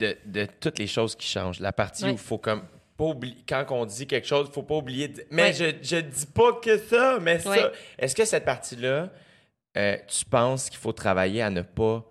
[0.00, 2.64] de, de toutes les choses qui changent, la partie où il faut comme
[2.96, 5.08] pas oublier, quand on dit quelque chose, il faut pas oublier.
[5.08, 7.72] de- mais je, je dis pas que ça, mais ça.
[7.98, 9.10] Est-ce que cette partie-là,
[9.76, 12.04] euh, tu penses qu'il faut travailler à ne pas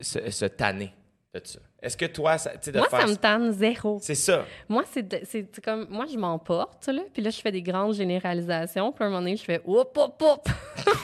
[0.00, 0.92] se, se tanner
[1.34, 1.58] de ça?
[1.82, 3.00] Est-ce que toi, ça, de Moi, faire.
[3.02, 3.06] ça?
[3.06, 3.98] me tanne zéro.
[4.00, 4.44] C'est ça.
[4.68, 5.86] Moi, c'est comme.
[5.90, 7.02] Moi, je m'emporte, là.
[7.12, 8.92] Puis là, je fais des grandes généralisations.
[8.92, 10.48] Puis à un moment donné, je fais Hop, hop, hop!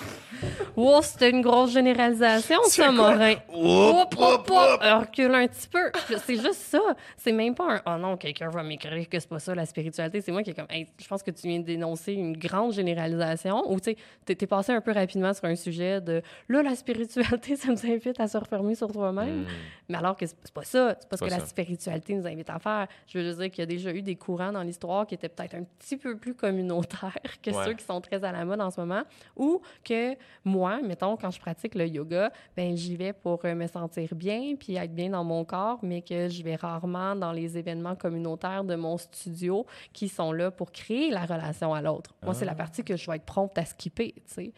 [0.75, 2.91] Wow, c'était une grosse généralisation, ça?
[2.91, 3.35] Morin.
[3.53, 4.51] Hop, hop!
[4.51, 5.93] Euh, Recule un petit peu.
[6.25, 6.81] C'est juste ça.
[7.17, 10.21] C'est même pas un Oh non, quelqu'un va m'écrire que c'est pas ça la spiritualité.
[10.21, 12.73] C'est moi qui est comme Hey, je pense que tu viens de dénoncer une grande
[12.73, 13.71] généralisation.
[13.71, 13.95] Ou tu
[14.27, 17.87] sais, t'es passé un peu rapidement sur un sujet de là, la spiritualité, ça nous
[17.87, 19.43] invite à se refermer sur toi-même.
[19.43, 19.47] Hmm.
[19.89, 20.97] Mais alors que c'est c'est pas ça.
[21.01, 22.87] C'est pas ce que la spiritualité nous invite à faire.
[23.07, 25.29] Je veux juste dire qu'il y a déjà eu des courants dans l'histoire qui étaient
[25.29, 27.65] peut-être un petit peu plus communautaires que Ouais.
[27.67, 29.03] ceux qui sont très à la mode en ce moment.
[29.37, 33.67] Ou que moi, mettons, quand je pratique le yoga, ben j'y vais pour euh, me
[33.67, 37.59] sentir bien puis être bien dans mon corps, mais que je vais rarement dans les
[37.59, 42.15] événements communautaires de mon studio qui sont là pour créer la relation à l'autre.
[42.23, 42.57] Moi, c'est la Ah.
[42.57, 44.53] partie que je vais être prompte à skipper, tu sais.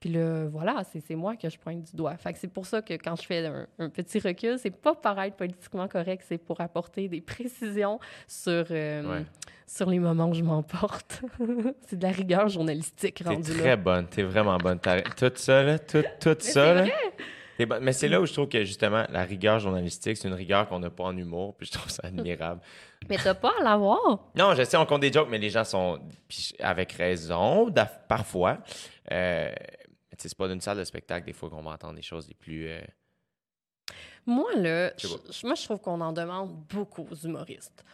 [0.00, 2.16] Puis là, voilà, c'est moi que je pointe du doigt.
[2.16, 4.94] Fait que c'est pour ça que quand je fais un, un petit recul, c'est pas
[4.94, 9.24] pour être politiquement correct, c'est pour apporter des précisions sur, euh, Ouais.
[9.66, 11.22] sur les moments où je m'emporte.
[11.88, 13.76] c'est de la rigueur journalistique T'es rendue très là.
[13.76, 14.78] bonne, t'es vraiment bonne.
[14.78, 16.84] T'as- Tout ça, là, tout, tout ça, là.
[17.56, 17.82] t'es bonne.
[17.82, 20.78] Mais c'est là où je trouve que, justement, la rigueur journalistique, c'est une rigueur qu'on
[20.78, 22.60] n'a pas en humour, puis je trouve ça admirable.
[23.08, 24.28] Mais t'as pas à l'avoir?
[24.36, 27.72] Non, je sais, on compte des jokes, mais les gens sont, puis avec raison,
[28.08, 28.58] parfois.
[29.12, 29.50] Euh,
[30.18, 32.68] c'est pas d'une salle de spectacle, des fois, qu'on va entendre des choses les plus...
[32.68, 32.80] euh,
[34.26, 34.92] Moi, là,
[35.44, 37.84] moi, je trouve qu'on en demande beaucoup aux humoristes.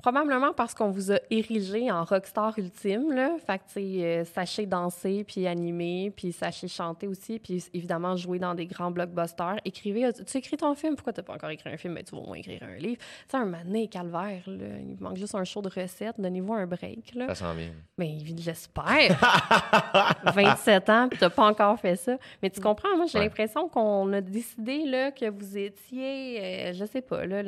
[0.00, 3.32] Probablement parce qu'on vous a érigé en rockstar ultime, là.
[3.44, 8.54] Fait que, euh, sachez danser, puis animer, puis sachez chanter aussi, puis évidemment jouer dans
[8.54, 9.56] des grands blockbusters.
[9.64, 11.94] Écrivez, tu écris ton film, pourquoi t'as pas encore écrit un film?
[11.94, 13.00] Mais tu vas au moins écrire un livre.
[13.28, 14.66] Tu un mané calvaire, là.
[14.80, 16.14] Il manque juste un show de recettes.
[16.18, 17.26] Donnez-vous un break, là.
[17.34, 17.70] Ça sent bien.
[17.98, 19.18] Mais j'espère.
[20.32, 22.16] 27 ans, puis t'as pas encore fait ça.
[22.42, 23.24] Mais tu comprends, moi, j'ai Ouais.
[23.24, 27.42] l'impression qu'on a décidé là, que vous étiez, euh, je sais pas, là,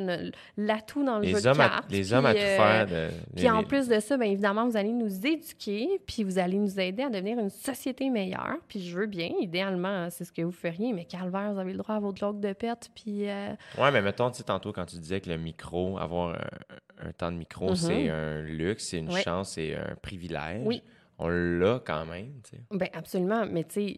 [0.57, 1.91] l'atout dans le jeu Les de hommes, à, cartes.
[1.91, 2.87] les hommes à faire.
[2.87, 6.57] De, Puis en plus de ça, bien évidemment, vous allez nous éduquer, puis vous allez
[6.57, 8.57] nous aider à devenir une société meilleure.
[8.67, 11.77] Puis je veux bien, idéalement, c'est ce que vous feriez, mais calvaire, vous avez le
[11.79, 13.29] droit à votre joke de pète, puis...
[13.29, 17.07] euh, Ouais, mais mettons, tu sais, tantôt, quand tu disais que le micro, avoir un,
[17.07, 17.75] un temps de micro, Mhm.
[17.75, 20.61] c'est un luxe, c'est une chance, c'est un privilège.
[20.65, 20.81] Oui.
[21.23, 22.63] On l'a quand même, tu sais.
[22.71, 23.97] Ben absolument, mais tu sais,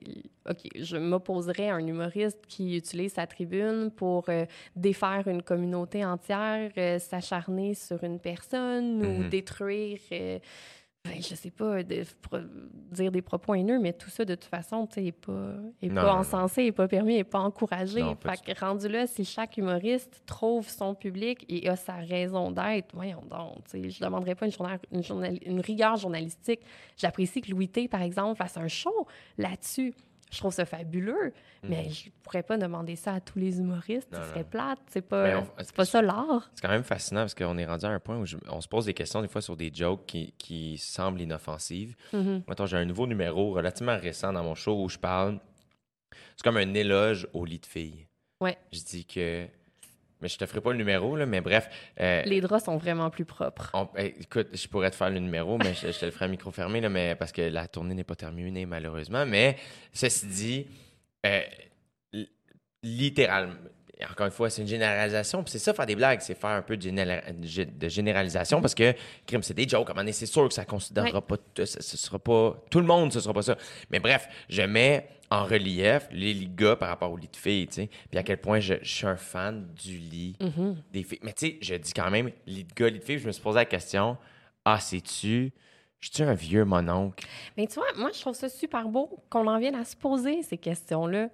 [0.50, 4.46] OK, je m'opposerais à un humoriste qui utilise sa tribune pour euh,
[4.76, 9.30] défaire une communauté entière, euh, s'acharner sur une personne ou Mhm.
[9.30, 10.40] détruire, euh,
[11.06, 12.04] ben, je sais pas, de-
[12.92, 15.90] dire des propos haineux, mais tout ça, de toute façon, tu sais, est pas, est
[15.90, 18.02] Non, pas non, encensé, est pas permis, est pas encouragé.
[18.02, 22.52] Non, fait que rendu là, si chaque humoriste trouve son public et a sa raison
[22.52, 26.62] d'être, voyons donc, tu sais, je demanderais pas une, journal- une, journal- une rigueur journalistique.
[26.96, 29.06] J'apprécie que Louis T, par exemple, fasse un show
[29.38, 29.94] là-dessus.
[30.34, 31.32] Je trouve ça fabuleux,
[31.64, 34.12] mais je pourrais pas demander ça à tous les humoristes.
[34.12, 34.20] Mhm.
[34.22, 34.80] Ce serait plate.
[34.88, 36.50] C'est pas, on- c'est pas ça l'art.
[36.56, 38.68] C'est quand même fascinant parce qu'on est rendu à un point où je- on se
[38.68, 41.96] pose des questions des fois sur des jokes qui, qui semblent inoffensives.
[42.12, 42.44] Mhm.
[42.48, 45.40] Mettons, j'ai un nouveau numéro relativement récent dans mon show où je parle.
[46.36, 48.08] C'est comme un éloge au lit de filles.
[48.42, 48.58] Ouais.
[48.72, 49.48] Je dis que.
[50.24, 51.68] Mais je te ferai pas le numéro, là, mais bref.
[52.00, 53.70] euh, Les draps sont vraiment plus propres.
[53.74, 56.26] on- hey, écoute, je pourrais te faire le numéro, mais je, je te le ferai
[56.26, 59.26] à micro fermé, là, mais, parce que la tournée n'est pas terminée, malheureusement.
[59.26, 59.58] Mais
[59.92, 60.68] ceci dit,
[61.26, 61.42] euh,
[62.14, 62.30] li-
[62.84, 63.56] littéralement,
[64.04, 65.44] et encore une fois, c'est une généralisation.
[65.44, 68.76] Puis c'est ça, faire des blagues, c'est faire un peu de, généra- de généralisation parce
[68.76, 68.94] que,
[69.26, 69.90] crime, c'est des jokes.
[69.90, 72.80] À un c'est sûr que ça ne considérera pas, t- ce, ce sera pas, tout
[72.80, 73.58] le monde, ce sera pas ça.
[73.90, 77.68] Mais bref, je mets en relief les lits gars par rapport aux lits de filles,
[77.68, 77.90] tu sais.
[78.12, 80.76] Puis à quel point je, je suis un fan du lit Mhm.
[80.92, 81.20] des filles.
[81.24, 83.32] Mais tu sais, je dis quand même, lit de gars, lit de filles, je me
[83.32, 84.18] suis posé la question,
[84.66, 85.52] ah, c'est-tu,
[86.00, 87.26] je suis un vieux mononcle?
[87.58, 90.44] Mais tu vois, moi, je trouve ça super beau qu'on en vienne à se poser
[90.44, 91.30] ces questions-là.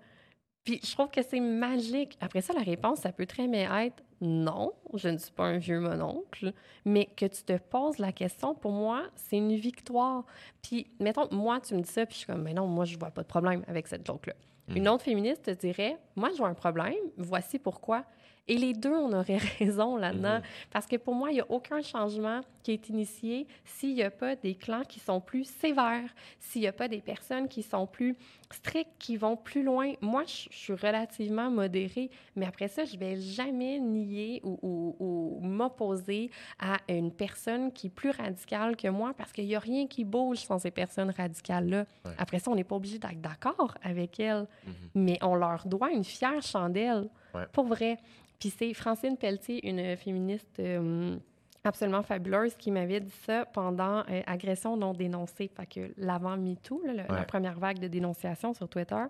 [0.69, 2.15] Puis je trouve que c'est magique.
[2.21, 5.57] Après ça, la réponse, ça peut très bien être non, je ne suis pas un
[5.57, 6.53] vieux mononcle.
[6.85, 10.25] Mais que tu te poses la question, pour moi, c'est une victoire.
[10.61, 12.99] Puis, mettons, moi, tu me dis ça, puis je suis comme, mais non, moi, je
[12.99, 14.33] vois pas de problème avec cette joke-là.
[14.75, 18.05] Une autre féministe te dirait Moi, je vois un problème, voici pourquoi.
[18.49, 20.41] Et les deux, on aurait raison là-dedans.
[20.71, 24.09] Parce que pour moi, il n'y a aucun changement qui est initié s'il n'y a
[24.11, 27.85] pas des clans qui sont plus sévères, s'il n'y a pas des personnes qui sont
[27.87, 28.17] plus
[28.51, 29.93] strictes, qui vont plus loin.
[30.01, 34.95] Moi, je je suis relativement modérée, mais après ça, je vais jamais nier ou, ou-
[34.99, 39.59] ou m'opposer à une personne qui est plus radicale que moi parce qu'il n'y a
[39.59, 41.85] rien qui bouge sans ces personnes radicales-là.
[42.05, 42.11] Ouais.
[42.17, 44.73] Après ça, on n'est pas obligé d'être d'accord avec elles, Mhm.
[44.95, 47.07] mais on leur doit une fière chandelle.
[47.35, 47.45] Ouais.
[47.53, 47.97] Pour vrai.
[48.39, 51.17] Puis c'est Francine Pelletier, une féministe euh,
[51.63, 55.49] absolument fabuleuse, qui m'avait dit ça pendant euh, Agression non dénoncée.
[55.55, 59.03] Fait que l'avant MeToo, là, le- la première vague de dénonciation sur Twitter,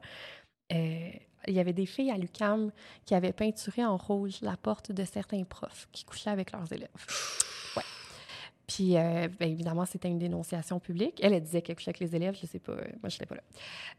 [0.74, 1.10] euh,
[1.48, 2.72] il y avait des filles à l'UCAM
[3.06, 6.90] qui avaient peinturé en rouge la porte de certains profs qui couchaient avec leurs élèves.
[7.78, 7.84] Ouais.
[8.70, 11.20] Puis, euh, ben, évidemment, c'était une dénonciation publique.
[11.24, 12.74] Elle, elle disait qu'elle couchait avec les élèves, je sais pas.
[12.74, 13.42] euh, Moi, je n'étais pas là.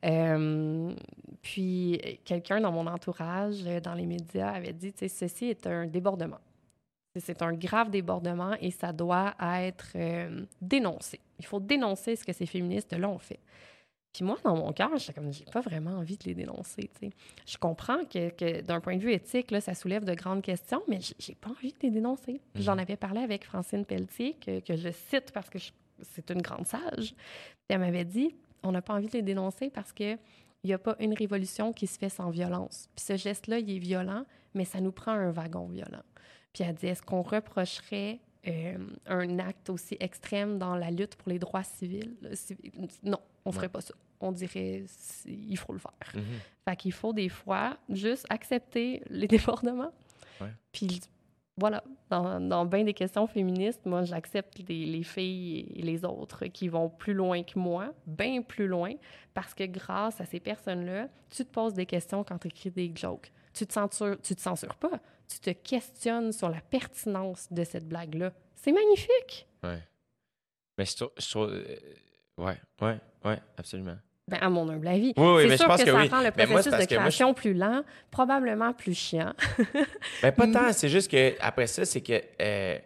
[0.04, 0.94] Euh,
[1.42, 5.86] puis, quelqu'un dans mon entourage, dans les médias, avait dit, tu sais, ceci est un
[5.86, 6.38] débordement.
[7.16, 9.96] C'est un grave débordement et ça doit être
[10.62, 11.18] dénoncé.
[11.40, 13.40] Il faut dénoncer ce que ces féministes-là ont fait.
[14.12, 17.08] Puis moi, dans mon cœur, j'étais comme, j'ai pas vraiment envie de les dénoncer, tu
[17.08, 17.12] sais.
[17.46, 20.82] Je comprends que, que d'un point de vue éthique, là, ça soulève de grandes questions,
[20.88, 22.40] mais j'ai- pas envie de les dénoncer.
[22.56, 25.58] J'en avais parlé avec Francine Pelletier, que, que je cite parce que
[26.02, 27.14] c'est une grande sage.
[27.14, 30.14] Puis elle m'avait dit, on n'a pas envie de les dénoncer parce que
[30.62, 32.88] il n'y a pas une révolution qui se fait sans violence.
[32.94, 36.02] Puis ce geste-là, il est violent, mais ça nous prend un wagon violent.
[36.52, 41.30] Puis elle dit, est-ce qu'on reprocherait euh, un acte aussi extrême dans la lutte pour
[41.30, 42.16] les droits civils?
[43.02, 43.94] Non, on ferait pas ça.
[44.20, 44.84] On dirait,
[45.26, 46.22] il faut le faire.
[46.66, 49.92] Fait qu'il faut des fois juste accepter les débordements.
[50.40, 50.52] Ouais.
[50.72, 51.00] Puis
[51.56, 56.46] voilà, dans, dans bien des questions féministes, moi, j'accepte les, les filles et les autres
[56.46, 58.94] qui vont plus loin que moi, bien plus loin,
[59.34, 62.92] parce que grâce à ces personnes-là, tu te poses des questions quand tu écris des
[62.94, 63.30] jokes.
[63.52, 65.00] Tu te censures, tu te censures pas,
[65.30, 68.32] tu te questionnes sur la pertinence de cette blague-là.
[68.56, 69.46] C'est magnifique!
[69.62, 69.78] Ouais.
[70.78, 71.10] Mais je trouve.
[71.18, 71.76] je euh,
[72.38, 73.96] ouais, ouais, ouais, absolument.
[74.28, 75.12] Ben, à mon humble avis.
[75.16, 76.08] Oui, oui, c'est mais je sûr pense que, que ça oui.
[76.08, 78.72] rend le Mais moi, c'est processus parce de que moi, je- création plus lent, probablement
[78.72, 79.34] plus chiant.
[80.22, 82.78] Ben, pas tant, c'est juste que après ça, c'est que euh,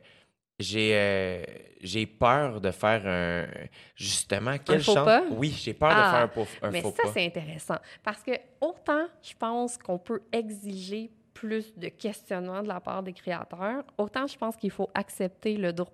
[0.59, 1.43] j'ai euh,
[1.83, 3.47] j'ai peur de faire un.
[3.95, 5.05] Justement, quelle faux chance.
[5.05, 5.23] pas?
[5.31, 7.11] Oui, j'ai peur Ah, de faire un, pauf- un Mais faux ça, pas.
[7.13, 7.77] c'est intéressant.
[8.03, 13.13] Parce que autant je pense qu'on peut exiger plus de questionnement de la part des
[13.13, 15.93] créateurs, autant je pense qu'il faut accepter le droit.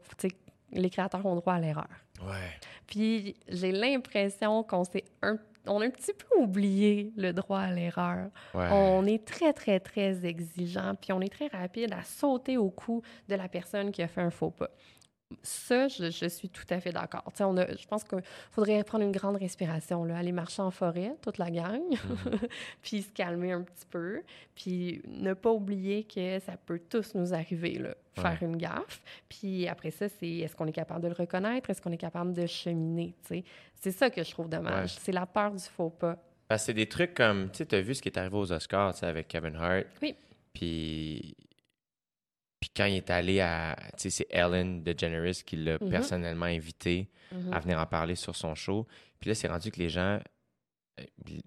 [0.73, 1.89] Les créateurs ont droit à l'erreur.
[2.23, 2.51] Ouais.
[2.87, 7.73] Puis j'ai l'impression qu'on s'est un, on a un petit peu oublié le droit à
[7.73, 8.31] l'erreur.
[8.55, 8.69] Ouais.
[8.71, 13.03] On est très, très, très exigeant, puis on est très rapide à sauter au cou
[13.29, 14.71] de la personne qui a fait un faux pas.
[15.43, 17.23] Ça, je, je suis tout à fait d'accord.
[17.41, 18.21] On a- Je pense qu'il
[18.51, 21.81] faudrait prendre une grande respiration, là, aller marcher en forêt, toute la gang,
[22.83, 24.23] puis se calmer un petit peu,
[24.55, 28.49] puis ne pas oublier que ça peut tous nous arriver, là, faire Ouais.
[28.49, 29.01] une gaffe.
[29.29, 32.33] Puis après ça, c'est est-ce qu'on est capable de le reconnaître, est-ce qu'on est capable
[32.33, 33.15] de cheminer.
[33.77, 34.95] C'est ça que je trouve dommage.
[34.95, 34.99] Ouais.
[35.01, 36.17] C'est la peur du faux pas.
[36.49, 38.51] Parce que c'est des trucs comme, tu sais, t'as vu ce qui est arrivé aux
[38.53, 39.87] Oscars, avec Kevin Hart.
[40.03, 40.17] Oui.
[40.53, 41.37] Puis,
[42.61, 45.91] puis quand il est allé à, tu sais, c'est Ellen DeGeneres qui l'a Mhm.
[45.91, 47.53] personnellement invité Mhm.
[47.53, 48.87] à venir en parler sur son show.
[49.19, 50.21] Puis là, c'est rendu que les gens,
[51.01, 51.05] euh,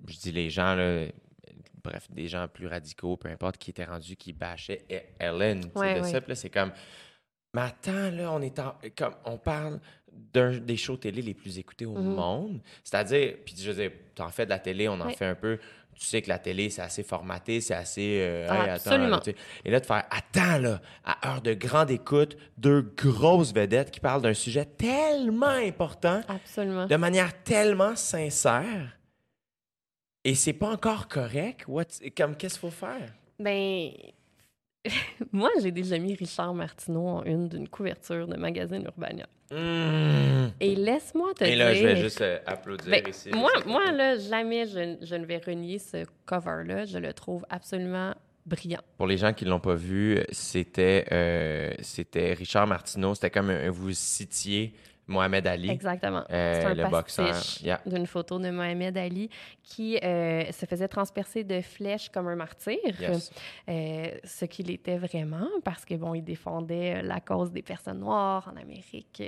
[0.07, 1.05] je dis les gens, là,
[1.83, 5.67] bref, des gens plus radicaux, peu importe, qui étaient rendus, qui bâchaient E- Ellen, tu
[5.69, 6.11] sais, Ouais, de ouais.
[6.11, 6.21] ça.
[6.21, 6.71] Puis là, c'est comme,
[7.53, 9.79] mais attends, là, on est en, comme, on parle
[10.11, 12.15] d'un des shows télé les plus écoutés au Mhm.
[12.15, 12.61] monde.
[12.83, 15.59] C'est-à-dire, puis je veux dire, t'en fais de la télé, on en fait un peu.
[15.95, 18.19] Tu sais que la télé, c'est assez formaté, c'est assez.
[18.21, 19.17] euh, Ah, Hey, attends, absolument.
[19.25, 19.33] là.
[19.65, 23.99] Et là, de faire, attends, là, à heure de grande écoute, deux grosses vedettes qui
[23.99, 26.87] parlent d'un sujet tellement important Absolument.
[26.87, 28.97] de manière tellement sincère
[30.25, 31.65] et c'est pas encore correct?
[31.67, 31.85] What,
[32.15, 33.11] comme qu'est-ce qu'il faut faire?
[33.39, 33.89] Ben,
[35.31, 39.27] moi, j'ai déjà mis Richard Martineau en une d'une couverture de magazine Urbania.
[39.51, 40.49] Hmm.
[40.59, 41.57] Et laisse-moi te Et dire...
[41.59, 43.29] là, je vais juste euh, applaudir Ben, ici.
[43.33, 46.85] moi, moi, là, jamais je, je ne vais renier ce cover-là.
[46.85, 48.13] Je le trouve absolument
[48.45, 48.81] brillant.
[48.97, 53.13] Pour les gens qui l'ont pas vu, c'était euh, c'était Richard Martineau.
[53.15, 54.73] C'était comme un- vous citiez
[55.13, 55.69] Mohamed Ali.
[55.69, 56.23] Exactement.
[56.29, 57.79] Euh, C'est un le boxeur, yeah.
[57.85, 59.29] d'une photo de Mohamed Ali
[59.63, 62.77] qui euh, se faisait transpercer de flèches comme un martyr.
[62.99, 63.31] Yes.
[63.69, 68.51] Euh, ce qu'il était vraiment, parce que bon, il défendait la cause des personnes noires
[68.53, 69.23] en Amérique,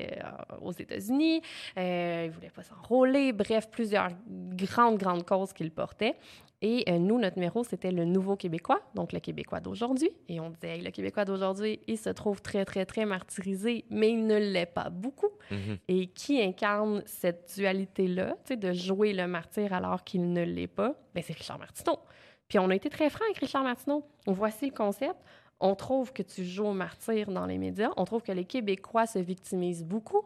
[0.61, 1.41] aux États-Unis.
[1.77, 3.31] Il voulait pas s'enrôler.
[3.31, 6.15] Bref, plusieurs grandes, grandes causes qu'il portait.
[6.61, 10.09] Et euh, nous, notre numéro, c'était le nouveau Québécois, donc le Québécois d'aujourd'hui.
[10.29, 14.11] Et on disait, Hey, le Québécois d'aujourd'hui, il se trouve très, très, très martyrisé, mais
[14.11, 15.29] il ne l'est pas beaucoup.
[15.51, 15.77] Mhm.
[15.87, 20.95] Et qui incarne cette dualité-là, de jouer le martyr alors qu'il ne l'est pas?
[21.13, 21.99] Ben, c'est Richard Martineau.
[22.47, 24.05] Puis on a été très franc avec Richard Martineau.
[24.27, 25.15] Voici le concept.
[25.59, 27.89] On trouve que tu joues au martyr dans les médias.
[27.97, 30.23] On trouve que les Québécois se victimisent beaucoup.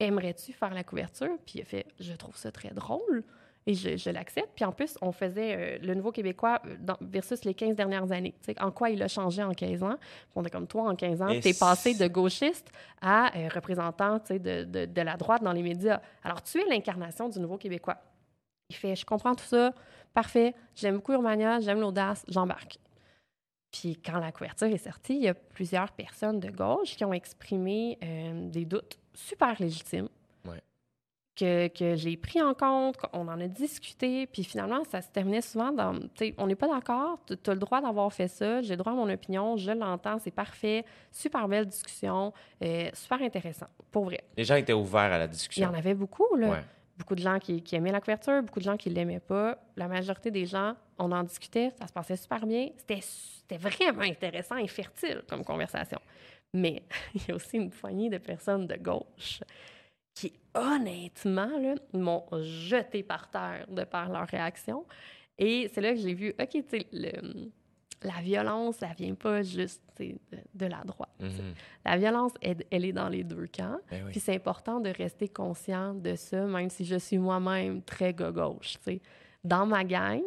[0.00, 1.36] Aimerais-tu faire la couverture?
[1.46, 3.24] Puis il a fait, je trouve ça très drôle.
[3.66, 4.50] Et je, je l'accepte.
[4.54, 8.12] Puis en plus, on faisait euh, le nouveau Québécois euh, dans- versus les 15 dernières
[8.12, 8.34] années.
[8.42, 9.96] Tu sais, en quoi il a changé en 15 ans?
[10.36, 14.18] On est comme toi, en 15 ans, Et t'es passé de gauchiste à euh, représentant
[14.20, 16.00] tu de, de, de la droite dans les médias.
[16.22, 17.96] Alors, tu es l'incarnation du nouveau Québécois.
[18.68, 19.72] Il fait, je comprends tout ça,
[20.12, 22.78] parfait, j'aime beaucoup Urbania, j'aime l'audace, j'embarque.
[23.72, 27.12] Puis quand la couverture est sortie, il y a plusieurs personnes de gauche qui ont
[27.12, 30.08] exprimé euh, des doutes super légitimes.
[31.36, 35.40] Que, que j'ai pris en compte, qu'on en a discuté, puis finalement, ça se terminait
[35.40, 38.62] souvent dans, tu sais, on n'est pas d'accord, tu as le droit d'avoir fait ça,
[38.62, 42.32] j'ai le droit à mon opinion, je l'entends, c'est parfait, super belle discussion,
[42.62, 44.20] euh, super intéressant, pour vrai.
[44.36, 45.70] Les gens étaient ouverts à la Il y discussion.
[45.70, 46.50] en avait beaucoup, là.
[46.50, 46.64] Ouais.
[46.96, 49.58] Beaucoup de gens qui, qui aimaient la couverture, beaucoup de gens qui ne l'aimaient pas.
[49.74, 52.68] La majorité des gens, on en discutait, ça se passait super bien.
[52.76, 55.98] C'était vraiment intéressant et fertile comme conversation.
[56.52, 56.84] Mais
[57.16, 59.40] il y a aussi une poignée de personnes de gauche
[60.14, 64.84] qui, honnêtement, là, m'ont jeté par terre de par leur réaction.
[65.38, 66.86] Et c'est là que j'ai vu, OK, tu sais,
[68.02, 70.14] la violence, ça vient pas juste de,
[70.54, 71.10] de la droite.
[71.20, 71.54] Mhm.
[71.84, 73.78] La violence, elle, elle est dans les deux camps.
[73.90, 74.10] Ben oui.
[74.12, 78.74] Puis c'est important de rester conscient de ça, même si je suis moi-même très gauche.
[78.84, 79.00] tu sais.
[79.42, 80.22] Dans ma gang,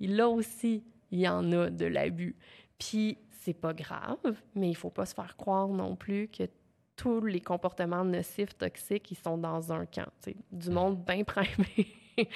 [0.00, 2.36] là aussi, il y en a de l'abus.
[2.78, 4.18] Puis c'est pas grave,
[4.54, 6.44] mais il faut pas se faire croire non plus que
[7.00, 10.04] tous les comportements nocifs, toxiques, ils sont dans un camp.
[10.22, 10.36] tu sais.
[10.52, 11.86] Du monde bien primé.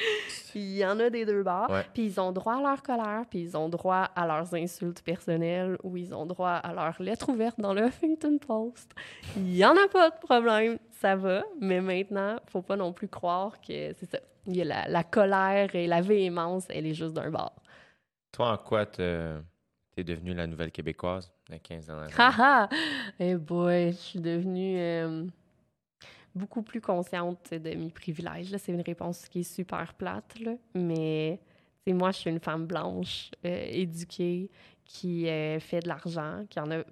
[0.54, 1.68] il y en a des deux bords.
[1.92, 5.76] Puis ils ont droit à leur colère, puis ils ont droit à leurs insultes personnelles,
[5.82, 8.94] ou ils ont droit à leur lettre ouverte dans le Huffington Post.
[9.36, 11.42] Il n'y en a pas de problème, ça va.
[11.60, 14.18] Mais maintenant, faut pas non plus croire que c'est ça.
[14.46, 17.54] Il y a la, la colère et la véhémence, elle est juste d'un bord.
[18.32, 19.38] Toi, en quoi te-
[19.94, 22.14] t'es devenue la nouvelle québécoise dans les 15 dernières années?
[22.18, 22.68] Haha!
[23.18, 25.24] Eh boy, je suis devenue euh,
[26.34, 28.54] beaucoup plus consciente de mes privilèges.
[28.58, 30.54] C'est une réponse qui est super plate, là.
[30.74, 31.38] mais
[31.86, 34.50] moi, je suis une femme blanche, euh, éduquée,
[34.84, 36.82] qui euh, fait de l'argent, qui en a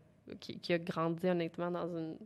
[0.40, 2.16] qui, a grandi honnêtement dans une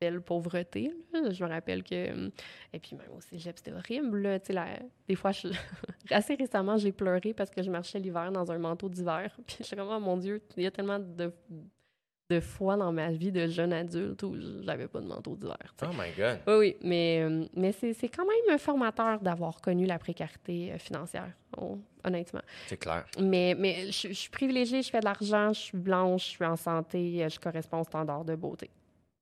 [0.00, 0.92] belle pauvreté.
[1.14, 2.30] Je me rappelle que...
[2.72, 4.18] Et puis même au cégep, c'était horrible.
[4.22, 4.38] là.
[4.50, 4.78] La-
[5.08, 5.48] Des fois, je-
[6.10, 9.34] assez récemment, j'ai pleuré parce que je marchais l'hiver dans un manteau d'hiver.
[9.46, 11.32] Puis je suis comme, oh mon Dieu, il y a tellement de,
[12.28, 15.56] de fois dans ma vie de jeune adulte où j'avais pas de manteau d'hiver.
[15.82, 16.40] Oh my God.
[16.48, 21.30] Oui, oui, mais, euh, mais c'est quand même formateur d'avoir connu la précarité euh, financière,
[21.56, 22.40] hon- honnêtement.
[22.66, 23.06] C'est clair.
[23.20, 26.44] Mais, mais je, je suis privilégiée, je fais de l'argent, je suis blanche, je suis
[26.44, 28.70] en santé, euh, je corresponds au standard de beauté.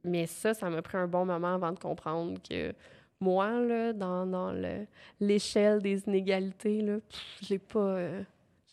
[0.03, 2.73] Mais ça, ça m'a pris un bon moment avant de comprendre que
[3.21, 4.87] moi, là, dans, dans le-
[5.21, 6.97] l'échelle des inégalités, là,
[7.43, 8.23] j'ai pas, euh,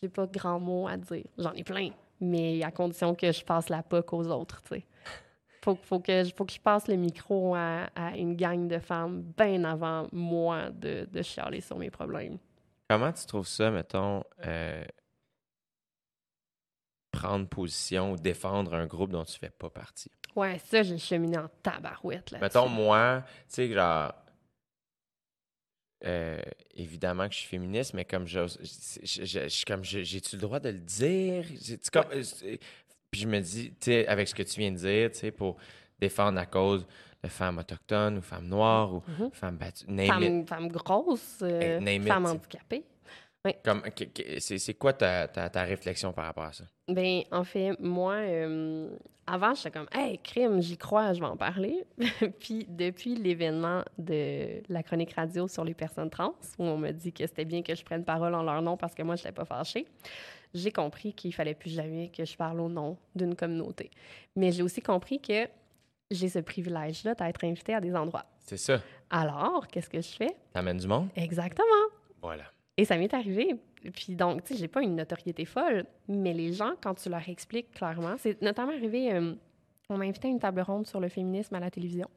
[0.00, 1.24] j'ai pas de grands mots à dire.
[1.38, 1.90] J'en ai plein,
[2.22, 4.86] mais à condition que je passe la POC aux autres, tu sais.
[5.64, 8.78] Faut, faut, que, je- faut que je passe le micro à, à une gang de
[8.78, 12.38] femmes bien avant moi de, de chialer sur mes problèmes.
[12.88, 14.84] Comment tu trouves ça, mettons, euh,
[17.10, 20.10] prendre position ou défendre un groupe dont tu fais pas partie?
[20.34, 24.14] Ouais, ça, j'ai cheminé en tabarouette là Mettons, moi, tu sais, genre.
[26.04, 26.40] Euh,
[26.74, 28.54] évidemment que je suis féministe, mais comme je, je,
[29.04, 31.44] je- je- je- comme j'ai-tu le droit de le dire?
[31.92, 32.56] Comme- euh,
[33.10, 35.56] puis je me dis, tu avec ce que tu viens de dire, tu sais, pour
[36.00, 36.86] défendre la cause
[37.22, 39.30] de femmes autochtones ou femmes noires ou Mhm.
[39.32, 39.84] femmes battues,
[40.42, 40.48] it.
[40.48, 41.78] Femme, grosse, euh,
[42.76, 42.82] it,
[43.64, 43.82] Comme,
[44.38, 46.64] c'est c'est quoi ta, ta, ta réflexion par rapport à ça?
[46.86, 48.88] Ben, en fait, moi, euh,
[49.26, 51.84] avant, j'étais comme, hey, crime, j'y crois, je vais en parler.
[52.38, 57.12] Puis, depuis l'événement de la chronique radio sur les personnes trans, où on m'a dit
[57.12, 59.32] que c'était bien que je prenne parole en leur nom parce que moi, je n'étais
[59.32, 59.86] pas fâchée,
[60.54, 63.90] j'ai compris qu'il fallait plus jamais que je parle au nom d'une communauté.
[64.36, 65.48] Mais j'ai aussi compris que
[66.12, 68.26] j'ai ce privilège-là d'être invitée à des endroits.
[68.38, 68.80] C'est ça.
[69.10, 70.36] Alors, qu'est-ce que je fais?
[70.52, 71.08] T'amènes du monde?
[71.16, 71.64] Exactement.
[72.20, 72.44] Voilà.
[72.76, 73.56] Et ça m'est arrivé.
[73.92, 77.28] Puis donc, tu sais, j'ai pas une notoriété folle, mais les gens, quand tu leur
[77.28, 79.34] expliques clairement, c'est notamment arrivé, euh,
[79.90, 82.08] on m'a invité à une table ronde sur le féminisme à la télévision.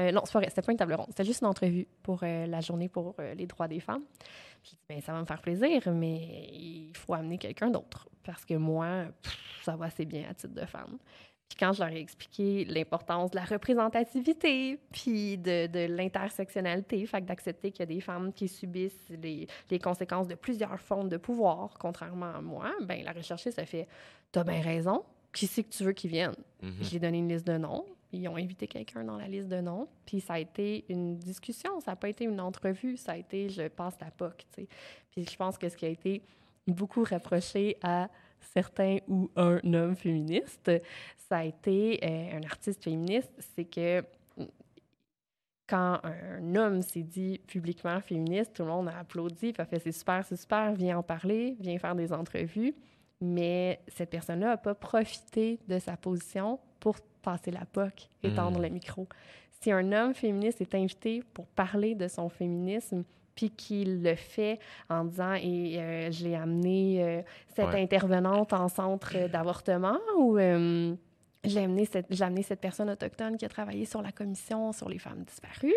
[0.00, 2.60] Euh, non, c'est pas pas une table ronde, c'était juste une entrevue pour euh, la
[2.60, 4.02] journée pour les droits des femmes.
[4.64, 8.44] J'ai dit, ben ça va me faire plaisir, mais il faut amener quelqu'un d'autre, parce
[8.44, 9.04] que moi,
[9.62, 10.98] ça va assez bien à titre de femme.
[11.48, 17.20] Puis quand je leur ai expliqué l'importance de la représentativité, puis de, de l'intersectionnalité, fait
[17.20, 21.08] que d'accepter qu'il y a des femmes qui subissent les, les conséquences de plusieurs formes
[21.08, 23.86] de pouvoir, contrairement à moi, ben la recherchiste a fait
[24.32, 26.34] «T'as bien raison, qui c'est que tu veux qu'ils viennent?
[26.62, 26.74] Mhm.
[26.80, 27.84] J'ai donné une liste de noms.
[28.12, 29.88] Ils ont invité quelqu'un dans la liste de noms.
[30.06, 31.80] Puis ça a été une discussion.
[31.80, 32.96] Ça n'a pas été une entrevue.
[32.96, 34.38] Ça a été je passe la POC.
[34.38, 34.68] tu sais.
[35.10, 36.22] Puis je pense que ce qui a été
[36.66, 38.08] beaucoup reproché à
[38.40, 40.70] certains ou un homme féministe,
[41.28, 44.04] ça a été euh, un artiste féministe, c'est que
[45.66, 49.78] quand un homme s'est dit publiquement féministe, tout le monde a applaudi, puis a fait
[49.78, 52.74] c'est super, c'est super, viens en parler, viens faire des entrevues.
[53.20, 58.60] Mais cette personne-là n'a pas profité de sa position pour passer la POC et tendre
[58.60, 59.08] le micro.
[59.60, 63.04] Si un homme féministe est invité pour parler de son féminisme,
[63.34, 64.58] puis qu'il le fait
[64.88, 67.22] en disant et euh, j'ai amené euh,
[67.54, 67.82] cette Ouais.
[67.82, 70.94] intervenante en centre d'avortement ou euh,
[71.44, 71.88] j'ai amené
[72.20, 75.74] amené cette personne autochtone qui a travaillé sur la commission sur les femmes disparues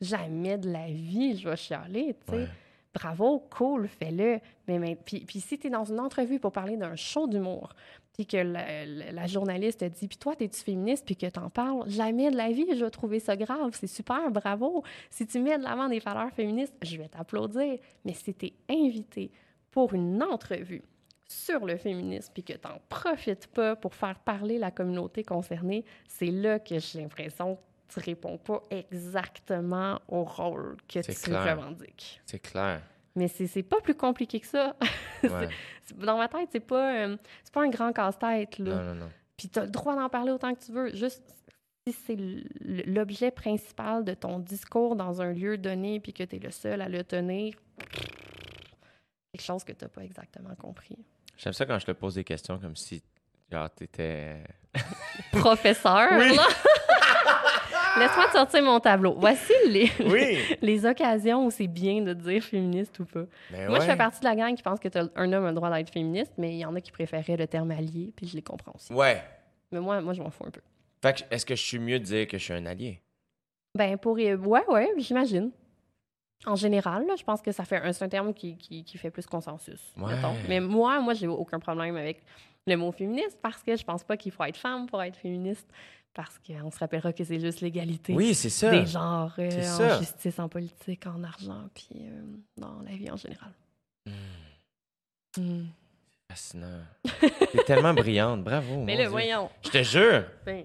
[0.00, 2.48] jamais de la vie je vais chialer tu sais Ouais.
[2.94, 6.76] bravo cool fais-le mais, mais puis, puis si tu es dans une entrevue pour parler
[6.76, 7.70] d'un show d'humour
[8.20, 11.48] puis que la, la- la journaliste te dit puis toi t'es-tu féministe puis que t'en
[11.48, 12.66] parles jamais de la vie?
[12.74, 13.70] Je vais trouver ça grave.
[13.72, 14.82] C'est super bravo.
[15.08, 17.78] Si tu mets de l'avant des valeurs féministes je vais t'applaudir.
[18.04, 19.30] Mais si t'es invité
[19.70, 20.82] pour une entrevue
[21.26, 26.26] sur le féminisme puis que t'en profites pas pour faire parler la communauté concernée c'est
[26.26, 27.60] là que j'ai l'impression que
[27.94, 31.56] tu réponds pas exactement au rôle que tu clair.
[31.56, 32.20] revendiques.
[32.26, 32.82] C'est clair.
[33.16, 34.76] Mais c'est pas plus compliqué que ça
[35.22, 35.48] Ouais.
[35.96, 38.58] Dans ma tête, c'est pas, euh, c'est pas un grand casse-tête.
[38.58, 38.74] là.
[38.76, 39.10] Non, non, non.
[39.36, 40.94] Puis tu as le droit d'en parler autant que tu veux.
[40.94, 41.22] Juste
[41.86, 42.16] si c'est
[42.86, 46.80] l'objet principal de ton discours dans un lieu donné puis que tu es le seul
[46.82, 47.54] à le tenir,
[49.32, 50.98] quelque chose que tu n'as pas exactement compris.
[51.38, 53.02] J'aime ça quand je te pose des questions comme si
[53.50, 54.44] genre t'étais.
[55.32, 56.36] Professeur, Oui.
[56.36, 56.42] là.
[57.98, 59.14] Laisse-moi te sortir mon tableau.
[59.18, 60.38] Voici les, Oui!
[60.62, 63.24] les occasions où c'est bien de dire féministe ou pas.
[63.50, 65.48] Mais Moi, je Ben fais partie de la gang qui pense que un homme a
[65.48, 68.26] le droit d'être féministe, mais il y en a qui préféraient le terme allié, puis
[68.28, 68.92] je les comprends aussi.
[68.92, 69.22] Ouais.
[69.72, 70.60] Mais moi, moi je m'en fous un peu.
[71.02, 73.00] Fait que est-ce que je suis mieux de dire que je suis un allié?
[73.76, 74.18] Ben, pour.
[74.18, 75.50] euh, Ouais, ouais, j'imagine.
[76.46, 79.10] En général, là, je pense que ça fait un, un terme qui, qui, qui fait
[79.10, 79.92] plus consensus.
[79.98, 80.14] Ouais.
[80.48, 82.22] Mais moi, moi, j'ai aucun problème avec
[82.66, 85.66] le mot féministe parce que je pense pas qu'il faut être femme pour être féministe.
[86.14, 88.70] Parce qu'on se rappellera que c'est juste l'égalité Oui, c'est ça.
[88.70, 89.98] des genres euh, C'est en ça.
[90.00, 92.22] justice, en politique, en argent, puis euh,
[92.56, 93.52] dans la vie en général.
[94.06, 94.12] Hmm,
[95.36, 95.66] Hmm.
[96.30, 96.80] fascinant.
[97.52, 98.42] T'es tellement brillante.
[98.42, 98.82] Bravo.
[98.82, 99.10] Mais là, Dieu.
[99.10, 99.48] voyons.
[99.64, 100.24] Je te jure.
[100.44, 100.64] Ben.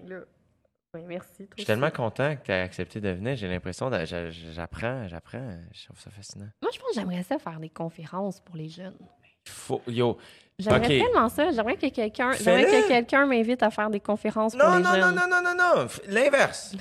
[0.92, 1.46] Ben, merci.
[1.52, 3.36] Je suis tellement content que tu aies accepté de venir.
[3.36, 5.56] J'ai l'impression j'a- J'apprends, j'apprends.
[5.72, 6.48] Je trouve ça fascinant.
[6.62, 8.96] Moi, je pense que j'aimerais ça faire des conférences pour les jeunes.
[9.48, 9.82] Faut...
[9.86, 10.18] Yo.
[10.58, 11.50] J'aimerais tellement ça.
[11.50, 14.94] J'aimerais que quelqu'un que quelqu'un m'invite à faire des conférences pour Non, les non, non,
[14.94, 15.14] jeunes.
[15.14, 15.84] non, non, non, non.
[15.84, 16.74] F- L'inverse.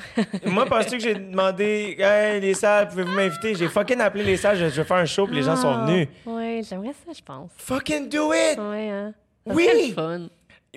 [0.46, 3.54] Moi, penses-tu que j'ai demandé, hey, les salles, pouvez-vous m'inviter?
[3.54, 5.86] J'ai fucking appelé les salles, je, je vais faire un show, puis les gens sont
[5.86, 6.08] venus.
[6.26, 7.52] Oui, Ah, j'aimerais ça, je pense.
[7.58, 8.58] Fucking do it!
[8.58, 9.14] Ouais, hein.
[9.46, 9.92] Oui!
[9.94, 10.28] fun.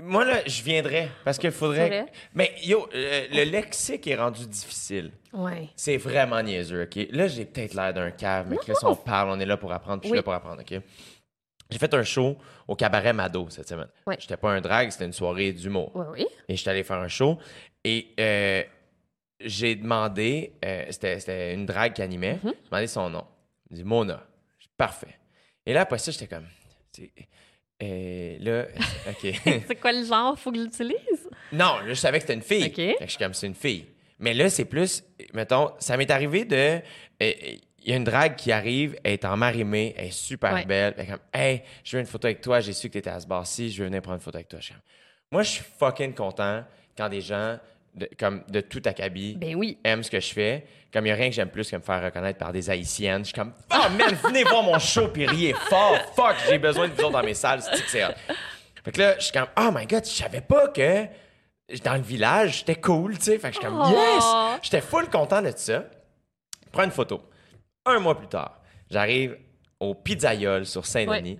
[0.02, 2.06] Moi, là, je viendrais, parce qu'il faudrait.
[2.34, 5.10] Mais yo, euh, le lexique est rendu difficile.
[5.32, 5.68] Ouais.
[5.76, 7.06] C'est vraiment niaiseux, OK?
[7.12, 10.00] Là, j'ai peut-être l'air d'un cave, mais Chris, on parle, on est là pour apprendre,
[10.00, 10.80] puis je suis là pour apprendre, OK?
[11.70, 13.88] J'ai fait un show au cabaret Mado cette semaine.
[14.06, 14.16] Ouais.
[14.18, 15.92] J'étais pas un drag, c'était une soirée d'humour.
[15.94, 16.26] Oui, oui.
[16.48, 17.38] Et j'étais allé faire un show.
[17.84, 18.62] Et euh,
[19.40, 22.52] j'ai demandé, euh, c'était, une drague qui animait, Mhm.
[22.64, 23.24] j'ai demandé son nom.
[23.70, 24.22] Il dit Mona.
[24.76, 25.18] Parfait.
[25.66, 26.46] Et là, après ça, j'étais comme.
[26.92, 27.12] c'est-
[27.82, 28.66] euh, là,
[29.10, 29.32] OK.
[29.68, 30.36] C'est quoi le genre?
[30.38, 31.28] Faut que j'utilise?
[31.52, 32.64] non, là, je savais que c'était une fille.
[32.66, 32.74] OK.
[32.74, 33.86] Fait que je suis comme, c'est une fille.
[34.18, 36.80] Mais là, c'est plus, mettons, ça m'est arrivé de.
[37.22, 37.32] euh,
[37.88, 40.66] Il y a une drague qui arrive, elle est en marimée, elle est super Ouais.
[40.66, 40.92] belle.
[40.98, 43.08] Elle est comme, hey, je veux une photo avec toi, j'ai su que tu étais
[43.08, 44.58] à ce bar-ci, je veux venir prendre une photo avec toi.
[44.60, 44.80] Je comme,
[45.32, 46.64] Moi, je suis fucking content
[46.94, 47.58] quand des gens,
[47.94, 49.78] de, comme de tout acabit, Ben oui.
[49.84, 50.66] aiment ce que je fais.
[50.92, 53.20] Comme il n'y a rien que j'aime plus que me faire reconnaître par des haïtiennes.
[53.22, 55.96] Je suis comme, oh man, venez voir mon show puis riez fort.
[56.14, 57.62] Fuck, j'ai besoin de vous autres dans mes salles.
[57.62, 58.04] C'est.
[58.84, 61.06] Fait que là, je suis comme, oh my god, je savais pas que
[61.84, 63.38] dans le village, j'étais cool, tu sais.
[63.38, 63.90] Fait que je suis comme, Oh.
[63.90, 64.24] yes!
[64.62, 65.84] J'étais full content de ça.
[66.70, 67.22] Prends une photo.
[67.88, 68.60] Un mois plus tard,
[68.90, 69.36] j'arrive
[69.80, 71.38] au Pizzaiole sur Saint-Denis.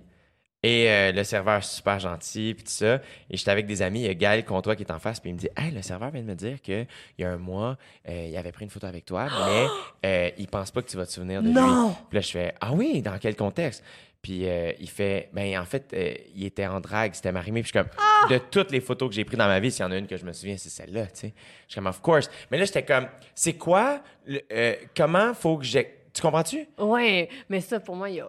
[0.61, 2.95] Et euh, le serveur super gentil, puis tout ça.
[3.29, 4.01] Et j'étais avec des amis.
[4.01, 5.81] Il y a Gaël Comtois qui est en face, puis il me dit Hey, le
[5.81, 6.85] serveur vient de me dire qu'il
[7.17, 7.77] y a un mois,
[8.09, 9.67] euh, il avait pris une photo avec toi, mais
[10.05, 11.87] euh, il pense pas que tu vas te souvenir de Non!
[11.87, 11.95] lui.
[12.09, 13.85] Puis là, je fais Ah oui, dans quel contexte?
[14.21, 17.61] Puis euh, il fait Ben, en fait, euh, il était en drague, c'était marimé.
[17.63, 19.83] Puis je suis comme De toutes les photos que j'ai prises dans ma vie, s'il
[19.85, 21.33] y en a une que je me souviens, c'est celle-là, tu sais.
[21.67, 22.29] Je suis comme Of course.
[22.51, 25.98] Mais là, j'étais comme C'est quoi le- euh, Comment faut que j'ai.
[26.13, 26.67] Tu comprends-tu?
[26.77, 28.27] Ouais, mais ça, pour moi, il y a.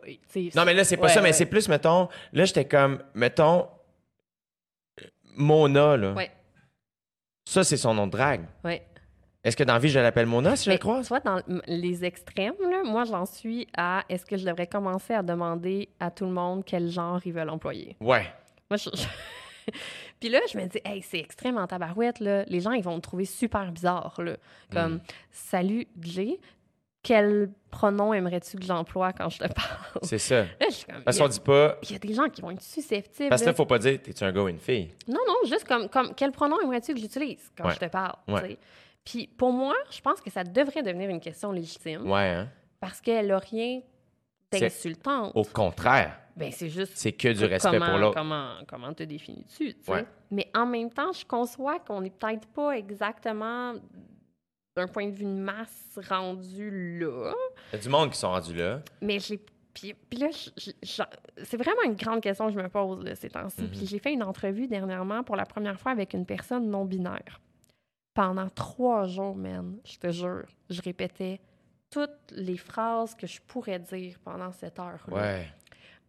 [0.54, 1.32] Non, mais là, c'est pas ouais, ça, mais ouais.
[1.32, 3.68] c'est plus, mettons, là, j'étais comme, mettons,
[5.36, 6.12] Mona, là.
[6.12, 6.30] Ouais.
[7.44, 8.46] Ça, c'est son nom de drague.
[8.64, 8.80] Oui.
[9.42, 11.08] Est-ce que dans la vie, je l'appelle Mona, si je le croise?
[11.08, 15.22] Vois, dans les extrêmes, là, moi, j'en suis à est-ce que je devrais commencer à
[15.22, 17.96] demander à tout le monde quel genre ils veulent employer?
[18.00, 18.26] Ouais.
[18.70, 18.90] Moi, je...
[20.20, 22.44] Puis là, je me dis, hey, c'est extrême en tabarouette, là.
[22.48, 24.36] Les gens, ils vont me trouver super bizarre, là.
[24.70, 25.00] Comme, Mm.
[25.30, 26.38] salut, Jay,
[27.02, 29.78] quel pronom aimerais-tu que j'emploie quand je te parle?
[30.02, 30.44] C'est ça.
[30.90, 31.78] Comme, Parce qu'on dit pas.
[31.82, 33.28] il y a des gens qui vont être susceptibles.
[33.30, 33.54] Parce que là.
[33.54, 34.92] faut pas dire, t'es-tu un gars ou une fille?
[35.08, 37.74] Non, non, juste comme, comme quel pronom aimerais-tu que j'utilise quand Ouais.
[37.74, 38.14] je te parle?
[38.28, 38.58] Ouais.
[39.04, 42.48] Puis pour moi, je pense que ça devrait devenir une question légitime Ouais, hein?
[42.80, 43.80] parce qu'elle n'a rien
[44.52, 45.32] C'est- d'insultant.
[45.34, 48.14] Au contraire, Ben, c'est juste c'est que du respect comment, pour l'autre.
[48.16, 49.74] Comment, comment te définis-tu?
[49.88, 50.04] Ouais.
[50.30, 53.74] Mais en même temps, je conçois qu'on n'est peut-être pas exactement
[54.80, 57.32] d'un point de vue de masse rendu là.
[57.72, 58.80] Il y a du monde qui sont rendus là.
[59.00, 59.40] Mais j'ai.
[59.72, 60.26] Puis, là,
[61.44, 63.62] c'est vraiment une grande question que je me pose là, ces temps-ci.
[63.62, 63.70] Mhm.
[63.70, 67.40] Puis j'ai fait une entrevue dernièrement pour la première fois avec une personne non-binaire.
[68.12, 71.40] Pendant trois jours, man, je te jure, je répétais
[71.88, 75.14] toutes les phrases que je pourrais dire pendant cette heure-là.
[75.16, 75.46] Ouais.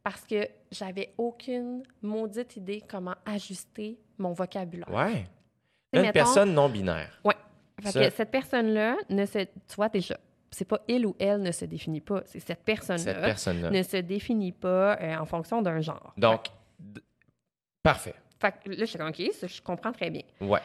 [0.04, 4.92] Parce que j'avais aucune maudite idée comment ajuster mon vocabulaire.
[4.92, 5.28] Ouais.
[5.94, 7.22] Une mettons- personne non binaire.
[7.82, 9.40] Fait Ça- que cette personne-là ne se.
[9.40, 10.18] Tu vois déjà,
[10.52, 13.70] c'est pas il ou elle ne se définit pas, c'est cette personne-là Cette personne-là.
[13.72, 16.14] ne se définit pas euh, en fonction d'un genre.
[16.18, 16.46] Donc,
[17.84, 18.16] parfait.
[18.40, 20.24] Fait que là, je suis comme, OK, ça, je comprends très bien.
[20.40, 20.60] Ouais.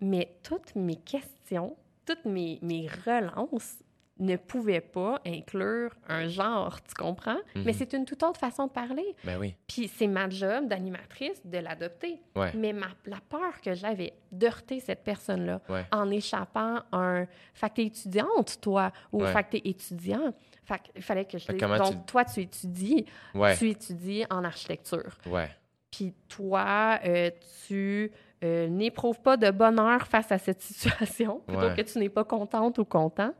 [0.00, 1.76] Mais toutes mes questions,
[2.06, 3.76] toutes mes, mes relances
[4.20, 7.38] ne pouvaient pas inclure un genre, tu comprends?
[7.56, 7.62] Mhm.
[7.64, 9.16] Mais c'est une toute autre façon de parler.
[9.24, 9.54] Ben oui.
[9.66, 12.20] Puis c'est ma job d'animatrice de l'adopter.
[12.36, 12.52] Ouais.
[12.54, 15.84] Mais ma, la peur que j'avais d'heurter cette personne-là Ouais.
[15.90, 17.26] en échappant un.
[17.54, 19.32] Fait que t'es étudiante, toi, ou Ouais.
[19.32, 20.32] fait que t'es étudiant.
[20.64, 23.06] Fait qu'il fallait que je Fait Donc, tu- toi, tu étudies.
[23.34, 23.56] Ouais.
[23.56, 25.18] Tu étudies en architecture.
[25.26, 25.48] Ouais.
[25.90, 27.30] Puis toi, euh,
[27.66, 28.12] tu
[28.44, 32.78] euh, n'éprouves pas de bonheur face à cette situation, plutôt que tu n'es pas contente
[32.78, 33.34] ou content.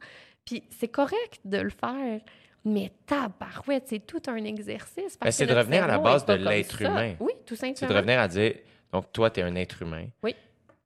[0.45, 2.21] Puis c'est correct de le faire,
[2.65, 5.19] mais tabarouette, c'est tout un exercice.
[5.21, 7.15] Ben, c'est de revenir à la base de l'être humain.
[7.21, 7.91] Oui, tout C'est simplement.
[7.93, 8.55] de revenir à dire,
[8.93, 10.07] donc toi, tu es un être humain.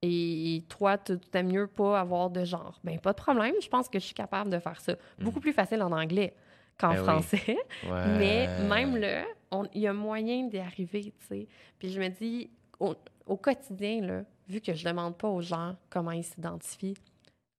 [0.07, 2.79] Et toi, tu t'aimes mieux pas avoir de genre.
[2.85, 4.95] Ben pas de problème, je pense que je suis capable de faire ça.
[5.19, 6.35] Beaucoup plus facile en anglais
[6.79, 7.05] qu'en Ben oui.
[7.05, 7.57] français.
[7.87, 8.07] Ouais.
[8.19, 9.25] Mais même là,
[9.73, 11.47] il y a moyen d'y arriver, tu sais.
[11.79, 12.95] Puis je me dis, au,
[13.25, 16.99] au quotidien, là, vu que je demande pas aux gens comment ils s'identifient,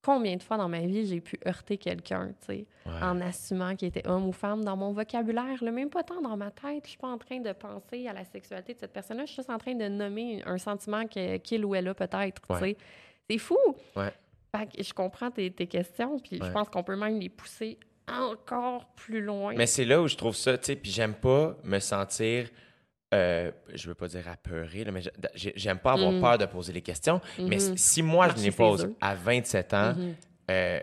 [0.05, 3.01] combien de fois dans ma vie j'ai pu heurter quelqu'un, tu sais, Ouais.
[3.01, 6.37] en assumant qu'il était homme ou femme dans mon vocabulaire, là, même pas tant dans
[6.37, 6.83] ma tête.
[6.83, 9.37] Je suis pas en train de penser à la sexualité de cette personne-là, je suis
[9.37, 12.77] juste en train de nommer un sentiment qu'il ou elle a peut-être, tu sais.
[13.29, 13.57] C'est fou!
[13.95, 14.13] Ouais.
[14.55, 17.77] Fait que je comprends tes, tes questions, puis je pense qu'on peut même les pousser
[18.07, 19.53] encore plus loin.
[19.55, 22.49] Mais c'est là où je trouve ça, tu sais, puis j'aime pas me sentir,
[23.13, 25.01] euh, je veux pas dire apeuré, là, mais
[25.35, 26.21] j'ai- j'aime pas avoir Mhm.
[26.21, 27.21] peur de poser les questions.
[27.39, 27.77] Mais Mhm.
[27.77, 29.95] si moi, je Marcher les pose à 27 ans,
[30.51, 30.79] euh,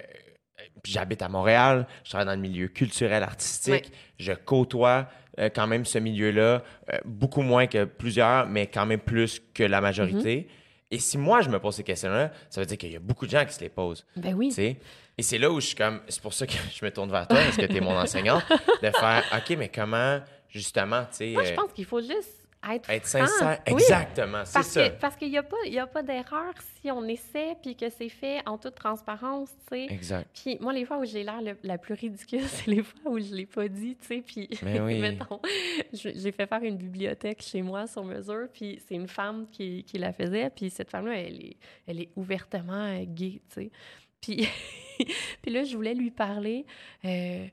[0.83, 5.09] puis j'habite à Montréal, je travaille dans le milieu culturel artistique, je côtoie
[5.39, 6.63] euh, quand même ce milieu-là,
[6.93, 10.47] euh, beaucoup moins que plusieurs, mais quand même plus que la majorité.
[10.91, 13.25] Et si moi, je me pose ces questions-là, ça veut dire qu'il y a beaucoup
[13.25, 14.05] de gens qui se les posent.
[14.15, 14.49] Ben oui.
[14.51, 14.77] tu sais.
[15.17, 16.03] Et c'est là où je suis comme.
[16.09, 18.43] C'est pour ça que je me tourne vers toi, parce que tu es mon enseignant,
[18.83, 20.21] de faire OK, mais comment,
[20.53, 21.33] justement, tu sais.
[21.33, 22.39] Moi, je euh, pense qu'il faut juste
[22.71, 23.59] être, être sincère.
[23.67, 24.89] Oui, Exactement, c'est Parce ça.
[24.89, 25.57] que- parce qu'il n'y a pas,
[25.93, 29.87] pas d'erreur si on essaie puis que c'est fait en toute transparence, tu sais.
[29.93, 30.29] Exact.
[30.33, 33.35] Puis moi, les fois où j'ai l'air la plus ridicule, c'est les fois où je
[33.35, 34.23] l'ai pas dit, tu sais.
[34.25, 35.01] Puis, Mais oui.
[35.01, 35.41] mettons,
[35.93, 39.99] j'ai fait faire une bibliothèque chez moi sur mesure, puis c'est une femme qui, qui
[39.99, 41.57] la faisait, puis cette femme-là, elle est,
[41.87, 43.71] elle est ouvertement gay, tu sais.
[44.21, 44.49] Puis,
[45.43, 46.65] puis là, je voulais lui parler,
[47.05, 47.47] euh,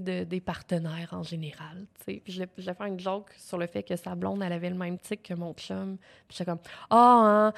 [0.00, 1.86] de, des partenaires en général.
[2.04, 4.70] Puis je, je voulais faire une joke sur le fait que sa blonde, elle avait
[4.70, 5.96] le même tic que mon chum.
[6.28, 6.60] Puis j'étais comme,
[6.90, 7.52] ah, hein,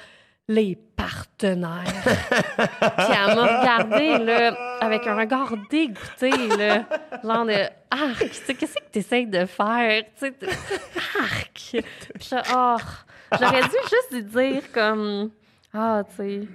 [0.47, 1.83] les partenaires.
[2.03, 6.85] Puis elle m'a regardé, là, avec un regard dégoûté, là.
[7.23, 10.03] Genre de arc, qu'est-ce que tu essaies de faire?
[11.19, 11.51] Arc.
[11.53, 11.83] Puis
[12.19, 12.77] je, oh,
[13.39, 15.31] j'aurais dû juste lui dire comme,
[15.73, 16.47] ah, tu sais,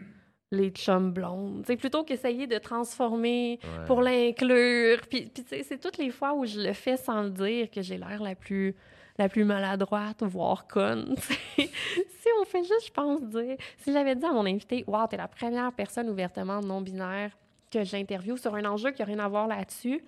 [0.53, 1.63] les chums blondes.
[1.65, 3.85] Tu sais, plutôt qu'essayer de transformer Ouais.
[3.87, 5.01] pour l'inclure.
[5.09, 7.97] Puis, puis c'est toutes les fois où je le fais sans le dire que j'ai
[7.99, 8.75] l'air la plus
[9.19, 11.15] la plus maladroite, voire conne.
[11.59, 13.57] si on fait juste, je pense, dire...
[13.77, 17.31] Si j'avais dit à mon invité, «Wow, t'es la première personne ouvertement non-binaire
[17.71, 20.03] que j'interviewe sur un enjeu qui n'a rien à voir là-dessus»,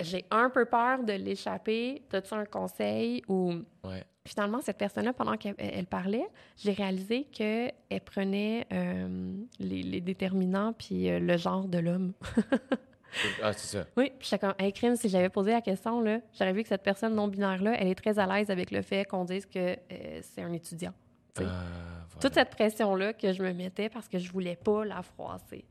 [0.00, 2.02] j'ai un peu peur de l'échapper.
[2.08, 3.22] T'as-tu un conseil?
[3.28, 3.54] Ou...
[3.84, 4.04] Ouais.
[4.26, 7.72] Finalement, cette personne-là, pendant qu'elle elle parlait, j'ai réalisé qu'elle
[8.04, 12.12] prenait euh, les, les déterminants puis euh, le genre de l'homme.
[13.42, 13.86] Ah, c'est ça.
[13.96, 16.68] Oui, puis j'étais comme, hey, crime, si j'avais posé la question, là, j'aurais vu que
[16.68, 20.20] cette personne non-binaire-là, elle est très à l'aise avec le fait qu'on dise que euh,
[20.22, 20.92] c'est un étudiant.
[21.38, 22.20] Ah, voilà.
[22.20, 25.64] Toute cette pression-là que je me mettais parce que je voulais pas la froisser.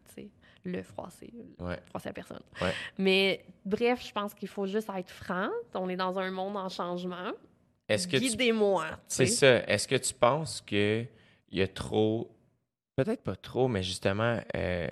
[0.65, 1.79] Le froisser, Ouais.
[1.85, 2.41] froisser la personne.
[2.61, 2.73] Ouais.
[2.97, 5.49] Mais bref, je pense qu'il faut juste être franc.
[5.75, 7.31] On est dans un monde en changement.
[7.87, 8.85] Est-ce que Guidez-moi.
[8.91, 9.57] tu C'est ça.
[9.67, 11.07] Est-ce que tu penses qu'il
[11.51, 12.35] y a trop,
[12.95, 14.89] peut-être pas trop, mais justement, euh,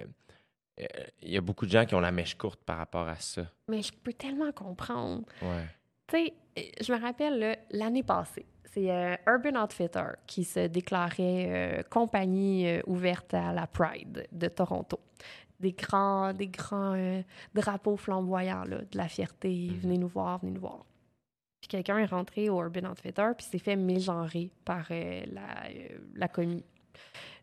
[0.80, 0.86] euh,
[1.22, 3.44] il y a beaucoup de gens qui ont la mèche courte par rapport à ça?
[3.68, 5.24] Mais je peux tellement comprendre.
[5.41, 5.66] Ouais.
[6.08, 11.80] Tu sais, euh, je me rappelle l'année passée, c'est euh, Urban Outfitter qui se déclarait
[11.80, 15.00] euh, compagnie euh, ouverte à la Pride de Toronto.
[15.64, 17.22] Des grands, des grands euh,
[17.56, 19.69] drapeaux flamboyants là, de la fierté.
[19.72, 19.80] Mhm.
[19.80, 20.85] Venez nous voir, venez nous voir.
[21.61, 25.98] Puis quelqu'un est rentré au Urban Outfitter puis s'est fait mégenrer par euh, la, euh,
[26.14, 26.65] la commis.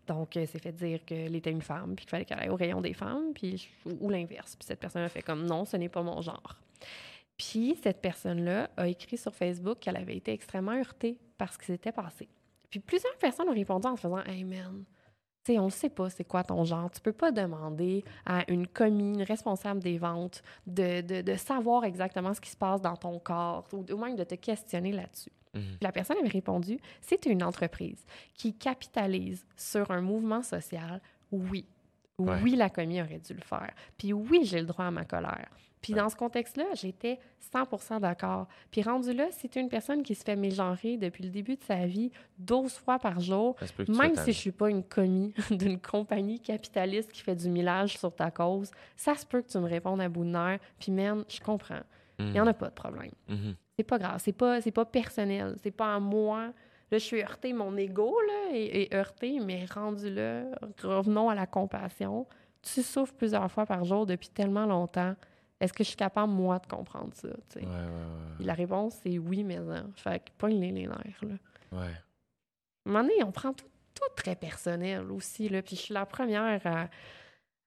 [0.07, 2.57] Donc, euh, s'est fait dire qu'elle était une femme, puis qu'il fallait qu'elle aille au
[2.57, 4.57] rayon des femmes, puis, ou, ou l'inverse.
[4.57, 6.57] Puis cette personne a fait comme non, ce n'est pas mon genre.
[7.39, 11.65] Puis cette personne-là a écrit sur Facebook qu'elle avait été extrêmement heurtée par ce qui
[11.65, 12.29] s'était passé.
[12.69, 14.85] Puis plusieurs personnes ont répondu en se faisant Hey man,
[15.45, 16.91] sais, on ne sait pas c'est quoi ton genre.
[16.91, 21.85] Tu peux pas demander à une commis, une responsable des ventes, de, de- de savoir
[21.85, 25.33] exactement ce qui se passe dans ton corps ou, ou même de te questionner là-dessus.
[25.55, 25.79] Mhm.
[25.81, 28.05] La personne avait répondu c'est une entreprise
[28.35, 31.01] qui capitalise sur un mouvement social.
[31.33, 31.65] Oui.
[32.19, 32.37] Ouais.
[32.43, 33.73] Oui, la commis aurait dû le faire.
[33.97, 35.49] Puis oui, j'ai le droit à ma colère.
[35.81, 38.47] Puis dans ce contexte-là, j'étais 100 d'accord.
[38.71, 41.57] Puis rendu là, si tu es une personne qui se fait mégenrer depuis le début
[41.57, 43.57] de sa vie 12 fois par jour,
[43.89, 48.15] même si je suis pas une commis d'une compagnie capitaliste qui fait du millage sur
[48.15, 50.61] ta cause, ça se peut que tu me répondes à bout de nerfs.
[50.79, 51.83] Puis man, je comprends.
[52.19, 53.13] Il n'y en a pas de problème.
[53.29, 53.55] Mhm.
[53.79, 54.21] C'est pas grave.
[54.23, 55.57] C'est pas, pas personnel.
[55.63, 56.53] C'est pas à moi.
[56.91, 57.55] Là, je suis heurtée.
[57.55, 60.45] Mon ego là, est, est heurté, mais rendu là,
[60.83, 62.27] revenons à la compassion.
[62.61, 65.15] Tu souffres plusieurs fois par jour depuis tellement longtemps.
[65.61, 67.29] Est-ce que je suis capable, moi, de comprendre ça?
[67.29, 69.93] Ouais, ouais, la réponse, c'est oui, mais non.
[69.95, 71.23] Fait que pogne les nerfs.
[71.23, 71.35] Là.
[71.73, 71.93] ouais.
[72.87, 75.49] À un moment donné, on prend tout, tout très personnel aussi.
[75.51, 75.61] Là.
[75.61, 76.89] Puis je suis la première à,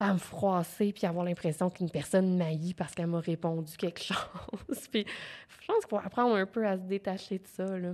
[0.00, 4.88] à me froisser puis avoir l'impression qu'une personne m'haït parce qu'elle m'a répondu quelque chose.
[4.90, 5.06] puis
[5.60, 7.78] je pense qu'il faut apprendre un peu à se détacher de ça.
[7.78, 7.92] Là.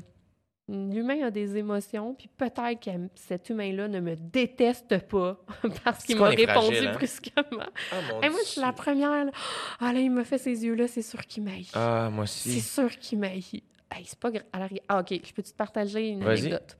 [0.70, 5.36] L'humain a des émotions, puis peut-être que cet humain-là ne me déteste pas
[5.84, 6.92] parce qu'il m'a répondu fragile, hein?
[6.92, 7.66] brusquement.
[7.92, 9.24] Ah, mon Et moi, je suis la première.
[9.24, 9.32] Là.
[9.80, 11.70] Ah là, il me fait ces yeux-là, c'est sûr qu'il m'haït.
[11.74, 12.60] Ah, moi C'est aussi.
[12.60, 13.64] sûr qu'il m'haït.
[13.90, 14.44] Hey, c'est pas grave.
[14.88, 15.08] Ah, OK.
[15.10, 16.76] Je peux-tu te partager une anecdote?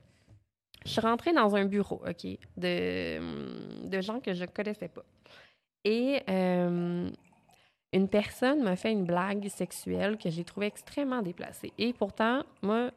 [0.85, 2.25] Je suis rentrée dans un bureau, OK,
[2.57, 5.03] de, de gens que je connaissais pas.
[5.83, 7.09] Et euh,
[7.93, 11.73] une personne m'a fait une blague sexuelle que j'ai trouvée extrêmement déplacée.
[11.77, 12.91] Et pourtant, moi,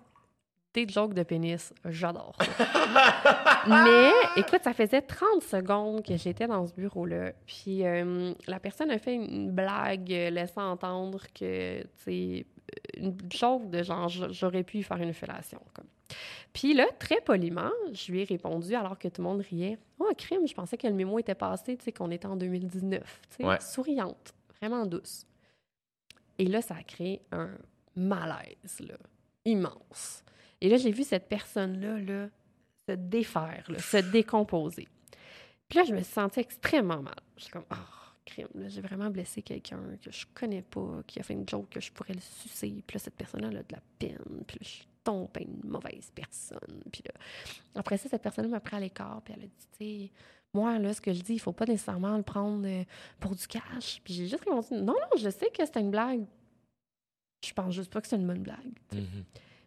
[0.75, 2.37] des jokes de pénis, j'adore.
[3.69, 7.33] Mais écoute, ça faisait 30 secondes que j'étais dans ce bureau-là.
[7.47, 12.47] Puis euh, la personne a fait une blague euh, laissant entendre que, tu sais,
[12.97, 15.61] une joke de genre, j'aurais pu faire une fellation.
[15.75, 15.87] Comme.
[16.53, 19.79] Puis là, très poliment, je lui ai répondu alors que tout le monde riait.
[19.99, 23.01] Oh, crime, je pensais que le mémo était passé, tu sais, qu'on était en 2019.
[23.31, 23.61] Tu sais, Ouais.
[23.61, 25.25] souriante, vraiment douce.
[26.39, 27.51] Et là, ça a créé un
[27.95, 28.97] malaise, là,
[29.45, 30.25] immense.
[30.65, 32.29] Et là, j'ai vu cette personne-là, là,
[32.89, 34.89] se défaire, se décomposer.
[35.69, 37.21] Puis là, je me suis sentie extrêmement mal.
[37.37, 37.75] Je suis comme, oh,
[38.25, 41.81] crime, j'ai vraiment blessé quelqu'un que je connais pas, qui a fait une joke que
[41.83, 42.83] je pourrais le sucer.
[42.87, 44.43] Puis là, cette personne-là a de la peine.
[44.47, 46.83] Puis là, je suis tombée une mauvaise personne.
[46.91, 47.13] Puis là,
[47.75, 50.13] après ça, cette personne-là m'a pris à l'écart, puis elle a dit, tu sais,
[50.55, 52.85] moi, là, ce que je dis, il faut pas nécessairement le prendre euh,
[53.21, 54.01] pour du cash.
[54.03, 56.25] Puis j'ai juste répondu, non, non, je sais que c'est une blague.
[57.45, 58.73] Je pense juste pas que c'est une bonne blague.
[58.91, 59.03] sais.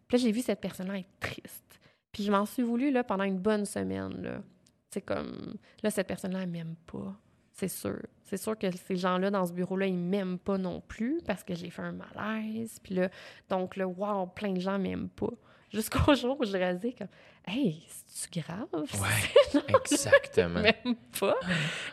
[0.07, 1.79] Puis là, j'ai vu cette personne-là être triste.
[2.11, 4.41] Puis je m'en suis voulu là, pendant une bonne semaine.
[4.89, 7.15] C'est comme, là, cette personne-là, elle m'aime pas.
[7.51, 7.99] C'est sûr.
[8.23, 11.55] C'est sûr que ces gens-là dans ce bureau-là, ils m'aiment pas non plus parce que
[11.55, 12.79] j'ai fait un malaise.
[12.83, 13.09] Puis là,
[13.49, 15.31] donc là, wow, plein de gens m'aiment pas.
[15.73, 17.07] Jusqu'au jour où je réalisais comme,
[17.47, 18.67] hey, c'est-tu grave?
[18.73, 20.61] Ouais, exactement.
[20.61, 21.35] Même pas.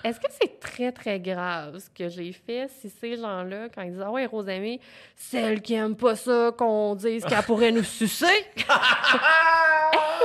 [0.04, 3.90] Est-ce que c'est très, très grave ce que j'ai fait si ces gens-là, quand ils
[3.92, 4.80] disent Ah ouais, Rosamie,
[5.16, 8.26] celle qui aime pas ça, qu'on dise qu'elle pourrait nous sucer?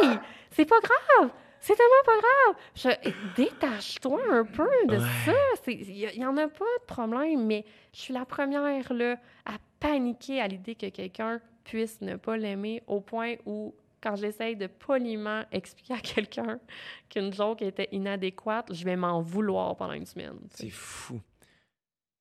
[0.01, 0.17] hey,
[0.51, 1.29] c'est pas grave!
[1.61, 2.55] C'est tellement pas grave!
[2.75, 5.07] Je- Détache-toi un peu de Ouais.
[5.25, 5.33] ça.
[5.67, 10.39] Il y, en a pas de problème, mais je suis la première là, à paniquer
[10.41, 15.43] à l'idée que quelqu'un puisse ne pas l'aimer au point où quand j'essaye de poliment
[15.51, 16.59] expliquer à quelqu'un
[17.09, 20.39] qu'une joke était inadéquate, je vais m'en vouloir pendant une semaine.
[20.55, 21.21] C'est fou.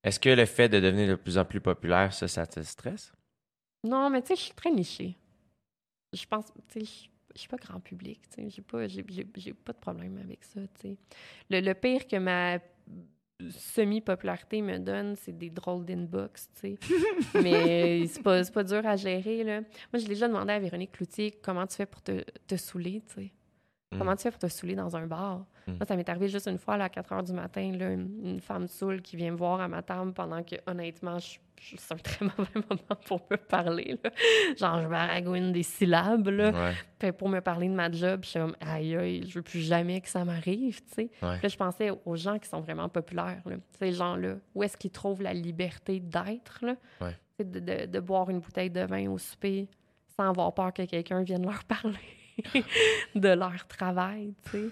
[0.05, 3.13] Est-ce que le fait de devenir de plus en plus populaire, ça, ça te stresse?
[3.85, 5.17] Non, mais tu sais, je suis très nichée.
[6.13, 6.85] Je pense, tu sais,
[7.35, 8.51] je- suis pas grand public, tu sais.
[8.51, 8.79] J'ai pas,
[9.65, 10.97] pas de problème avec ça, tu sais.
[11.51, 12.59] Le, le pire que ma
[13.51, 16.79] semi-popularité me donne, c'est des drôles d'inbox, tu sais.
[17.43, 19.61] mais c'est pas, pas dur à gérer, là.
[19.93, 23.23] Moi, j'ai déjà demandé à Véronique Cloutier comment tu fais pour te, te saouler, tu
[23.23, 23.33] sais.
[23.91, 23.99] Mm.
[23.99, 25.47] Comment tu fais pour te saouler dans un bar?
[25.67, 25.73] Mm.
[25.73, 28.11] Moi, ça m'est arrivé juste une fois là, à 4 heures du matin, là, une,
[28.23, 31.77] une femme saoule qui vient me voir à ma table pendant que, honnêtement, je, je-
[31.79, 33.99] c'est un très mauvais moment pour me parler.
[34.05, 34.11] là.
[34.59, 36.29] Genre, je baragouine des syllabes.
[36.29, 36.51] Là.
[36.51, 36.75] Ouais.
[36.99, 39.61] Puis pour me parler de ma job, je suis comme, aïe, aïe, je veux plus
[39.61, 41.11] jamais que ça m'arrive, tu sais.
[41.23, 41.41] Ouais.
[41.43, 43.57] Là, je pensais aux gens qui sont vraiment populaires, là.
[43.79, 46.75] Ces gens-là, où est-ce qu'ils trouvent la liberté d'être, là?
[47.01, 47.17] Ouais.
[47.39, 49.67] C'est De, de- de boire une bouteille de vin au souper
[50.17, 51.97] sans avoir peur que quelqu'un vienne leur parler
[53.15, 54.71] de leur travail, tu sais.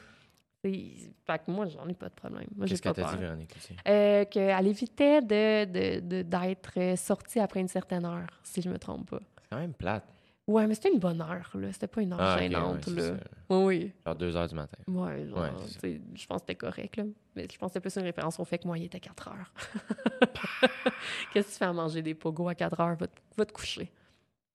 [1.25, 2.49] Fait que moi, j'en ai pas de problème.
[2.67, 3.55] Qu'est-ce que t'as dit, Véronique?
[3.57, 3.75] aussi?
[3.87, 8.69] Euh, qu'elle évitait de, de- de- d'être euh, sortie après une certaine heure, si je
[8.69, 9.21] me trompe pas.
[9.43, 10.05] C'est quand même plate.
[10.49, 11.73] Ouais, mais c'était une bonne heure, là.
[11.73, 13.17] C'était pas une heure Ah, gênante, ouais, là.
[13.51, 13.93] Oui, oui.
[14.07, 14.79] Genre 2 heures du matin.
[14.89, 15.81] Ouais, genre, Ouais, c'est ça.
[15.81, 17.05] tu sais, je pense que c'était correct, là.
[17.37, 19.53] Mais je pense que plus une référence au fait que moi, il était 4 heures.
[21.33, 22.97] Qu'est-ce que tu fais à manger des pogos à 4 heures?
[22.97, 23.91] Va te, va te coucher.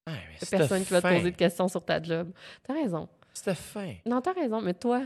[0.07, 2.01] Ouais, mais Il y a c'était personne qui va te poser de questions sur ta
[2.01, 2.31] job.
[2.63, 3.07] T'as raison.
[3.33, 3.95] C'était fin.
[4.05, 5.05] Non, t'as raison, mais toi,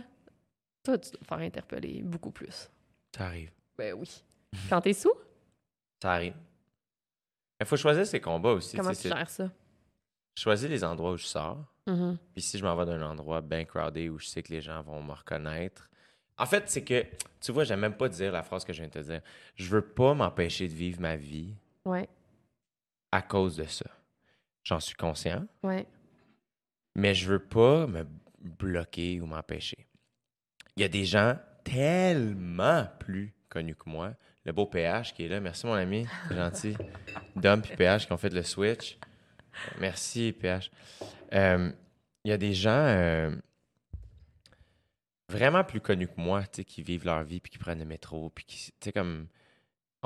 [0.84, 2.70] toi, tu dois te faire interpeller beaucoup plus.
[3.16, 3.52] Ça arrive.
[3.78, 4.24] Ben oui.
[4.70, 5.12] Quand t'es sous,
[6.02, 6.34] Ça arrive.
[7.60, 8.76] Il faut choisir ses combats aussi.
[8.78, 9.50] comment tu gères ça?
[10.36, 11.64] Je choisis les endroits où je sors.
[11.88, 12.18] Mhm.
[12.34, 14.82] Puis si je m'en vais d'un endroit bien crowded où je sais que les gens
[14.82, 15.90] vont me reconnaître.
[16.38, 17.06] En fait, c'est que,
[17.40, 19.22] tu vois, j'aime même pas dire la phrase que je viens de te dire.
[19.56, 21.54] Je veux pas m'empêcher de vivre ma vie
[21.86, 22.10] Ouais,
[23.12, 23.86] à cause de ça.
[24.66, 25.86] J'en suis conscient, ouais.
[26.96, 28.06] mais je veux pas me
[28.42, 29.88] bloquer ou m'empêcher.
[30.76, 34.14] Il y a des gens tellement plus connus que moi.
[34.44, 35.40] Le beau PH qui est là.
[35.40, 36.06] Merci, mon ami.
[36.28, 36.76] C'est gentil.
[37.36, 38.98] Dom puis PH qui ont fait le switch.
[39.80, 40.70] Merci, PH.
[41.34, 41.72] Euh,
[42.24, 43.36] Il y a des gens euh,
[45.30, 47.86] vraiment plus connus que moi, tu sais, qui vivent leur vie puis qui prennent le
[47.86, 49.28] métro puis qui, tu sais, comme...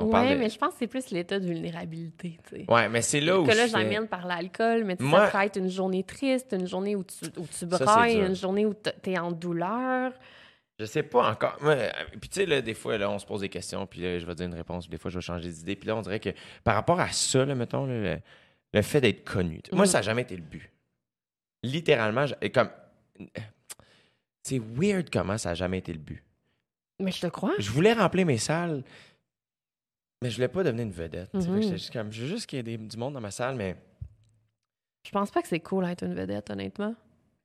[0.00, 2.64] On ouais, parle de- mais je pense que c'est plus l'état de vulnérabilité, tu sais.
[2.68, 5.44] Ouais, mais c'est là où que là, j'amène par l'alcool, mais tu Moi- ça peut
[5.46, 8.92] être une journée triste, une journée où tu, où tu brailles, une journée où t-
[9.02, 10.12] t'es en douleur.
[10.78, 11.58] Je sais pas encore.
[11.60, 11.90] Moi, euh,
[12.20, 14.24] puis tu sais, là, des fois, là, on se pose des questions, puis là, je
[14.24, 15.76] vais dire une réponse, puis des fois, je vais changer d'idée.
[15.76, 16.30] Puis là, on dirait que
[16.64, 18.16] par rapport à ça, là, mettons, le,
[18.72, 19.86] le fait d'être connu, moi, Mhm.
[19.90, 20.70] ça n'a jamais été le but.
[21.62, 22.24] Littéralement,
[22.54, 22.70] comme.
[24.42, 26.22] C'est weird comment ça n'a jamais été le but.
[26.98, 27.52] Mais je te crois.
[27.58, 28.82] Je voulais remplir mes salles,
[30.22, 31.30] mais je voulais pas devenir une vedette.
[31.32, 31.62] que Mhm.
[31.62, 33.76] juste comme, je veux juste qu'il y ait des- du monde dans ma salle, mais
[35.06, 36.94] Je pense pas que c'est cool d'être une vedette, honnêtement.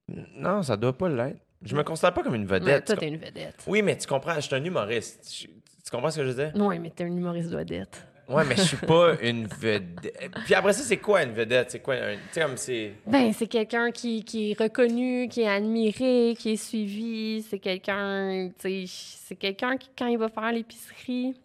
[0.10, 1.40] non, ça doit pas l'être.
[1.62, 2.86] Je me considère pas comme une Mais vedette.
[2.86, 3.64] toi, tu t'es une vedette.
[3.66, 5.34] Oui, mais tu comprends, je suis un humoriste.
[5.42, 6.52] Je- Tu comprends ce que je veux dire?
[6.62, 8.06] Oui, mais t'es un humoriste vedette.
[8.28, 10.32] Ouais, mais je suis pas une vedette.
[10.46, 11.70] Puis après ça, c'est quoi une vedette?
[11.72, 12.16] C'est quoi un.
[12.16, 12.94] Tu sais, comme c'est.
[13.06, 17.44] Ben, c'est quelqu'un qui, qui est reconnu, qui est admiré, qui est suivi.
[17.44, 21.36] C'est quelqu'un, tu sais, c'est quelqu'un qui, quand il va faire l'épicerie...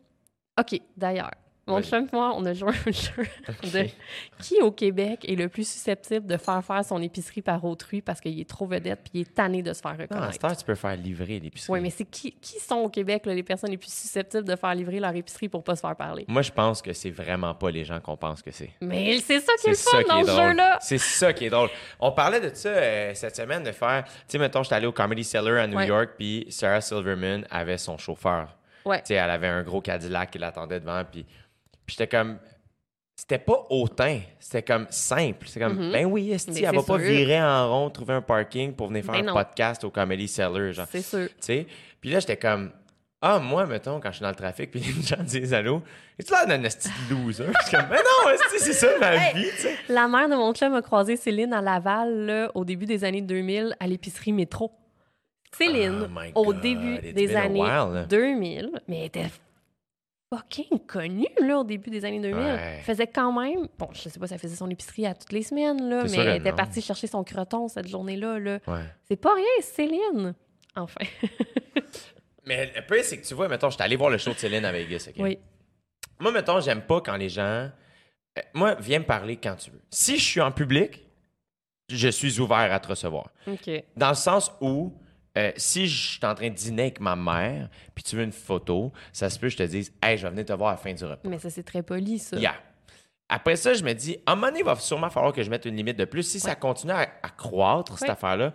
[0.59, 1.31] OK, d'ailleurs,
[1.67, 3.23] mon chum et moi, on a joué un jeu
[3.73, 3.87] de
[4.43, 8.21] qui au Québec est le plus susceptible de faire faire son épicerie par autrui parce
[8.21, 10.33] qu'il est trop vedette puis il est tanné de se faire Non, à reconnaître?
[10.33, 11.73] cette heure, tu peux faire livrer l'épicerie.
[11.73, 14.57] oui, mais c'est qui, qui sont au Québec là, les personnes les plus susceptibles de
[14.57, 16.25] faire livrer leur épicerie pour pas se faire parler?
[16.27, 18.71] Moi, je pense que c'est vraiment pas les gens qu'on pense que c'est.
[18.81, 20.79] Mais c'est ça qui est C'est le fun dans est ce jeu-là!
[20.81, 21.69] C'est ça qui est drôle.
[22.01, 24.03] On parlait de ça euh, cette semaine, de faire.
[24.07, 25.87] Tu sais, mettons, j'étais allé au Comedy Cellar à New Ouais.
[25.87, 28.57] York, puis Sarah Silverman avait son chauffeur.
[28.85, 28.99] Ouais.
[29.01, 31.25] Tu sais, elle avait un gros Cadillac qui l'attendait devant, puis,
[31.87, 32.39] puis j'étais comme.
[33.17, 35.47] C'était pas hautain, c'était comme simple.
[35.47, 35.93] C'est comme, Mhm.
[35.93, 36.97] ben oui, esti, elle va pas sûr.
[36.99, 39.35] virer en rond, trouver un parking pour venir faire Ben un non.
[39.35, 40.73] podcast au Comedy Cellar.
[40.73, 40.87] Genre.
[40.91, 41.29] C'est sûr.
[41.29, 41.67] Tu sais?
[42.01, 42.71] Puis là, j'étais comme,
[43.21, 45.83] ah, moi, mettons, quand je suis dans le trafic, puis les gens disent allô,
[46.19, 47.45] es-tu là d'un esti de loser?
[47.61, 49.35] Je suis comme, mais non, esti, c'est ça ma Hey!
[49.35, 49.77] vie, tu sais.
[49.91, 53.21] La mère de mon chum a croisé Céline à Laval là, au début des années
[53.21, 54.73] 2000 à l'épicerie métro.
[55.57, 58.05] Céline, Oh au début it's des années while, là.
[58.05, 59.27] 2000, mais elle était
[60.33, 62.37] fucking connue là, au début des années 2000.
[62.39, 62.75] Ouais.
[62.79, 65.33] Elle faisait quand même, bon, je sais pas si elle faisait son épicerie à toutes
[65.33, 66.57] les semaines, là, mais sûr elle était non.
[66.57, 68.39] partie chercher son croton cette journée-là.
[68.39, 68.59] Là.
[68.69, 68.85] Ouais.
[69.09, 70.35] C'est pas rien, Céline.
[70.77, 71.01] Enfin,
[72.47, 74.65] Mais le pire, c'est que tu vois, mettons, j'étais allé voir le show de Céline
[74.65, 75.17] à Vegas, OK?
[75.19, 75.39] oui.
[76.21, 77.43] Moi, mettons, j'aime pas quand les gens.
[77.43, 77.71] euh,
[78.55, 79.81] Moi, viens me parler quand tu veux.
[79.91, 81.03] Si je suis en public,
[81.89, 83.31] je suis ouvert à te recevoir.
[83.47, 83.71] OK.
[83.97, 84.93] Dans le sens où,
[85.39, 88.33] euh, si je suis en train de dîner avec ma mère, puis tu veux une
[88.33, 90.73] photo, ça se peut que je te dise, hey, je vais venir te voir à
[90.73, 91.29] la fin du repas.
[91.29, 92.37] Mais ça, c'est très poli, ça.
[92.37, 92.55] Yeah.
[93.29, 95.51] Après ça, je me dis, à un moment donné, il va sûrement falloir que je
[95.51, 96.25] mette une limite de plus.
[96.25, 98.53] Si ça continue à, à croître, cette affaire-là,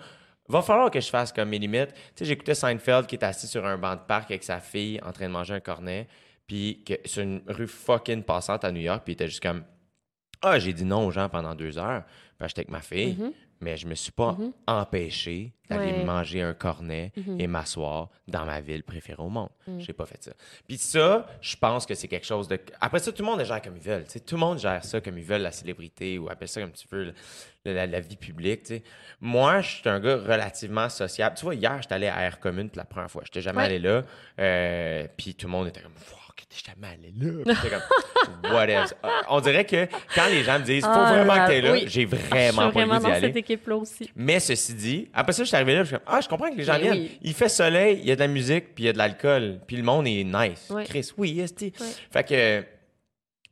[0.49, 1.93] va falloir que je fasse comme mes limites.
[1.93, 4.99] Tu sais, j'écoutais Seinfeld qui est assis sur un banc de parc avec sa fille
[5.01, 6.07] en train de manger un cornet,
[6.45, 9.63] puis que sur une rue fucking passante à New York, puis il était juste comme,
[10.41, 12.03] Ah, j'ai dit non aux gens pendant deux heures.
[12.37, 13.17] Puis j'étais avec ma fille,
[13.65, 14.37] mais je me suis pas
[14.67, 16.03] empêché d'aller Ouais.
[16.03, 19.49] manger un cornet et m'asseoir dans ma ville préférée au monde.
[19.79, 20.31] J'ai pas fait ça.
[20.67, 22.59] Puis ça, je pense que c'est quelque chose de.
[22.79, 24.05] Après ça, tout le monde gère comme ils veulent.
[24.05, 26.87] Tout le monde gère ça comme ils veulent, la célébrité ou appelle ça comme tu
[26.91, 27.13] veux,
[27.65, 28.71] la, la- la vie publique.
[29.19, 31.35] Moi, je suis un gars relativement sociable.
[31.35, 33.23] Tu vois, hier, j'étais allé à Air Commune pour la première fois.
[33.25, 33.65] J'étais jamais Ouais.
[33.65, 34.03] allé là.
[34.39, 35.93] euh, puis tout le monde était comme,
[36.43, 37.53] t'es jamais allé là.
[37.61, 37.81] Puis comme.
[38.47, 38.85] Euh,
[39.29, 41.71] On dirait que quand les gens me disent, faut Ah, vraiment là, que t'es là,
[41.73, 41.79] oui.
[41.81, 43.27] j'ai Je suis vraiment pas le vraiment goût d'y aller.
[43.27, 44.09] cette équipe-là aussi.
[44.15, 46.49] Mais ceci dit, après ça, je suis arrivé là, je suis comme, ah, je comprends
[46.49, 46.93] que les gens Mais viennent.
[46.97, 47.19] oui.
[47.21, 49.59] Il fait soleil, il y a de la musique, puis il y a de l'alcool,
[49.67, 50.69] puis le monde est nice.
[50.69, 50.85] Ouais.
[50.85, 51.71] Chris, oui, esti.
[52.11, 52.63] Fait que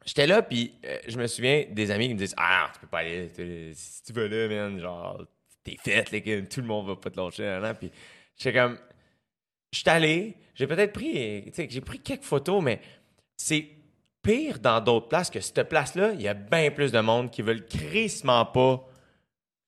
[0.05, 2.87] j'étais là, puis euh, je me souviens des amis qui me disent, ah, tu peux
[2.87, 3.29] pas aller,
[3.73, 5.23] si tu veux là, man, genre,
[5.63, 7.75] t'es fait, les gars, tout le monde va pas te lâcher, nan.
[7.75, 7.91] Puis
[8.37, 8.77] j'étais comme,
[9.71, 12.79] je suis allé, j'ai peut-être pris, j'ai pris quelques photos, mais
[13.37, 13.67] c'est
[14.21, 17.41] pire dans d'autres places que cette place-là, il y a bien plus de monde qui
[17.41, 18.85] veulent crissement pas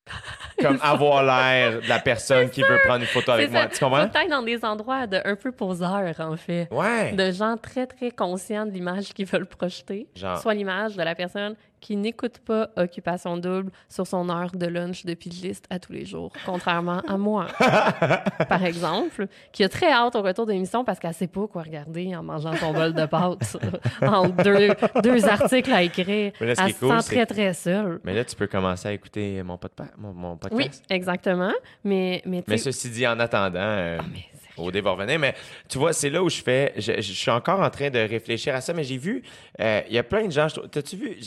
[0.61, 3.63] comme avoir l'air de la personne qui veut prendre une photo avec moi.
[3.63, 3.69] ça.
[3.69, 4.07] Tu comprends?
[4.07, 6.67] T'ailles dans des endroits de un peu poseurs, en fait.
[6.71, 7.11] Ouais.
[7.13, 10.07] De gens très, très conscients de l'image qu'ils veulent projeter.
[10.15, 10.37] Genre.
[10.37, 11.55] Soit l'image de la personne
[11.85, 16.03] qui n'écoute pas Occupation Double sur son heure de lunch de pigiste à tous les
[16.03, 17.45] jours, contrairement à moi,
[18.49, 21.61] par exemple, qui a très hâte au retour de l'émission parce qu'elle sait pas quoi
[21.61, 23.57] regarder en mangeant son bol de pâtes
[24.01, 24.69] en deux,
[25.03, 26.31] deux articles à écrire.
[26.41, 27.99] Là, Elle se cool, sent très, très seule.
[28.03, 29.59] Mais là, tu peux commencer à écouter mon,
[29.99, 30.83] mon Oui, podcast.
[30.89, 31.53] exactement.
[31.83, 34.25] Mais, mais, ceci dit, en attendant, euh, Ah, mais
[34.57, 35.19] Odé va revenir.
[35.19, 35.33] Mais
[35.69, 36.73] tu vois, c'est là où je fais.
[36.77, 39.21] Je, je suis encore en train de réfléchir à ça, mais j'ai vu.
[39.59, 40.47] euh, Il y a plein de gens.
[40.71, 41.17] T'as-tu vu?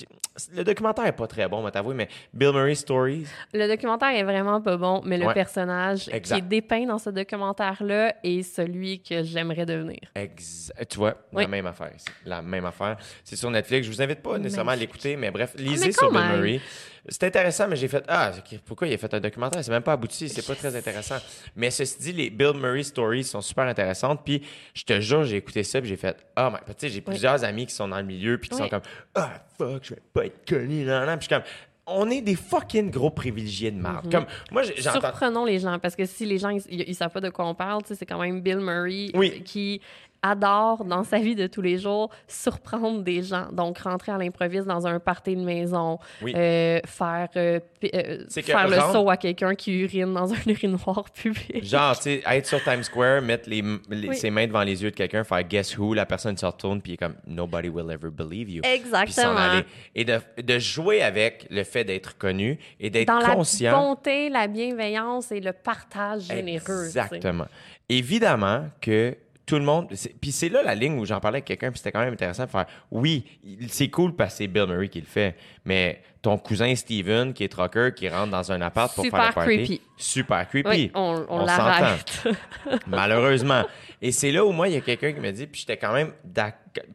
[0.54, 3.26] Le documentaire est pas très bon, mais t'avouer, mais Bill Murray Stories.
[3.52, 5.34] Le documentaire est vraiment pas bon, mais le Ouais.
[5.34, 6.36] personnage Exact.
[6.36, 9.98] qui est dépeint dans ce documentaire-là est celui que j'aimerais devenir.
[10.14, 11.42] Ex- tu vois, Oui.
[11.42, 11.90] la même affaire.
[12.24, 12.96] La même affaire.
[13.24, 13.86] C'est sur Netflix.
[13.86, 16.20] Je vous invite pas nécessairement à l'écouter, mais bref, lisez mais sur Bill.
[16.20, 16.60] Murray.
[17.08, 18.32] C'est intéressant, mais j'ai fait Ah,
[18.66, 19.62] pourquoi il a fait un documentaire?
[19.62, 21.16] C'est même pas abouti, c'est pas très intéressant.
[21.56, 24.22] Mais ceci dit, les Bill Murray stories sont super intéressantes.
[24.24, 24.42] Puis
[24.74, 27.44] je te jure, j'ai écouté ça, puis j'ai fait Ah, mais tu sais, j'ai plusieurs
[27.44, 28.62] amis qui sont dans le milieu, puis qui Oui.
[28.62, 28.82] sont comme
[29.14, 31.18] Ah, fuck, je vais pas être connu, nan, nan.
[31.18, 31.50] Puis je suis comme
[31.90, 34.04] On est des fucking gros privilégiés de marde.
[34.06, 34.12] Mhm.
[34.12, 35.00] Comme moi, j'entends.
[35.00, 37.54] Surprenons les gens, parce que si les gens, ils, ils savent pas de quoi on
[37.54, 39.42] parle, tu sais, c'est quand même Bill Murray Oui.
[39.42, 39.80] qui
[40.22, 43.46] adore, dans sa vie de tous les jours, surprendre des gens.
[43.52, 46.32] Donc, rentrer à l'improviste dans un party de maison, Oui.
[46.36, 47.60] euh, faire, euh,
[47.94, 51.64] euh, faire le saut à quelqu'un qui urine dans un urinoir public.
[51.64, 54.16] Genre, tu sais, être sur Times Square, mettre les, les- Oui.
[54.16, 56.96] ses mains devant les yeux de quelqu'un, faire guess who, la personne se retourne, puis
[56.96, 58.62] comme Nobody will ever believe you.
[58.64, 59.36] Exactement.
[59.36, 59.64] aller.
[59.94, 63.72] Et de, de jouer avec le fait d'être connu et d'être Dans conscient.
[63.72, 66.84] la bonté, la bienveillance et le partage généreux.
[66.86, 67.46] Exactement.
[67.88, 69.16] Évidemment que
[69.48, 69.88] tout le monde.
[70.20, 72.44] Puis c'est là la ligne où j'en parlais avec quelqu'un, puis c'était quand même intéressant
[72.44, 73.24] de faire oui,
[73.68, 77.44] c'est cool parce que c'est Bill Murray qui le fait, mais ton cousin Steven, qui
[77.44, 79.56] est trucker, qui rentre dans un appart pour Super faire le party.
[79.64, 79.80] creepy.
[79.96, 80.68] Super creepy.
[80.68, 82.28] Oui, on, on On l'arrête.
[82.86, 83.64] Malheureusement.
[84.02, 85.92] Et c'est là où moi, il y a quelqu'un qui me dit, puis j'étais quand
[85.92, 86.12] même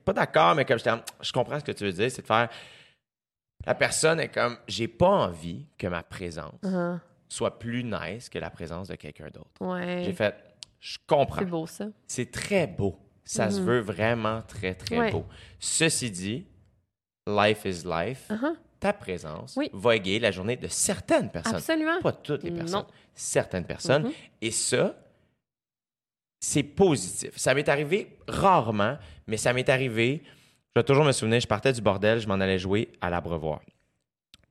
[0.05, 2.49] pas d'accord, mais comme j'étais, je comprends ce que tu veux dire, c'est de faire.
[3.65, 6.99] La personne est comme, j'ai pas envie que ma présence Ah,
[7.29, 9.49] soit plus nice que la présence de quelqu'un d'autre.
[9.61, 10.03] ouais.
[10.05, 10.35] J'ai fait,
[10.83, 11.39] je comprends.
[11.39, 11.85] C'est beau, ça.
[12.07, 12.99] C'est très beau.
[13.23, 15.11] Ça se veut vraiment très, très Ouais.
[15.11, 15.25] beau.
[15.57, 16.45] Ceci dit,
[17.25, 18.27] life is life.
[18.29, 18.53] Uh-huh.
[18.81, 19.69] Ta présence Oui.
[19.71, 21.55] va égayer la journée de certaines personnes.
[21.55, 22.01] Absolument.
[22.01, 22.81] Pas toutes les personnes.
[22.81, 22.87] Non.
[23.15, 24.03] Certaines personnes.
[24.03, 24.11] Mhm.
[24.41, 24.93] Et ça,
[26.41, 27.37] c'est positif.
[27.37, 28.97] Ça m'est arrivé rarement,
[29.27, 30.21] mais ça m'est arrivé.
[30.75, 33.61] Je vais toujours me souvenir, je partais du bordel, je m'en allais jouer à l'Abreuvoir.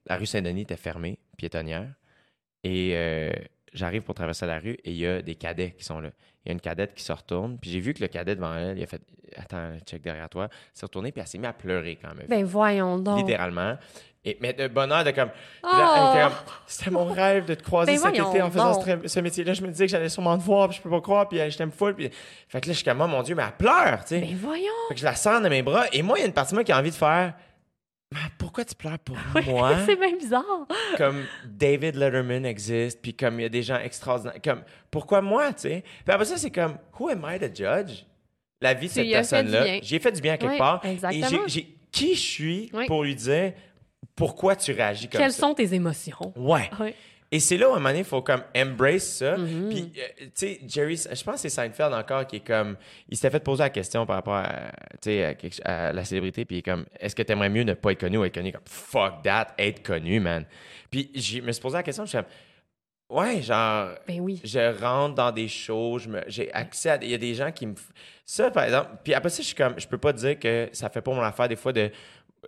[0.06, 1.92] La rue Saint-Denis était fermée, piétonnière.
[2.64, 3.32] Et euh,
[3.72, 6.10] j'arrive pour traverser la rue et il y a des cadets qui sont là.
[6.44, 7.58] Il y a une cadette qui se retourne.
[7.58, 9.02] Puis j'ai vu que le cadet devant elle, il a fait
[9.36, 10.48] Attends, check derrière toi.
[10.74, 12.26] S'est retourné, puis elle s'est mise à pleurer quand même.
[12.28, 13.18] Ben voyons donc.
[13.18, 13.76] Littéralement.
[14.24, 15.30] Et, mais de bonheur, de comme.
[15.64, 15.68] Oh!
[15.68, 16.32] Était comme,
[16.66, 19.52] C'était mon rêve de te croiser Ben cet été en faisant ce métier-là.
[19.52, 21.50] Je me disais que j'allais sûrement te voir, puis je peux pas croire, puis euh,
[21.50, 21.94] je t'aime full.
[21.94, 22.08] Puis...
[22.48, 24.20] Fait que là, je suis comme, oh, mon Dieu, mais elle pleure, tu sais.
[24.20, 24.66] Ben voyons.
[24.88, 25.86] Fait que je la sens dans mes bras.
[25.92, 27.34] Et moi, il y a une partie de moi qui a envie de faire.
[28.12, 29.16] Mais pourquoi tu pleures pour
[29.46, 29.76] moi?
[29.86, 30.66] C'est bien bizarre.
[30.96, 34.40] comme David Letterman existe, puis comme il y a des gens extraordinaires.
[34.44, 35.84] Comme, pourquoi moi, tu sais?
[36.04, 38.04] Puis après ça, c'est comme, who am I to judge?
[38.60, 39.80] La vie de cette personne-là.
[39.82, 40.84] J'ai fait du bien à quelque Oui, part.
[40.84, 41.46] Et exactement.
[41.90, 42.86] qui je suis Oui.
[42.86, 43.52] pour lui dire
[44.14, 45.40] pourquoi tu réagis comme Quelles ça?
[45.40, 46.32] sont tes émotions?
[46.36, 46.70] Ouais.
[47.34, 49.38] Et c'est là où à un moment donné, il faut comme embrace ça.
[49.38, 49.68] Mhm.
[49.70, 52.76] Puis, euh, tu sais, Jerry, je pense que c'est Seinfeld encore qui est comme.
[53.08, 56.44] Il s'était fait poser la question par rapport à, à, quelque- à la célébrité.
[56.44, 58.52] Puis il est comme, est-ce que t'aimerais mieux ne pas être connu ou être connu?
[58.52, 60.44] Comme, fuck that, être connu, man.
[60.90, 62.26] Puis je me suis posé la question, je suis comme,
[63.18, 64.38] ouais, genre, Ben oui.
[64.44, 66.98] je rentre dans des shows, j'ai accès à.
[67.02, 67.74] Il y a des gens qui me.
[68.26, 68.90] Ça, par exemple.
[69.02, 69.74] Puis après ça, je suis comme.
[69.80, 71.90] Je peux pas dire que ça fait pas mon affaire des fois de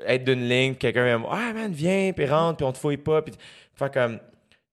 [0.07, 2.97] être d'une ligne, quelqu'un vient me Ah, man, viens, puis rentre, puis on te fouille
[2.99, 3.23] pas.
[3.23, 3.33] Puis,
[3.75, 4.19] fait comme,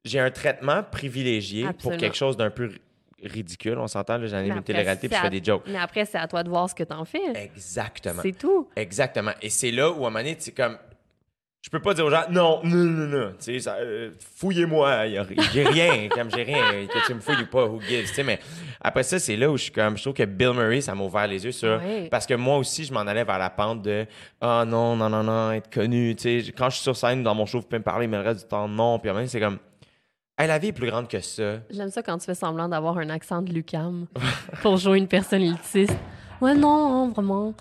[0.06, 2.82] j'ai un traitement privilégié pour quelque chose d'un peu ri-
[3.24, 3.78] ridicule.
[3.78, 5.64] On s'entend, là, j'anime une télé-réalité, puis je fais des jokes.
[5.68, 7.22] Mais après, c'est à toi de voir ce que t'en fais.
[7.36, 8.22] Exactement.
[8.24, 8.68] C'est tout.
[8.76, 9.32] Exactement.
[9.42, 10.78] Et c'est là où, à un moment donné, c'est comme.
[11.64, 13.34] Je peux pas dire aux gens, non, non, non, non.
[13.40, 15.06] Tu sais, euh, fouillez-moi.
[15.54, 16.10] J'ai rien.
[16.12, 16.88] comme j'ai rien.
[16.88, 18.08] Que tu me fouilles ou pas, who gives.
[18.08, 18.40] Tu sais, mais
[18.82, 19.96] après ça, c'est là où je suis comme.
[19.96, 21.80] Je trouve que Bill Murray, ça m'a ouvert les yeux sur.
[22.10, 24.08] Parce que moi aussi, je m'en allais vers la pente de,
[24.42, 26.16] ah non, non, non, non, être connu.
[26.16, 28.18] Tu sais, quand je suis sur scène dans mon show, vous pouvez me parler, mais
[28.18, 28.98] le reste du temps, non.
[28.98, 29.60] Puis à un c'est comme.
[30.38, 31.58] Hey, la vie est plus grande que ça.
[31.70, 34.08] J'aime ça quand tu fais semblant d'avoir un accent de Lucam
[34.62, 35.96] pour jouer une personne élitiste.
[36.40, 37.54] Ouais, non, vraiment.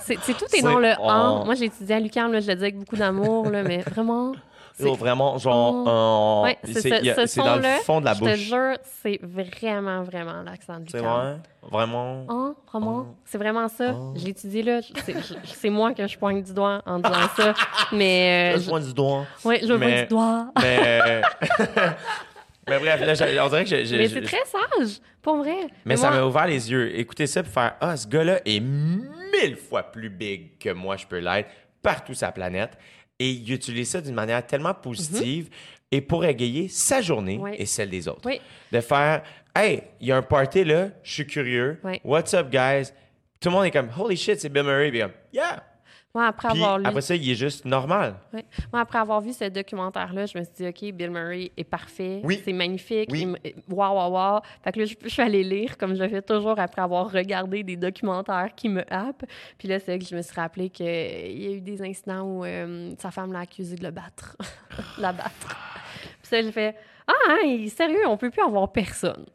[0.00, 1.04] C'est tout est C'est- dans le oh.
[1.08, 1.44] en.
[1.44, 4.32] Moi, j'ai étudié à Lucam, je le dis avec beaucoup d'amour, là, mais vraiment.
[4.78, 6.42] C'est- Genre, vraiment, genre, Oh.
[6.44, 8.36] Ouais, c'est ce- ce dans le fond de la Je te bouche.
[8.38, 11.36] jure, c'est vraiment, vraiment l'accent de C'est vrai?
[11.70, 12.24] Vraiment?
[12.28, 13.04] Ah, vraiment?
[13.10, 13.14] Oh.
[13.24, 13.92] C'est vraiment ça?
[13.94, 14.14] Oh.
[14.16, 14.80] Je l'ai étudié là.
[15.44, 17.54] C'est- moi que je pointe du doigt en disant ça.
[17.92, 18.54] Mais.
[18.56, 19.26] Euh, je pointe du doigt.
[19.44, 20.46] ouais, je pointe du doigt.
[20.60, 21.22] Mais, euh,
[22.68, 25.56] mais bref, là, on dirait que j'ai- Mais c'est très sage, pour vrai.
[25.84, 26.98] Mais ça moi- m'a ouvert les yeux.
[26.98, 31.06] Écoutez ça puis faire Ah, ce gars-là est mille fois plus big que moi, je
[31.06, 31.48] peux l'être,
[31.82, 32.76] partout sur la planète.
[33.18, 35.48] Et il utilise ça d'une manière tellement positive
[35.90, 37.50] et pour égayer sa journée Oui.
[37.58, 38.22] et celle des autres.
[38.24, 38.40] Oui.
[38.72, 39.22] De faire
[39.56, 41.80] Hey, il y a un party là, je suis curieux.
[41.82, 42.00] Oui.
[42.04, 42.92] What's up, guys?
[43.40, 44.90] Tout le monde est comme Holy shit, c'est Bill Murray.
[44.90, 45.64] Puis comme Yeah!
[46.14, 46.86] Moi, après Puis avoir lu.
[46.86, 48.14] après ça, il est juste normal.
[48.72, 52.20] Moi, après avoir vu ce documentaire-là, je me suis dit, OK, Bill Murray est parfait.
[52.24, 52.40] Oui.
[52.44, 53.10] C'est magnifique.
[53.12, 53.34] Oui.
[53.44, 54.40] Il Wow, wow, wow.
[54.64, 57.10] Fait que là, je, je suis allée lire, comme je le fais toujours après avoir
[57.10, 59.26] regardé des documentaires qui me happent.
[59.58, 62.22] Puis là, c'est là que je me suis rappelé qu'il y a eu des incidents
[62.22, 64.36] où euh, sa femme l'a accusé de le battre.
[64.98, 65.56] la battre.
[66.22, 66.74] Puis ça, j'ai fait,
[67.06, 69.26] ah, hein, sérieux, on peut plus avoir personne.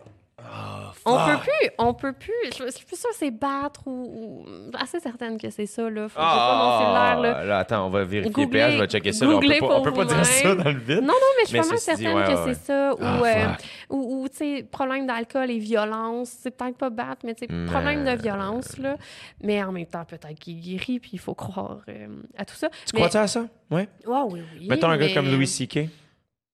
[1.06, 2.32] On peut plus, on peut plus.
[2.58, 4.46] Je, je suis plus sûre que c'est battre ou, ou-
[4.80, 6.08] assez certaine que c'est ça là.
[6.08, 7.44] Faut, j'ai pas mon cellulaire là.
[7.46, 9.26] là, attends, on va vérifier Googlez- PH, je vais checker ça.
[9.26, 9.32] là.
[9.36, 11.02] On peut pas, on peut pas dire ça dans le vide.
[11.02, 12.94] Non, non, mais je suis Mais dit, certaine ouais, que ouais, c'est ça.
[12.94, 13.46] Ou, Ah, euh,
[13.90, 16.30] ou, ou, tu sais, problème d'alcool et violence.
[16.42, 18.96] C'est peut-être pas battre, mais tu sais, problème de violence, là.
[19.42, 22.08] Mais en même temps, peut-être qu'il guérit, puis il faut croire euh,
[22.38, 22.70] à tout ça.
[22.70, 23.00] Tu mais...
[23.00, 23.46] crois-tu à ça?
[23.70, 23.90] Ouais.
[24.06, 24.68] Ouais, oui, oui.
[24.70, 25.90] Mettons un gars comme Louis C.K.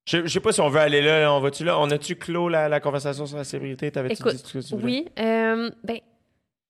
[0.10, 1.80] Je, sais pas si on veut aller là, on va-tu là?
[1.80, 3.92] On a-tu clos la, la conversation sur la célébrité?
[3.92, 4.84] T'avais-tu dit ce que tu voulais?
[4.84, 5.10] Oui.
[5.20, 6.00] euh, ben,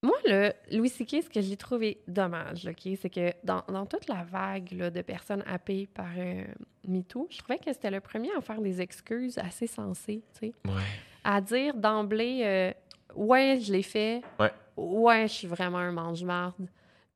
[0.02, 2.68] moi, là, Louis C.K., ce que j'ai trouvé dommage,
[3.02, 6.44] c'est que dans, dans toute la vague là, de personnes happées par euh,
[6.86, 10.54] MeToo, je trouvais que c'était le premier à faire des excuses assez sensées, tu sais.
[10.66, 10.84] Ouais.
[11.24, 12.72] À dire d'emblée, euh,
[13.16, 14.22] ouais, je l'ai fait.
[14.38, 14.52] Ouais.
[14.76, 16.68] Ouais, je suis vraiment un mange-marde.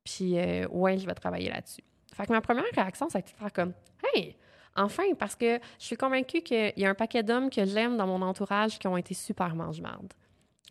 [0.05, 1.83] Puis, euh, ouais, je vais travailler là-dessus.
[2.13, 3.73] Fait que ma première réaction, ça a été de faire comme,
[4.13, 4.35] hey,
[4.75, 8.07] enfin, parce que je suis convaincue qu'il y a un paquet d'hommes que j'aime dans
[8.07, 10.13] mon entourage qui ont été super mange-marde.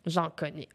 [0.07, 0.69] J'en connais.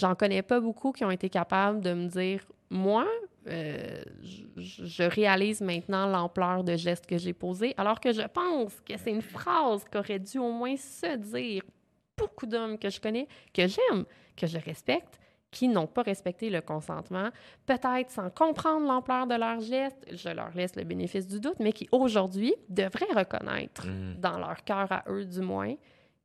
[0.00, 2.40] J'en connais pas beaucoup qui ont été capables de me dire,
[2.70, 3.06] moi,
[3.48, 8.80] euh, je, je réalise maintenant l'ampleur de gestes que j'ai posés, alors que je pense
[8.80, 11.62] que c'est une phrase qu'aurait dû au moins se dire
[12.16, 14.04] beaucoup d'hommes que je connais, que j'aime,
[14.36, 15.18] que je respecte,
[15.50, 17.30] qui n'ont pas respecté le consentement,
[17.66, 21.72] peut-être sans comprendre l'ampleur de leurs gestes, je leur laisse le bénéfice du doute, mais
[21.72, 24.16] qui aujourd'hui devraient reconnaître, Mm.
[24.20, 25.74] dans leur cœur à eux du moins,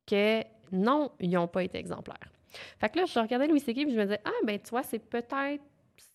[0.05, 0.41] que
[0.71, 2.17] non, ils n'ont pas été exemplaires.
[2.79, 3.75] Fait que là, je regardais Louis C.K.
[3.83, 5.63] puis je me disais, ah, ben, tu vois, c'est peut-être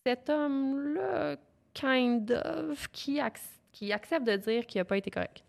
[0.05, 1.37] cet homme-là,
[1.75, 3.41] kind of, qui, ac-
[3.73, 5.43] qui accepte de dire qu'il n'a pas été correct.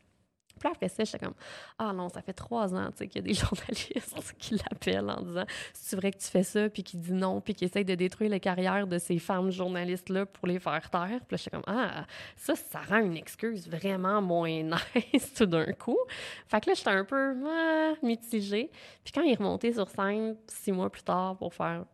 [0.59, 1.33] Puis après ça, j'étais comme,
[1.77, 5.45] ah non, ça fait trois ans, qu'il y a des journalistes qui l'appellent en disant,
[5.73, 8.29] c'est vrai que tu fais ça, puis qui dit non, puis qui essaye de détruire
[8.29, 11.19] les carrières de ces femmes journalistes-là pour les faire taire.
[11.27, 12.05] Puis là, j'étais comme, ah,
[12.35, 14.63] ça, ça rend une excuse vraiment moins
[15.13, 15.99] nice tout d'un coup.
[16.47, 18.69] Fait que là, j'étais un peu ah, mitigée.
[19.03, 21.85] Puis quand il est remonté sur scène six mois plus tard pour faire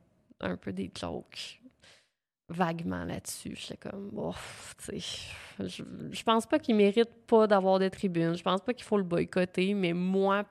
[0.42, 1.62] un peu des jokes
[2.50, 4.34] vaguement là-dessus, j'étais comme, oh,
[4.78, 5.24] tu sais,
[5.60, 8.36] je, je pense pas qu'il mérite pas d'avoir de tribune.
[8.36, 10.44] Je pense pas qu'il faut le boycotter, mais moi,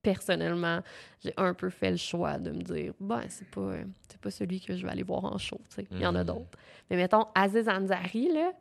[0.00, 0.80] personnellement,
[1.22, 3.74] j'ai un peu fait le choix de me dire, ben, c'est pas,
[4.08, 5.86] c'est pas celui que je vais aller voir en show, tu sais.
[5.90, 6.26] Il y en a Mhm.
[6.26, 6.58] d'autres.
[6.90, 8.52] Mais mettons, Aziz Ansari, là,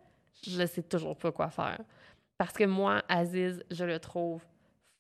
[0.46, 1.80] je sais toujours pas quoi faire.
[2.38, 4.42] Parce que moi, Aziz, je le trouve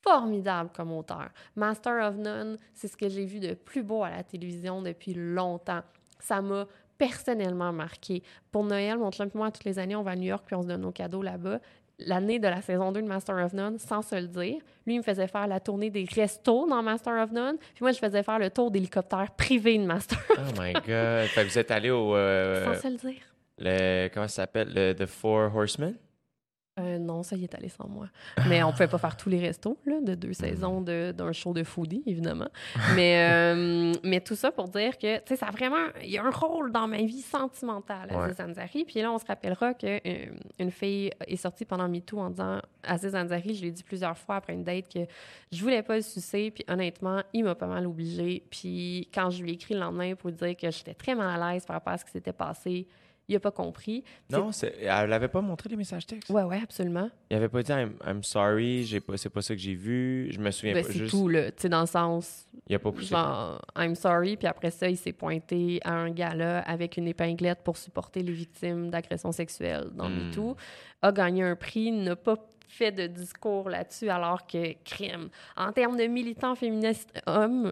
[0.03, 1.29] formidable comme auteur.
[1.55, 5.13] Master of None, c'est ce que j'ai vu de plus beau à la télévision depuis
[5.13, 5.81] longtemps.
[6.19, 6.65] Ça m'a
[7.05, 8.21] personnellement marqué.
[8.51, 10.55] Pour Noël, mon chum et moi, toutes les années, on va à New York puis
[10.55, 11.59] on se donne nos cadeaux là-bas.
[11.99, 14.97] L'année de la saison 2 de Master of None, sans se le dire, lui, il
[14.99, 18.23] me faisait faire la tournée des restos dans Master of None, puis moi, je faisais
[18.23, 20.83] faire le tour d'hélicoptère privé de Master of Oh my God.
[21.27, 22.15] fait que vous êtes allé au...
[22.15, 23.21] euh, Sans se le dire.
[23.59, 24.71] le, comment ça s'appelle?
[24.73, 25.95] Le The Four Horsemen?
[26.79, 28.07] Euh, non, ça y est allé sans moi.
[28.47, 31.51] Mais on pouvait pas faire tous les restos là, de deux saisons de- d'un show
[31.53, 32.47] de foodie, évidemment.
[32.95, 35.87] Mais, euh, mais tout ça pour dire que, tu sais, ça a vraiment...
[36.01, 38.23] Il y a un rôle dans ma vie sentimentale, Ouais.
[38.23, 38.85] Aziz Ansari.
[38.85, 39.99] Puis là, on se rappellera qu'une
[40.59, 44.37] une fille est sortie pendant MeToo en disant Aziz Ansari, je l'ai dit plusieurs fois
[44.37, 44.99] après une date que
[45.51, 46.51] je voulais pas le sucer.
[46.51, 48.43] Puis honnêtement, il m'a pas mal obligée.
[48.49, 51.41] Puis quand je lui ai écrit le lendemain pour lui dire que j'étais très mal
[51.41, 52.87] à l'aise par rapport à ce qui s'était passé,
[53.31, 54.03] il a pas compris.
[54.29, 56.29] Non, c'est- elle l'avait pas montré les messages textes.
[56.29, 57.09] Ouais, ouais, absolument.
[57.29, 60.27] Il avait pas dit I'm, I'm sorry, j'ai pas, c'est pas ça que j'ai vu,
[60.31, 60.91] je me souviens Ben, pas.
[60.91, 61.49] c'est Juste, tout, là.
[61.51, 63.07] Tu sais, dans le sens, il a pas poussé.
[63.07, 67.59] genre, I'm sorry, puis après ça, il s'est pointé à un gala avec une épinglette
[67.63, 70.27] pour supporter les victimes d'agressions sexuelles dans Hmm.
[70.29, 70.55] MeToo,
[71.01, 72.35] a gagné un prix, n'a pas
[72.71, 75.29] fait de discours là-dessus, alors que, crime.
[75.57, 77.71] En termes de militants féministes hommes,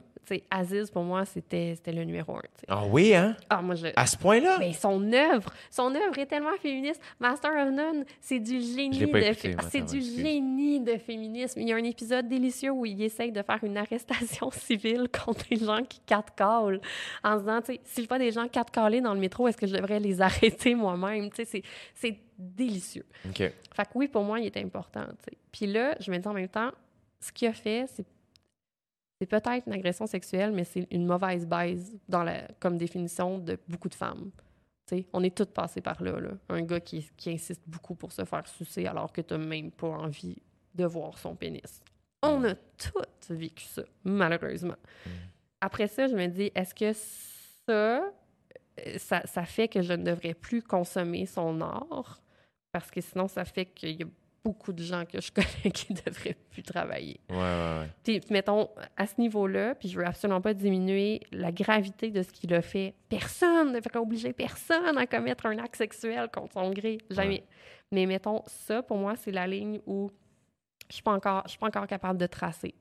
[0.51, 2.41] Aziz, pour moi, c'était le numéro un.
[2.67, 3.35] Ah oui, hein?
[3.49, 3.87] Ah, moi, je...
[3.95, 4.57] À ce point-là?
[4.59, 7.01] Mais son œuvre, son œuvre est tellement féministe.
[7.19, 9.33] Master of None, c'est du génie de
[9.69, 10.21] c'est du excuse.
[10.21, 11.59] génie de féminisme.
[11.61, 15.45] Il y a un épisode délicieux où il essaye de faire une arrestation civile contre
[15.49, 16.81] les gens qui catcallent
[17.23, 19.57] en se disant, tu sais, si je vois des gens catcallés dans le métro, est-ce
[19.57, 21.29] que je devrais les arrêter moi-même?
[21.31, 21.63] Tu sais,
[21.95, 23.05] c'est délicieux.
[23.27, 23.37] OK.
[23.37, 23.53] Fait
[23.85, 25.05] que oui, pour moi, il est important.
[25.51, 26.71] Puis là, je me dis en même temps,
[27.19, 28.05] ce qu'il a fait, c'est
[29.19, 33.59] c'est peut-être une agression sexuelle, mais c'est une mauvaise baise dans la, comme définition de
[33.67, 34.31] beaucoup de femmes.
[34.87, 36.29] Tu sais, on est toutes passées par là, là.
[36.47, 39.71] Un gars qui, qui insiste beaucoup pour se faire sucer alors que tu n'as même
[39.71, 40.37] pas envie
[40.73, 41.81] de voir son pénis.
[42.23, 44.77] On a toutes vécu ça, malheureusement.
[45.59, 50.03] Après ça, je me dis, est-ce que ça, euh, ça, ça fait que je ne
[50.03, 52.21] devrais plus consommer son art?
[52.71, 54.07] Parce que sinon, ça fait qu'il y a
[54.43, 57.19] beaucoup de gens que je connais qui ne devraient plus travailler.
[57.29, 57.91] Ouais, ouais, ouais.
[58.03, 62.31] Puis, mettons, à ce niveau-là, puis je veux absolument pas diminuer la gravité de ce
[62.31, 62.95] qu'il a fait.
[63.09, 66.99] Personne ne fait obliger personne à commettre un acte sexuel contre son gré.
[67.09, 67.43] Jamais.
[67.91, 70.09] Mais mettons, ça, pour moi, c'est la ligne où
[70.89, 72.75] je suis pas encore, je suis pas encore capable de tracer.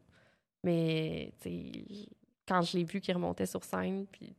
[0.65, 2.09] Mais, tu sais,
[2.47, 4.35] quand je l'ai vu qu'il remontait sur scène, puis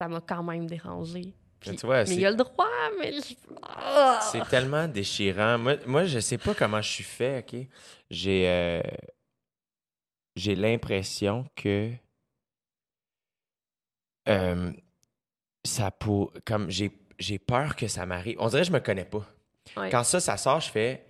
[0.00, 1.34] ça m'a quand même dérangé.
[1.60, 2.68] Puis- Mais tu vois, mais c'est- il a le droit,
[2.98, 3.34] mais je...
[3.62, 4.20] Ah!
[4.30, 5.58] C'est tellement déchirant.
[5.58, 7.66] Moi, moi, je sais pas comment je suis fait, OK?
[8.10, 8.80] J'ai euh,
[10.36, 11.90] j'ai l'impression que
[14.28, 14.72] euh,
[15.64, 18.36] ça pour comme j'ai peur que ça m'arrive.
[18.38, 19.26] On dirait que je me connais pas.
[19.76, 19.90] Ouais.
[19.90, 21.04] Quand ça ça sort, je fais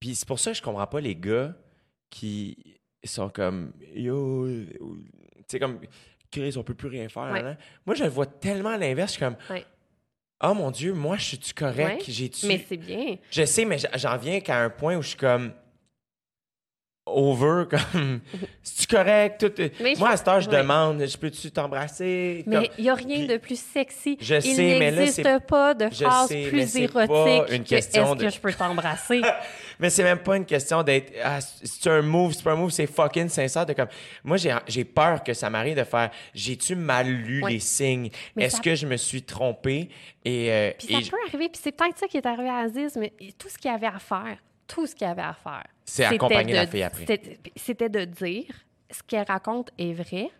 [0.00, 1.54] puis c'est pour ça que je comprends pas les gars
[2.10, 5.80] qui sont comme yo tu sais comme
[6.30, 7.30] Chris, on peut plus rien faire.
[7.32, 7.56] Ouais.
[7.86, 9.64] Moi, je le vois tellement l'inverse, je suis comme Ouais.
[10.42, 12.02] Oh mon Dieu, moi, je suis-tu correct?
[12.06, 12.46] Ouais, J'ai-tu.
[12.46, 13.16] Mais c'est bien.
[13.30, 15.52] Je sais, mais j'en viens qu'à un point où je suis comme
[17.18, 18.20] over, comme
[18.62, 19.38] c'est-tu correct?
[19.40, 19.62] Tout...
[19.80, 20.56] Mais je- Moi, à cette heure, je ouais.
[20.58, 22.44] demande, je peux-tu t'embrasser?
[22.46, 24.16] Mais Comme- il n'y a rien Puis- de plus sexy.
[24.20, 27.54] Je il sais, mais là, n'existe pas de je phrase sais, mais plus pas érotique
[27.56, 29.20] une que question est-ce de- que je peux t'embrasser?
[29.80, 31.12] Mais c'est même pas une question d'être.
[31.22, 33.64] Ah, c'est un move, c'est pas un move, c'est fucking sincère.
[33.64, 33.86] De comme...
[34.24, 36.10] Moi, j'ai, j'ai peur que ça m'arrive de faire.
[36.34, 37.52] J'ai-tu mal lu Ouais.
[37.52, 38.10] les signes?
[38.34, 39.88] Mais Est-ce ça- que je me suis trompé?
[40.24, 42.96] Et, euh, Puis ça peut arriver, puis c'est peut-être ça qui est arrivé à Aziz,
[42.96, 44.36] mais tout ce qu'il avait à faire,
[44.66, 47.04] tout ce qu'il avait à faire, C'est c'était accompagner de- la fille après.
[47.56, 48.44] c'était- de dire
[48.90, 50.30] ce qu'elle raconte est vrai,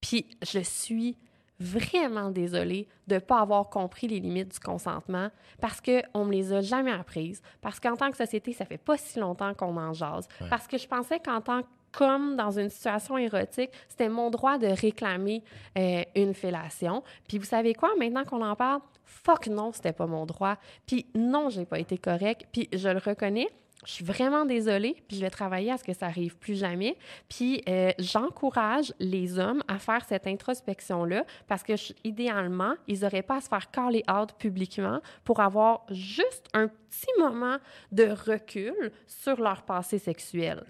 [0.00, 1.16] puis je suis
[1.58, 5.28] vraiment désolée de ne pas avoir compris les limites du consentement
[5.60, 8.96] parce qu'on me les a jamais apprises, parce qu'en tant que société, ça fait pas
[8.96, 12.70] si longtemps qu'on en jase, parce que je pensais qu'en tant que comme dans une
[12.70, 15.42] situation érotique, c'était mon droit de réclamer
[15.76, 17.02] euh, une fellation.
[17.28, 20.56] Puis vous savez quoi, maintenant qu'on en parle, fuck non, c'était pas mon droit.
[20.86, 22.46] Puis non, j'ai pas été correct.
[22.52, 23.48] Puis je le reconnais.
[23.86, 26.98] Je suis vraiment désolée, puis je vais travailler à ce que ça arrive plus jamais.
[27.30, 33.22] Puis euh, j'encourage les hommes à faire cette introspection-là parce que je- idéalement, ils n'auraient
[33.22, 37.56] pas à se faire caller out publiquement pour avoir juste un petit moment
[37.90, 40.62] de recul sur leur passé sexuel.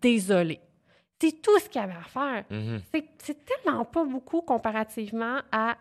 [0.00, 0.60] Désolée.
[1.20, 2.44] C'est tout ce qu'il y avait à faire.
[2.48, 2.80] Mhm.
[3.18, 5.76] C'est tellement pas beaucoup comparativement à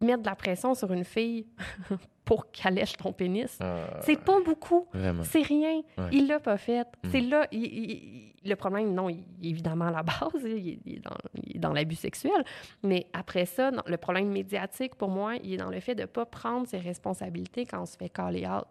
[0.00, 1.46] mettre de la pression sur une fille
[2.24, 3.58] pour qu'elle lèche ton pénis.
[3.60, 4.86] Ah, C'est pas beaucoup.
[5.24, 5.82] C'est rien.
[5.98, 6.04] Ouais.
[6.12, 6.86] Il l'a pas fait.
[7.04, 7.08] Mm.
[7.10, 7.46] C'est là.
[7.50, 10.42] il- il- il- le problème, non, il évidemment à la base.
[10.44, 12.44] Il, est- dans, l'abus sexuel.
[12.82, 16.02] Mais après ça, non, le problème médiatique, pour moi, il est dans le fait de
[16.02, 18.66] ne pas prendre ses responsabilités quand on se fait caller out.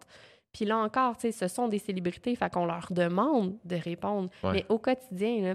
[0.52, 4.28] Puis là encore, ce sont des célébrités, fait qu'on leur demande de répondre.
[4.44, 4.52] Ouais.
[4.52, 5.54] Mais au quotidien, là,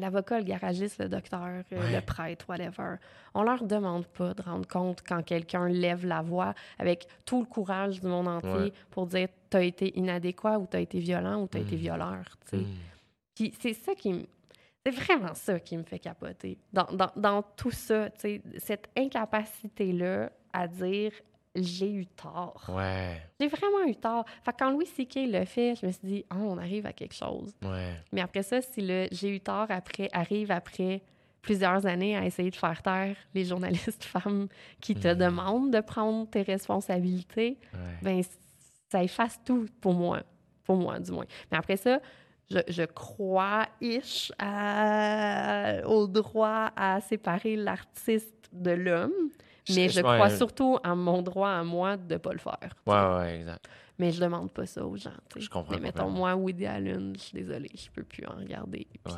[0.00, 1.94] l'avocat, le garagiste, le docteur, euh, Ouais.
[1.94, 2.96] le prêtre, whatever,
[3.34, 7.46] on leur demande pas de rendre compte quand quelqu'un lève la voix avec tout le
[7.46, 8.72] courage du monde entier Ouais.
[8.90, 11.78] pour dire t'as été inadéquat ou t'as été violent ou t'as été Mm.
[11.80, 12.24] violeur.
[12.42, 12.56] tu sais.
[12.62, 12.66] Mm.
[13.34, 14.22] Puis c'est ça qui me.
[14.86, 16.56] C'est vraiment ça qui me fait capoter.
[16.72, 21.12] Dans, dans, dans tout ça, tu sais, cette incapacité-là à dire
[21.62, 22.64] j'ai eu tort.
[22.68, 24.24] Ouais, J'ai vraiment eu tort.
[24.44, 25.26] Fait que quand Louis C.K.
[25.28, 27.52] le fait, je me suis dit, Ah, on arrive à quelque chose.
[27.62, 27.94] ouais.
[28.12, 31.02] Mais après ça, si le j'ai eu tort après arrive après
[31.42, 34.48] plusieurs années à essayer de faire taire les journalistes femmes
[34.80, 35.14] qui te Mhm.
[35.18, 37.78] demandent de prendre tes responsabilités, ouais.
[38.02, 38.22] ben
[38.90, 40.22] ça efface tout pour moi.
[40.64, 41.24] Pour moi, du moins.
[41.50, 42.00] Mais après ça,
[42.50, 49.30] je, je crois ish à- au droit à séparer l'artiste de l'homme,
[49.74, 52.58] mais je crois surtout à mon droit à moi de ne pas le faire.
[52.86, 53.68] Ouais, ouais, exact.
[53.98, 55.10] Mais je demande pas ça aux gens.
[55.36, 58.86] Je comprends Mais mettons, moi, Woody Allen, je suis désolée, je peux plus en regarder.
[59.04, 59.14] Puis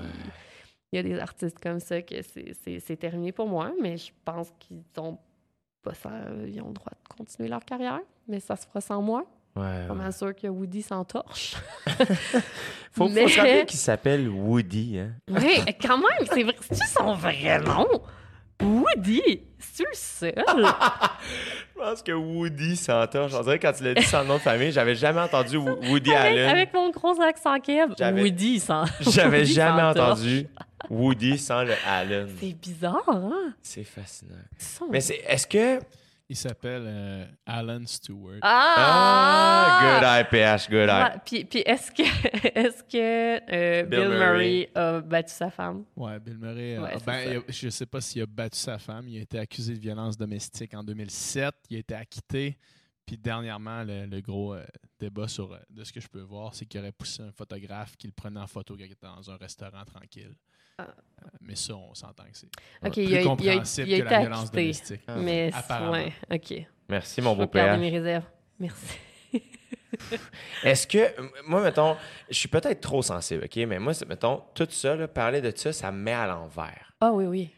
[0.93, 4.51] il y a des artistes comme ça que c'est- terminé pour moi, mais je pense
[4.59, 5.19] qu'ils ont
[5.83, 6.11] pas ça.
[6.47, 9.25] Ils ont le droit de continuer leur carrière, mais ça se fera sans moi.
[9.57, 9.99] Ouais, Pas ouais.
[9.99, 11.57] mal sûr que Woody s'entorche.
[12.93, 15.13] Faut, Mais- faut se rappeler qu'il s'appelle Woody, hein.
[15.29, 16.57] oui, quand même, c'est vrai.
[16.61, 17.87] C'est-tu son vrai nom?
[18.61, 19.43] Woody?
[19.59, 20.35] C'est-tu le seul?
[20.47, 23.33] Je pense que Woody s'entorche.
[23.35, 25.79] On dirait quand tu l'as dit sans le nom de famille, j'avais jamais entendu Wo-
[25.89, 26.49] Woody avec, Allen.
[26.51, 27.93] avec mon gros accent keb.
[27.99, 30.47] Woody, il s'en- J'avais jamais entendu
[30.91, 32.29] Woody sans le Allen.
[32.39, 33.55] C'est bizarre, hein?
[33.63, 34.35] C'est fascinant.
[34.91, 35.79] Mais c'est, est-ce que.
[36.33, 38.39] Il s'appelle euh, Alan Stewart.
[38.43, 39.81] Ah, Ah!
[39.99, 41.19] good eye, PH, good eye.
[41.27, 42.03] Puis, puis est-ce que,
[42.59, 44.19] est-ce que euh, Bill Bill, Murray.
[44.19, 45.85] Murray a battu sa femme?
[45.97, 46.77] Ouais, Bill Murray.
[46.77, 49.09] euh, Ouais, ben, a- je sais pas s'il a battu sa femme.
[49.09, 51.53] Il a été accusé de violence domestique en 2007.
[51.69, 52.57] Il a été acquitté.
[53.05, 54.65] Puis dernièrement, le, le gros euh,
[55.01, 58.07] débat sur, de ce que je peux voir, c'est qu'il aurait poussé un photographe qui
[58.07, 60.33] le prenait en photo quand il était dans un restaurant tranquille.
[61.43, 62.47] Mais ça, on s'entend que c'est
[62.85, 64.57] OK, plus il a, il a- compréhensible il a que la violence acquitté.
[64.63, 65.01] domestique.
[65.09, 65.15] Ah.
[65.17, 65.93] Mais, Apparemment.
[65.93, 66.55] ouais, OK.
[66.89, 67.79] Merci, mon Je vais beau PH.
[67.79, 68.25] mes réserves.
[68.59, 68.87] Merci.
[70.65, 71.15] Est-ce que,
[71.47, 71.97] moi, mettons,
[72.29, 73.57] je suis peut-être trop sensible, OK?
[73.67, 76.93] Mais moi, mettons, tout ça, là, parler de ça, ça me met à l'envers.
[77.01, 77.51] Ah oui, oui.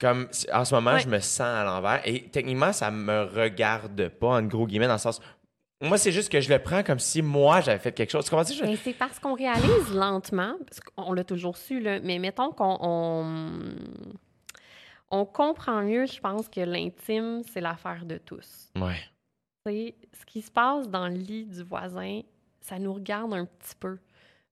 [0.00, 1.00] Comme, en ce moment, Ouais.
[1.00, 2.00] je me sens à l'envers.
[2.04, 5.20] Et techniquement, ça me regarde pas, en gros guillemets, dans le sens.
[5.82, 8.28] Moi, c'est juste que je le prends comme si moi, j'avais fait quelque chose.
[8.28, 8.44] Comprends?
[8.52, 12.52] Je- Mais c'est parce qu'on réalise lentement, parce qu'on l'a toujours su, là, mais mettons
[12.52, 13.74] qu'on on,
[15.10, 18.70] on comprend mieux, je pense, que l'intime, c'est l'affaire de tous.
[18.76, 18.98] Ouais.
[19.66, 22.20] Sais, ce qui se passe dans le lit du voisin,
[22.60, 23.98] ça nous regarde un petit peu.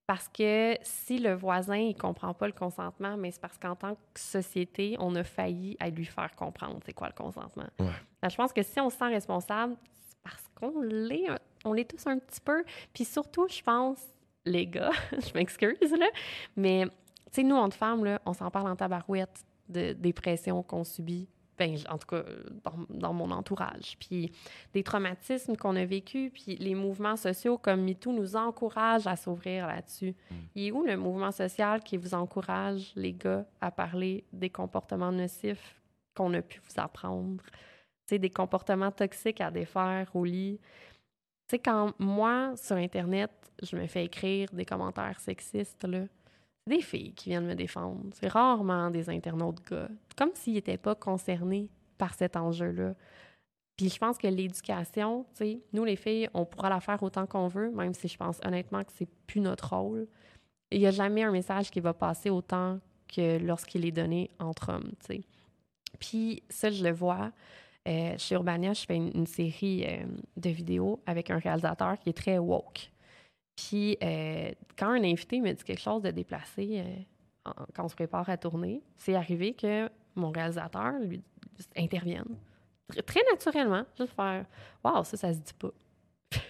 [0.07, 3.95] Parce que si le voisin ne comprend pas le consentement, mais c'est parce qu'en tant
[4.15, 7.67] que société, on a failli à lui faire comprendre c'est quoi le consentement.
[7.79, 7.87] Ouais.
[8.23, 9.98] Alors, je pense que si on se sent responsable, c'est
[10.31, 11.29] parce qu'on l'est,
[11.65, 12.65] on l'est tous un petit peu.
[12.93, 13.99] Puis surtout, je pense,
[14.45, 16.07] les gars, je m'excuse, là,
[16.57, 16.93] mais tu
[17.33, 21.29] sais, nous, entre femmes, là, on s'en parle en tabarouette de, des pressions qu'on subit.
[21.59, 22.23] Ben, en tout cas,
[22.63, 23.97] dans, dans mon entourage.
[23.99, 24.31] Puis
[24.73, 29.67] des traumatismes qu'on a vécus, puis les mouvements sociaux comme MeToo nous encouragent à s'ouvrir
[29.67, 30.15] là-dessus.
[30.55, 35.11] Il est où le mouvement social qui vous encourage, les gars, à parler des comportements
[35.11, 35.79] nocifs
[36.19, 37.43] qu'on a pu vous apprendre?
[38.11, 40.59] Des comportements toxiques à défaire au lit.
[41.49, 43.31] Tu quand moi, sur Internet,
[43.63, 46.05] je me fais écrire des commentaires sexistes, là,
[46.67, 48.01] c'est des filles qui viennent me défendre.
[48.13, 49.89] C'est rarement des internautes gars.
[50.17, 52.95] Comme s'ils n'étaient pas concernés par cet enjeu-là.
[53.77, 57.27] Puis je pense que l'éducation, tu sais, nous les filles, on pourra la faire autant
[57.27, 60.09] qu'on veut, même si je pense honnêtement que c'est plus notre rôle.
[60.71, 64.73] Il n'y a jamais un message qui va passer autant que lorsqu'il est donné entre
[64.73, 65.21] hommes, tu sais.
[65.99, 67.33] Puis ça, je le vois.
[67.89, 70.05] Euh, chez Urbania, je fais une, série euh,
[70.37, 72.91] de vidéos avec un réalisateur qui est très woke.
[73.57, 76.85] Puis euh, quand un invité me dit quelque chose de déplacé
[77.75, 81.23] quand on se prépare à tourner, c'est arrivé que mon réalisateur lui
[81.77, 82.37] intervienne
[82.93, 84.45] Tr- très naturellement, juste faire
[84.85, 85.73] Waouh, ça, ça se dit pas.
[86.31, 86.41] Puis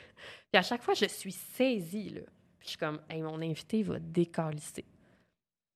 [0.55, 2.23] à chaque fois, je suis saisie, là.
[2.59, 4.85] Puis je suis comme Hey, mon invité va décalisser.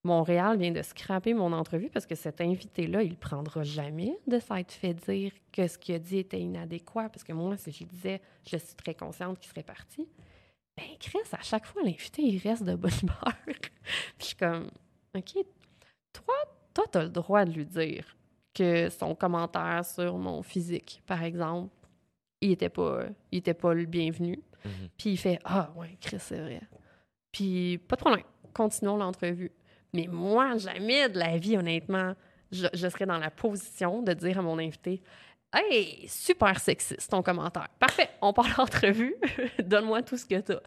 [0.05, 4.73] Montréal vient de scraper mon entrevue parce que cet invité-là, il prendra jamais de s'être
[4.73, 7.09] fait dire que ce qu'il a dit était inadéquat.
[7.09, 10.09] Parce que moi, si je disais, je suis très consciente qu'il serait parti.
[10.77, 13.37] Ben, Chris, à chaque fois, l'invité, il reste de bonne humeur.
[13.47, 13.70] Puis
[14.19, 14.70] je suis comme,
[15.16, 15.35] OK,
[16.12, 16.35] toi,
[16.74, 18.16] toi, tu as le droit de lui dire
[18.55, 21.73] que son commentaire sur mon physique, par exemple,
[22.41, 24.43] il était pas, il était pas le bienvenu.
[24.65, 24.89] Mhm.
[24.99, 26.61] Puis il fait Ah, ouais, Chris, c'est vrai.
[27.31, 29.53] Puis pas de problème, continuons l'entrevue.
[29.94, 32.14] Mais moi, jamais de la vie, honnêtement,
[32.51, 35.02] je, serais dans la position de dire à mon invité
[35.55, 37.69] Hey, super sexiste ton commentaire.
[37.78, 39.14] Parfait, on part l'entrevue.
[39.62, 40.62] Donne-moi tout ce que tu as.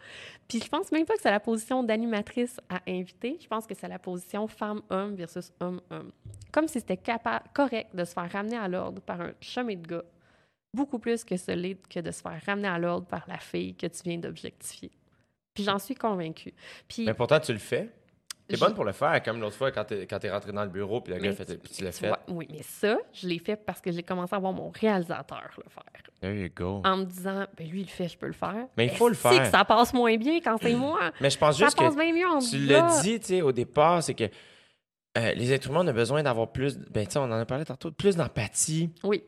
[0.47, 3.39] Puis je pense même pas que c'est la position d'animatrice à inviter.
[3.41, 6.11] Je pense que c'est la position femme-homme versus homme-homme.
[6.51, 6.99] Comme si c'était
[7.51, 10.03] correct de se faire ramener à l'ordre par un chemin de gars,
[10.71, 13.87] beaucoup plus que l'est que de se faire ramener à l'ordre par la fille que
[13.87, 14.91] tu viens d'objectifier.
[15.55, 16.53] Puis j'en suis convaincue.
[16.87, 17.89] Puis Mais pourtant, tu le fais.
[18.47, 20.69] T'es bonne pour le faire, comme l'autre fois quand t'es, quand t'es rentré dans le
[20.69, 22.07] bureau, puis le gars fait, tu- puis tu l'as tu fait.
[22.07, 25.41] vois, oui, mais ça, je l'ai fait parce que j'ai commencé à voir mon réalisateur
[25.57, 25.83] le faire.
[26.21, 26.81] There you go.
[26.85, 28.67] En me disant, ben lui, il le fait, je peux le faire.
[28.77, 29.43] Mais il faut le faire.
[29.43, 31.11] que ça passe moins bien quand c'est moi?
[31.21, 33.41] Mais je pense ça juste que passe bien mieux en tu l'as dit, tu sais,
[33.41, 34.25] au départ, c'est que
[35.17, 37.45] euh, les êtres humains, on a besoin d'avoir plus, ben, tu sais, on en a
[37.45, 38.89] parlé tantôt, plus d'empathie.
[39.03, 39.23] Oui,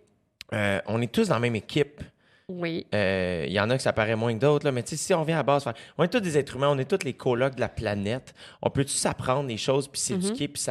[0.54, 2.02] Euh, on est tous dans la même équipe.
[2.50, 2.86] Oui.
[2.96, 5.14] Euh, Il y en a que ça paraît moins que d'autres, mais tu sais, si
[5.14, 5.66] on vient à base,
[5.98, 8.34] on est tous des êtres humains, on est tous les colocs de la planète.
[8.62, 10.64] On peut tous s'apprendre des choses, puis s'éduquer, puis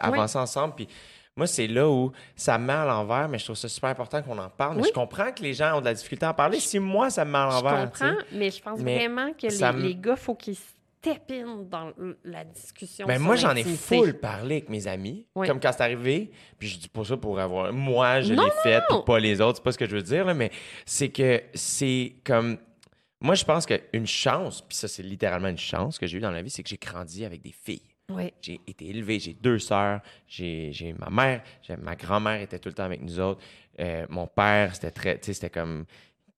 [0.00, 0.74] avancer ensemble.
[0.74, 0.88] Puis
[1.36, 4.20] moi, c'est là où ça me met à l'envers, mais je trouve ça super important
[4.22, 4.76] qu'on en parle.
[4.76, 6.60] Mais je comprends que les gens ont de la difficulté à en parler.
[6.60, 8.04] Si moi, ça me met à Je l'envers, sais.
[8.04, 10.56] comprends, mais je pense Mais vraiment que les, les gars, faut qu'ils
[11.68, 11.92] dans
[12.24, 13.06] la discussion.
[13.06, 15.26] Ben sur moi, j'en ai full parlé avec mes amis.
[15.34, 15.46] Oui.
[15.46, 17.72] Comme quand c'est arrivé, puis je dis pas ça pour avoir.
[17.72, 19.02] Moi, je l'ai fait, non.
[19.02, 19.58] pas les autres.
[19.58, 20.50] C'est pas ce que je veux dire, là, mais
[20.86, 22.58] c'est que c'est comme.
[23.20, 26.32] Moi, je pense qu'une chance, puis ça, c'est littéralement une chance que j'ai eue dans
[26.32, 27.82] la vie, c'est que j'ai grandi avec des filles.
[28.10, 28.32] Oui.
[28.40, 31.42] J'ai été élevé, j'ai deux sœurs, j'ai ma mère,
[31.80, 33.40] ma grand-mère était tout le temps avec nous autres.
[33.80, 35.86] Euh, mon père, c'était très, tu sais, c'était comme,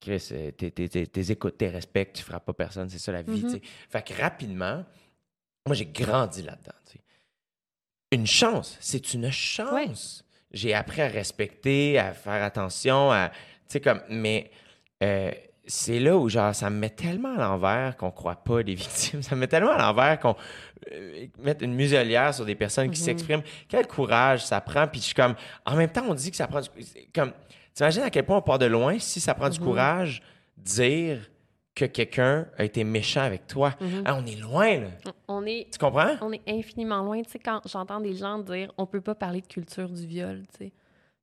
[0.04, 3.10] Chris, euh, t'es- t'es- t'es- t'es écoutes, t'es respectes, tu frappes pas personne, c'est ça
[3.12, 3.58] la vie, Mhm.
[3.90, 4.84] Fait que rapidement,
[5.66, 6.72] moi, j'ai grandi là-dedans.
[8.12, 10.24] Une chance, c'est une chance.
[10.52, 13.34] J'ai appris à respecter, à faire attention, à, tu
[13.68, 14.50] sais, comme, mais
[15.02, 15.32] euh,
[15.66, 18.74] c'est là où, genre, ça me met tellement à l'envers qu'on croit pas les
[19.14, 19.22] victimes.
[19.22, 20.36] Ça me met tellement à l'envers qu'on
[20.92, 23.04] euh, mette une muselière sur des personnes qui Mhm.
[23.06, 23.42] s'expriment.
[23.68, 24.86] Quel courage ça prend.
[24.86, 25.34] Puis je suis comme,
[25.66, 26.68] en même temps, on dit que ça prend du...
[27.12, 27.32] Comme,
[27.74, 29.64] t'imagines à quel point on part de loin si ça prend du Mhm.
[29.64, 30.22] courage
[30.56, 31.30] dire
[31.74, 33.74] que quelqu'un a été méchant avec toi?
[33.80, 34.02] Mhm.
[34.04, 34.88] Ah, on est loin, là.
[35.26, 36.14] On est, Tu comprends?
[36.20, 37.20] on est infiniment loin.
[37.22, 40.42] Tu sais, quand j'entends des gens dire on peut pas parler de culture du viol,
[40.52, 40.72] tu sais,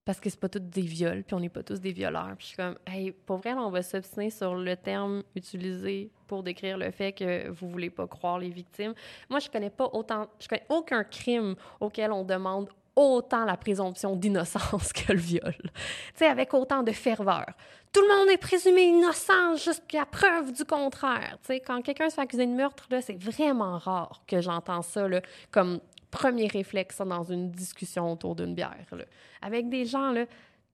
[0.03, 2.33] parce que c'est pas tous des viols, puis on n'est pas tous des violeurs.
[2.37, 6.09] Puis je suis comme, hey, pour vrai, là, on va s'obstiner sur le terme utilisé
[6.27, 8.93] pour décrire le fait que vous voulez pas croire les victimes.
[9.29, 14.15] Moi, je connais pas autant, je connais aucun crime auquel on demande autant la présomption
[14.15, 15.55] d'innocence que le viol.
[15.57, 15.69] Tu
[16.15, 17.45] sais, avec autant de ferveur.
[17.93, 21.37] Tout le monde est présumé innocent jusqu'à preuve du contraire.
[21.41, 24.81] Tu sais, quand quelqu'un se fait accuser de meurtre, là, c'est vraiment rare que j'entends
[24.81, 28.85] ça là, comme premier réflexe dans une discussion autour d'une bière.
[28.91, 29.05] là.
[29.41, 30.25] Avec des gens là,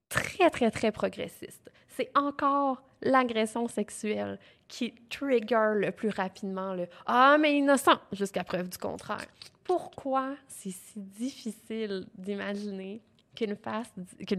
[0.09, 1.71] très, très, très progressistes.
[1.87, 8.69] C'est encore l'agression sexuelle qui trigger le plus rapidement le «Ah, mais innocent!» jusqu'à preuve
[8.69, 9.27] du contraire.
[9.63, 13.01] Pourquoi c'est si difficile d'imaginer
[13.35, 13.55] qu'une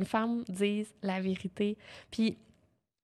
[0.05, 1.77] femme dise la vérité?
[2.11, 2.39] Puis,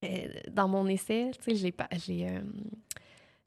[0.03, 1.73] euh, dans mon essai, tu sais,
[2.05, 2.41] j'ai euh,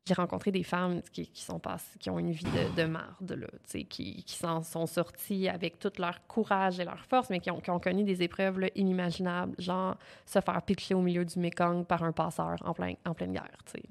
[0.08, 3.32] j'ai rencontré des femmes qui, qui sont passées, qui ont une vie de, de marde,
[3.32, 7.50] là, qui, qui s'en sont sorties avec tout leur courage et leur force, mais qui
[7.50, 11.38] ont, qui ont connu des épreuves là, inimaginables, genre se faire pitcher au milieu du
[11.38, 13.82] Mekong par un passeur en, plein, en pleine guerre, fait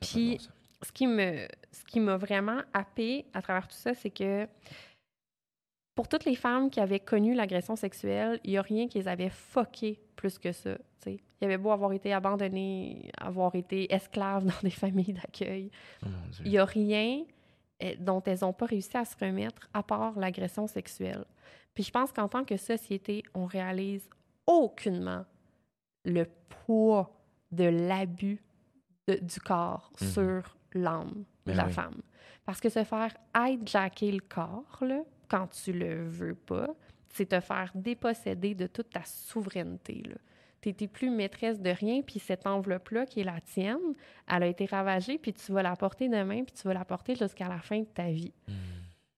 [0.00, 0.38] Puis,
[0.82, 4.46] ce qui me ce qui m'a vraiment happé à travers tout ça, c'est que
[5.94, 9.08] pour toutes les femmes qui avaient connu l'agression sexuelle, il n'y a rien qui les
[9.08, 10.74] avait fucké plus que ça.
[11.02, 11.20] tu sais.
[11.40, 15.70] Il y avait beau avoir été abandonnées, avoir été esclaves dans des familles d'accueil.
[16.04, 16.08] Oh.
[16.44, 17.24] Il n'y a rien
[17.82, 21.24] euh, dont elles n'ont pas réussi à se remettre à part l'agression sexuelle.
[21.74, 24.08] Puis je pense qu'en tant que société, on réalise
[24.46, 25.24] aucunement
[26.04, 26.24] le
[26.64, 27.10] poids
[27.52, 28.42] de l'abus
[29.08, 30.08] du corps Mhm.
[30.08, 31.72] sur l'âme de Ben la oui.
[31.72, 32.00] femme.
[32.44, 36.68] Parce que se faire hijacker le corps, là, quand tu le veux pas,
[37.10, 40.02] c'est te faire déposséder de toute ta souveraineté.
[40.04, 40.10] Tu
[40.80, 43.94] n'es plus maîtresse de rien, puis cette enveloppe-là qui est la tienne,
[44.26, 47.14] elle a été ravagée, puis tu vas la porter demain, puis tu vas la porter
[47.14, 48.32] jusqu'à la fin de ta vie.
[48.48, 48.52] Hmm.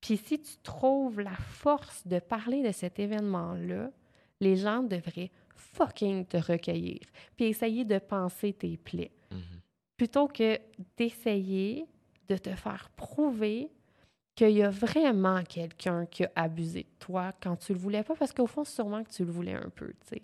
[0.01, 3.91] Puis si tu trouves la force de parler de cet événement-là,
[4.41, 7.01] les gens devraient fucking te recueillir,
[7.37, 9.61] puis essayer de penser tes plaies, Mhm.
[9.97, 10.59] plutôt que
[10.97, 11.87] d'essayer
[12.29, 13.71] de te faire prouver
[14.37, 18.15] qu'il y a vraiment quelqu'un qui a abusé de toi quand tu le voulais pas,
[18.15, 20.23] parce qu'au fond, sûrement que tu le voulais un peu, tu sais.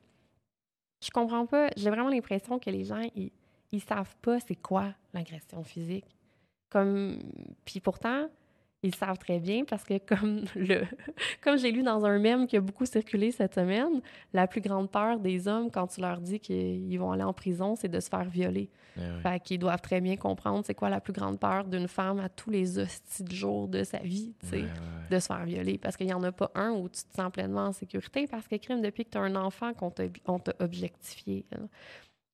[1.04, 5.62] Je comprends pas, j'ai vraiment l'impression que les gens, ils, savent pas c'est quoi l'agression
[5.62, 6.16] physique.
[6.70, 7.18] Comme,
[7.66, 8.28] puis pourtant,
[8.84, 10.82] ils savent très bien parce que comme le
[11.40, 14.00] comme j'ai lu dans un mème qui a beaucoup circulé cette semaine,
[14.32, 17.76] la plus grande peur des hommes quand tu leur dis qu'ils vont aller en prison,
[17.76, 18.68] c'est de se faire violer.
[18.96, 19.00] Eh.
[19.22, 22.28] Fait qu'ils doivent très bien comprendre c'est quoi la plus grande peur d'une femme à
[22.28, 24.64] tous les hosties de jours de sa vie, tu sais,
[25.10, 25.78] de se faire violer.
[25.78, 28.46] Parce qu'il n'y en a pas un où tu te sens pleinement en sécurité parce
[28.46, 31.44] que, crime, depuis que tu as un enfant qu'on t'a on t'a objectifié.
[31.56, 31.66] hein.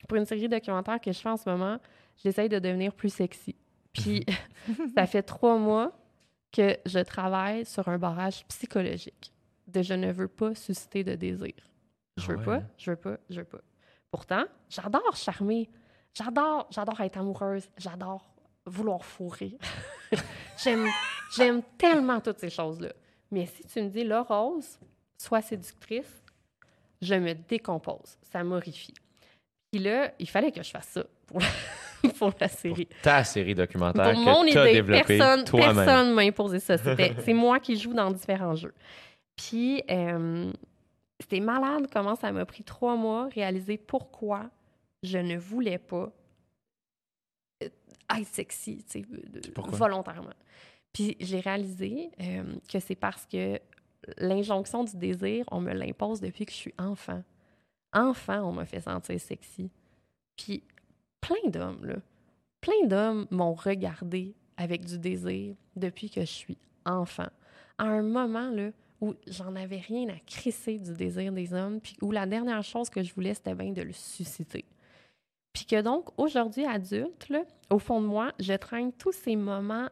[0.09, 1.79] Pour une série documentaire que je fais en ce moment,
[2.23, 3.55] j'essaye de devenir plus sexy.
[3.93, 4.27] Puis,
[4.97, 5.93] ça fait trois mois
[6.53, 9.33] que je travaille sur un barrage psychologique
[9.67, 11.55] de je ne veux pas susciter de désir.
[12.17, 13.61] Je veux ouais, pas, je veux pas, je veux pas.
[14.11, 15.71] Pourtant, j'adore charmer.
[16.13, 17.71] J'adore, j'adore être amoureuse.
[17.79, 18.29] J'adore
[18.67, 19.57] vouloir fourrer.
[20.63, 20.89] J'aime
[21.31, 22.93] J'aime tellement toutes ces choses-là.
[23.31, 24.79] Mais si tu me dis, la rose,
[25.17, 26.25] sois séductrice,
[27.01, 28.19] je me décompose.
[28.23, 28.95] Ça m'horrifie.
[29.71, 31.41] Puis là, il fallait que je fasse ça pour
[32.19, 32.89] pour la série.
[33.03, 35.77] Ta série documentaire Pour que tu as développée personne toi-même.
[35.77, 36.77] personne m'a imposé ça.
[37.25, 38.75] C'est moi qui joue dans différents jeux.
[39.37, 40.53] Puis, euh,
[41.21, 44.51] c'était malade comment ça m'a pris trois mois réaliser pourquoi
[45.03, 46.13] je ne voulais pas
[47.63, 47.69] euh,
[48.19, 49.07] être sexy, tu sais,
[49.55, 49.79] pourquoi?
[49.79, 50.35] volontairement.
[50.93, 53.61] Puis, j'ai réalisé euh, que c'est parce que
[54.19, 57.23] l'injonction du désir, on me l'impose depuis que je suis enfant.
[57.93, 59.71] Enfant, on m'a fait sentir sexy.
[60.37, 60.63] Puis,
[61.31, 61.97] plein d'hommes, là,
[62.61, 67.29] plein d'hommes m'ont regardé avec du désir depuis que je suis enfant.
[67.79, 68.71] À un moment là,
[69.01, 72.91] où j'en avais rien à crisser du désir des hommes, puis où la dernière chose
[72.91, 74.67] que je voulais, c'était bien de le susciter.
[75.53, 79.89] Puis que donc, aujourd'hui, adulte, là, au fond de moi, je traîne tous ces moments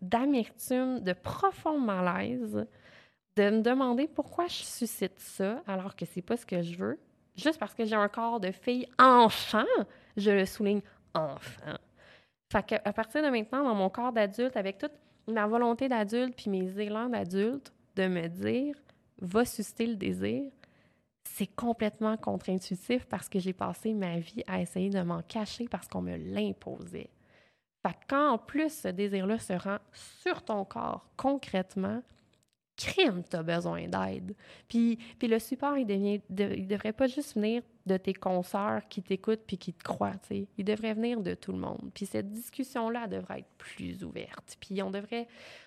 [0.00, 2.66] d'amertume, de profond malaise,
[3.36, 6.98] de me demander pourquoi je suscite ça alors que c'est pas ce que je veux,
[7.36, 9.66] juste parce que j'ai un corps de fille enfant,
[10.18, 10.82] je le souligne
[11.14, 11.76] enfant.
[12.52, 14.92] Fait que, à partir de maintenant, dans mon corps d'adulte, avec toute
[15.26, 18.76] ma volonté d'adulte puis mes élans d'adulte, de me dire,
[19.20, 20.50] va susciter le désir,
[21.24, 25.88] c'est complètement contre-intuitif parce que j'ai passé ma vie à essayer de m'en cacher parce
[25.88, 27.10] qu'on me l'imposait.
[27.86, 32.02] Fait que quand en plus ce désir-là se rend sur ton corps concrètement,
[32.76, 34.34] crime, tu as besoin d'aide.
[34.68, 39.02] Puis, puis le support, il, devient, de- devrait pas juste venir de tes consoeurs qui
[39.02, 40.48] t'écoutent puis qui te croient, tu sais.
[40.56, 41.90] Il devrait venir de tout le monde.
[41.92, 44.56] Puis cette discussion-là devrait être plus ouverte.
[44.60, 45.26] Puis on devrait,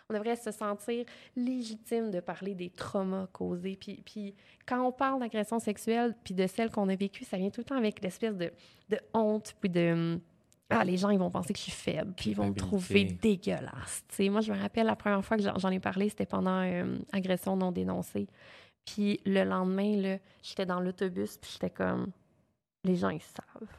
[0.10, 1.04] on devrait se sentir
[1.36, 3.76] légitime de parler des traumas causés.
[3.76, 4.34] Puis, puis
[4.66, 7.66] quand on parle d'agression sexuelle puis de celle qu'on a vécue, ça vient tout le
[7.66, 8.52] temps avec l'espèce de,
[8.90, 10.20] de honte puis de...
[10.74, 13.04] Ah, les gens, ils vont penser que je suis faible, puis ils vont me trouver
[13.04, 14.06] dégueulasse.
[14.08, 16.26] Tu sais, moi, je me rappelle la première fois que j'en j'en ai parlé, c'était
[16.26, 18.30] pendant euh, agression non dénoncée.
[18.86, 22.12] Puis le lendemain, là, j'étais dans l'autobus, puis j'étais comme,
[22.84, 23.70] les gens, ils savent.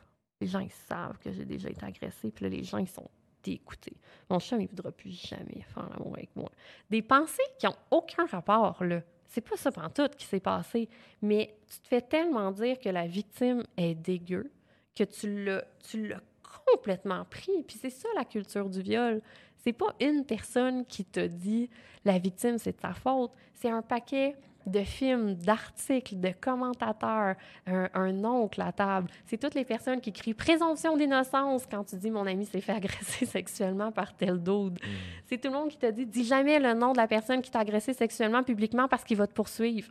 [0.40, 3.10] Les gens, ils savent que j'ai déjà été agressée, puis là, les gens, ils sont
[3.42, 3.96] dégoûtés.
[4.30, 6.50] Mon chum, il ne voudra plus jamais faire l'amour avec moi.
[6.90, 9.02] Des pensées qui n'ont aucun rapport, là.
[9.26, 10.90] C'est pas ça pantoute qui s'est passé,
[11.22, 14.52] mais tu te fais tellement dire que la victime est dégueu
[14.94, 16.20] que tu l'as, tu l'as
[16.66, 17.62] complètement pris.
[17.66, 19.22] Puis c'est ça la culture du viol.
[19.56, 21.70] C'est pas une personne qui t'a dit
[22.04, 23.32] la victime c'est de sa faute.
[23.54, 24.36] C'est un paquet
[24.66, 27.36] de films, d'articles, de commentateurs,
[27.66, 29.08] un, un oncle à table.
[29.26, 32.72] C'est toutes les personnes qui crient présomption d'innocence quand tu dis mon ami s'est fait
[32.72, 34.78] agresser sexuellement par tel dude.
[35.26, 37.50] C'est tout le monde qui te dit dis jamais le nom de la personne qui
[37.50, 39.90] t'a agressé sexuellement publiquement parce qu'il va te poursuivre.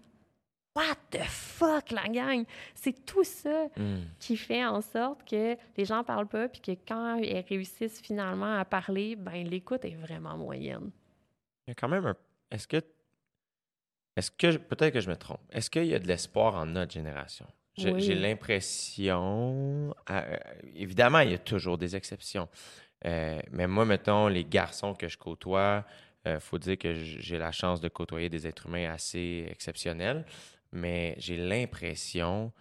[0.74, 2.46] What the fuck, la gang?
[2.74, 4.04] C'est tout ça Hmm.
[4.20, 8.58] qui fait en sorte que les gens parlent pas, puis que quand ils réussissent finalement
[8.58, 10.92] à parler, ben l'écoute est vraiment moyenne.
[11.68, 12.16] Il y a quand même un.
[12.50, 12.78] Est-ce que.
[14.18, 14.58] Est-ce que.
[14.58, 15.40] Peut-être que je me trompe.
[15.52, 17.46] Est-ce qu'il y a de l'espoir en notre génération?
[17.78, 18.14] J'ai Oui.
[18.16, 19.96] l'impression.
[20.10, 20.38] euh,
[20.76, 22.48] évidemment, il y a toujours des exceptions.
[23.06, 25.86] Euh, mais moi, mettons, les garçons que je côtoie,
[26.26, 30.26] il faut dire que j'ai la chance de côtoyer des êtres humains assez exceptionnels.
[30.72, 32.52] Mais j'ai l'impression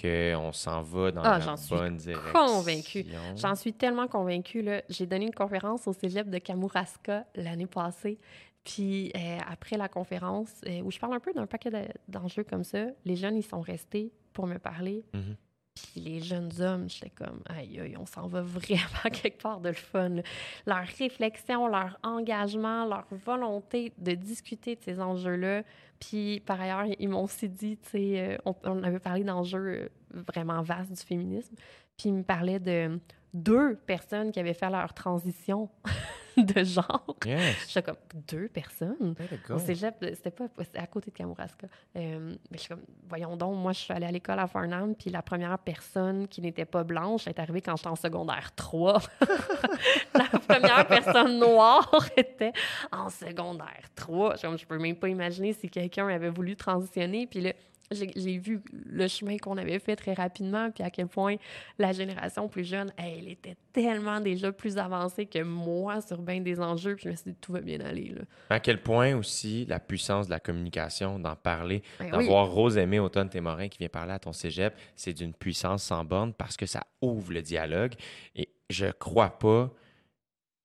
[0.00, 2.32] qu'on s'en va dans Ah, la bonne direction.
[2.32, 3.04] convaincue.
[3.36, 4.64] J'en suis tellement convaincue.
[4.88, 8.18] J'ai donné une conférence au cégep de Kamouraska l'année passée.
[8.64, 12.44] Puis euh, après la conférence, euh, où je parle un peu d'un paquet de- d'enjeux
[12.44, 15.04] comme ça, les jeunes, ils sont restés pour me parler.
[15.14, 15.36] Mhm.
[15.74, 19.68] Puis les jeunes hommes, j'étais comme, aïe, aïe, on s'en va vraiment quelque part de
[19.68, 20.08] le fun.
[20.10, 20.22] là.
[20.66, 25.62] Leur réflexion, leur engagement, leur volonté de discuter de ces enjeux-là.
[25.98, 29.90] Puis par ailleurs, ils m'ont aussi dit, tu sais, euh, on, on avait parlé d'enjeux
[30.12, 31.54] vraiment vastes du féminisme.
[31.96, 32.98] Puis ils me parlaient de
[33.32, 35.70] deux personnes qui avaient fait leur transition
[36.36, 37.16] de genre.
[37.24, 37.66] Yes.
[37.68, 37.96] J'étais comme,
[38.28, 39.14] deux personnes?
[39.50, 41.66] Au cégep, c'était pas à côté de Kamouraska.
[41.96, 44.94] Euh, mais je suis comme, voyons donc, moi, je suis allée à l'école à Farnham,
[44.94, 49.00] puis la première personne qui n'était pas blanche est arrivée quand j'étais en secondaire 3.
[50.14, 52.52] la première personne noire était
[52.92, 54.36] en secondaire 3.
[54.36, 57.26] Je, comme, je peux même pas imaginer si quelqu'un avait voulu transitionner.
[57.26, 57.52] Puis là,
[57.90, 61.36] j'ai vu le chemin qu'on avait fait très rapidement, puis à quel point
[61.78, 66.60] la génération plus jeune, elle était tellement déjà plus avancée que moi sur bien des
[66.60, 68.14] enjeux, puis je me suis dit, tout va bien aller.
[68.14, 68.22] Là.
[68.50, 72.10] À quel point aussi la puissance de la communication, d'en parler, Ben oui.
[72.12, 76.56] d'avoir Rose-Aimée Automne-Témorin qui vient parler à ton cégep, c'est d'une puissance sans borne parce
[76.56, 77.94] que ça ouvre le dialogue.
[78.36, 79.70] Et je crois pas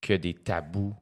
[0.02, 0.96] que des tabous,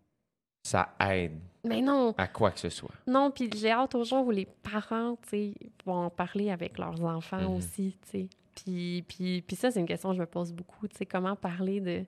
[0.63, 2.91] ça aide Mais non, à quoi que ce soit.
[3.07, 5.53] non, puis j'ai hâte au jour où les parents, tu sais,
[5.85, 7.55] vont en parler avec leurs enfants Mhm.
[7.57, 8.27] aussi, tu sais.
[8.55, 11.35] Puis, puis, puis ça, c'est une question que je me pose beaucoup, tu sais, comment
[11.35, 12.03] parler de...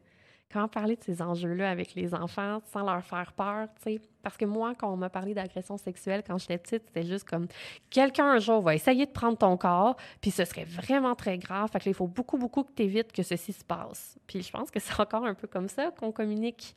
[0.54, 4.02] comment parler de ces enjeux-là avec les enfants sans leur faire peur, tu sais.
[4.22, 7.48] Parce que moi, quand on m'a parlé d'agression sexuelle quand j'étais petite, c'était juste comme
[7.90, 11.70] quelqu'un un jour va essayer de prendre ton corps, puis ce serait vraiment très grave.
[11.72, 14.18] Fait que là, il faut beaucoup, beaucoup que tu évites que ceci se passe.
[14.28, 16.76] Puis je pense que c'est encore un peu comme ça qu'on communique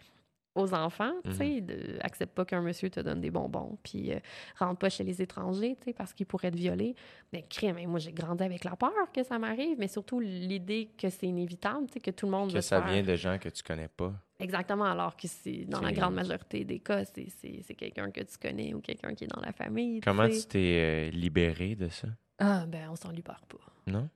[0.59, 4.19] aux enfants, tu sais, de- accepte pas qu'un monsieur te donne des bonbons, puis euh,
[4.59, 6.95] rentre pas chez les étrangers, tu sais, parce qu'il pourrait te violer.
[7.33, 10.91] Mais crime, hein, moi j'ai grandi avec la peur que ça m'arrive, mais surtout l'idée
[10.99, 13.39] que c'est inévitable, tu sais, que tout le monde Que ça faire- vient de gens
[13.39, 14.13] que tu connais pas.
[14.41, 18.21] Exactement, alors que c'est dans la grande majorité des cas, c'est- c'est c'est quelqu'un que
[18.21, 20.01] tu connais ou quelqu'un qui est dans la famille.
[20.01, 22.09] Comment tu t'es euh, libéré de ça?
[22.39, 23.59] Ah, ben on s'en libère pas.
[23.91, 24.09] Non?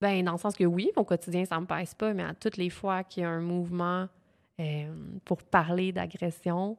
[0.00, 2.56] Ben, dans le sens que oui, au quotidien, ça me pèse pas, mais à toutes
[2.56, 4.08] les fois qu'il y a un mouvement
[4.60, 6.76] euh, pour parler d'agression,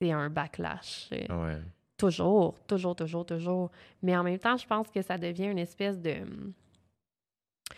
[0.00, 1.08] c'est un backlash.
[1.12, 1.60] Euh, Ouais.
[1.96, 3.70] Toujours, toujours, toujours, toujours.
[4.02, 6.12] Mais en même temps, je pense que ça devient une espèce de.
[7.70, 7.76] Tu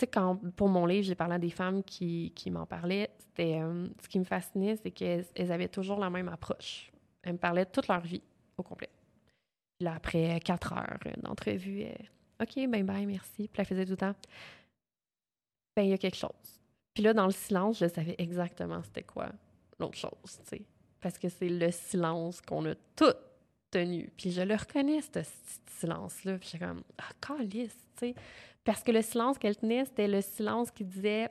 [0.00, 3.10] sais, quand, pour mon livre, j'ai parlé à des femmes qui, qui m'en parlaient.
[3.18, 6.90] C'était, euh, ce qui me fascinait, c'est qu'elles elles avaient toujours la même approche.
[7.22, 8.22] Elles me parlaient toute leur vie,
[8.56, 8.88] au complet.
[9.78, 13.46] Puis là, après quatre heures d'entrevue, elles, OK, ben bye, merci.
[13.48, 14.14] Puis elle faisait tout le temps.
[15.76, 16.60] Ben, il y a quelque chose.
[16.94, 19.30] Puis là, dans le silence, je savais exactement c'était quoi
[19.78, 20.62] l'autre chose, tu sais.
[21.00, 23.12] Parce que c'est le silence qu'on a tout
[23.70, 24.10] tenu.
[24.16, 25.20] Puis je le reconnais, ce
[25.80, 26.38] silence-là.
[26.38, 28.14] Puis j'étais comme, ah, calice, tu sais.
[28.64, 31.28] Parce que le silence qu'elle tenait, c'était le silence qui disait,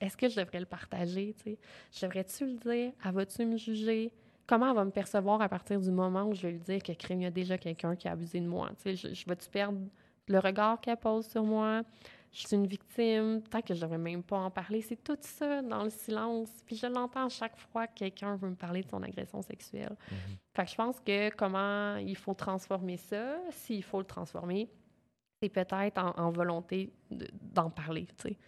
[0.00, 1.58] est-ce que je devrais le partager, tu sais?
[1.92, 2.92] Je devrais-tu le dire?
[3.04, 4.12] Elle va-tu me juger?
[4.46, 6.92] Comment elle va me percevoir à partir du moment où je vais lui dire que
[6.92, 8.70] crime, y a déjà quelqu'un qui a abusé de moi?
[8.76, 9.80] Tu sais, je, je vais-tu perdre
[10.28, 11.82] le regard qu'elle pose sur moi?
[12.36, 14.82] Je suis une victime, tant que je devrais même pas en parler.
[14.82, 16.50] C'est tout ça dans le silence.
[16.66, 19.96] Puis je l'entends chaque fois que quelqu'un veut me parler de son agression sexuelle.
[20.54, 24.68] Fait que je pense que comment il faut transformer ça, s'il faut le transformer,
[25.40, 28.38] c'est peut-être en, en volonté de- d'en parler, tu sais.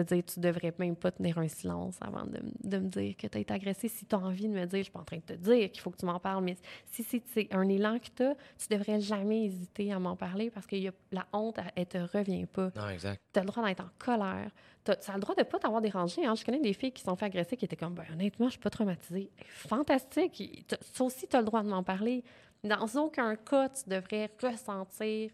[0.00, 3.26] De dire, tu devrais même pas tenir un silence avant de, de me dire que
[3.26, 3.88] tu as été agressé.
[3.88, 5.70] Si tu as envie de me dire, je suis pas en train de te dire
[5.70, 6.56] qu'il faut que tu m'en parles, mais
[6.90, 10.66] si c'est un élan que tu as, tu devrais jamais hésiter à m'en parler parce
[10.66, 12.70] que y a- la honte, elle, elle te revient pas.
[12.76, 13.20] Non, exact.
[13.32, 14.50] Tu as le droit d'être en colère.
[14.84, 16.24] Tu as, le droit de pas t'avoir dérangé.
[16.24, 16.34] Hein?
[16.34, 18.60] Je connais des filles qui sont fait agresser qui étaient comme, ben, honnêtement, je suis
[18.60, 19.30] pas traumatisée.
[19.48, 20.64] Fantastique.
[20.92, 22.24] Ça aussi, tu as le droit de m'en parler.
[22.64, 25.30] Dans aucun cas, tu devrais ressentir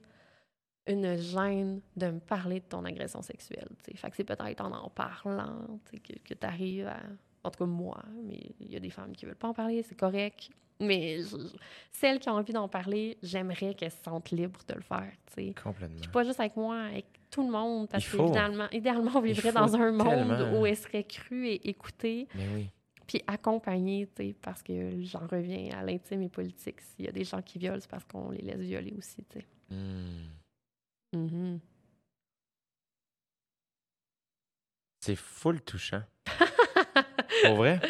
[0.86, 3.68] une gêne de me parler de ton agression sexuelle.
[3.84, 3.96] tu sais.
[3.96, 6.98] Fait que c'est peut-être en en parlant que, que tu arrives à.
[7.44, 9.82] En tout cas, moi, mais il y a des femmes qui veulent pas en parler,
[9.82, 10.50] c'est correct.
[10.80, 11.56] Mais je- je-
[11.90, 15.10] celles qui ont envie d'en parler, j'aimerais qu'elles se sentent libres de le faire.
[15.34, 15.54] tu sais.
[15.62, 15.96] Complètement.
[16.00, 19.74] Puis pas juste avec moi, avec tout le monde, parce qu'idéalement, idéalement, on vivrait dans
[19.76, 22.70] un monde où elle serait crue et écoutée, Mais oui.
[23.06, 24.06] puis accompagnée,
[24.42, 26.80] parce que j'en reviens à l'intime et politique.
[26.80, 29.38] S'il y a des gens qui violent, c'est parce qu'on les laisse violer aussi, tu
[29.38, 29.46] sais.
[31.12, 31.18] Hmm.
[31.26, 31.60] Mhm.
[35.00, 36.02] C'est full touchant.
[37.44, 37.80] Pour vrai?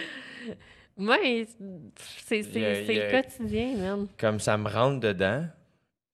[0.99, 4.09] Ouais, c'est c'est- Il y a- c'est il y a- le quotidien, man.
[4.19, 5.47] Comme ça me rentre dedans.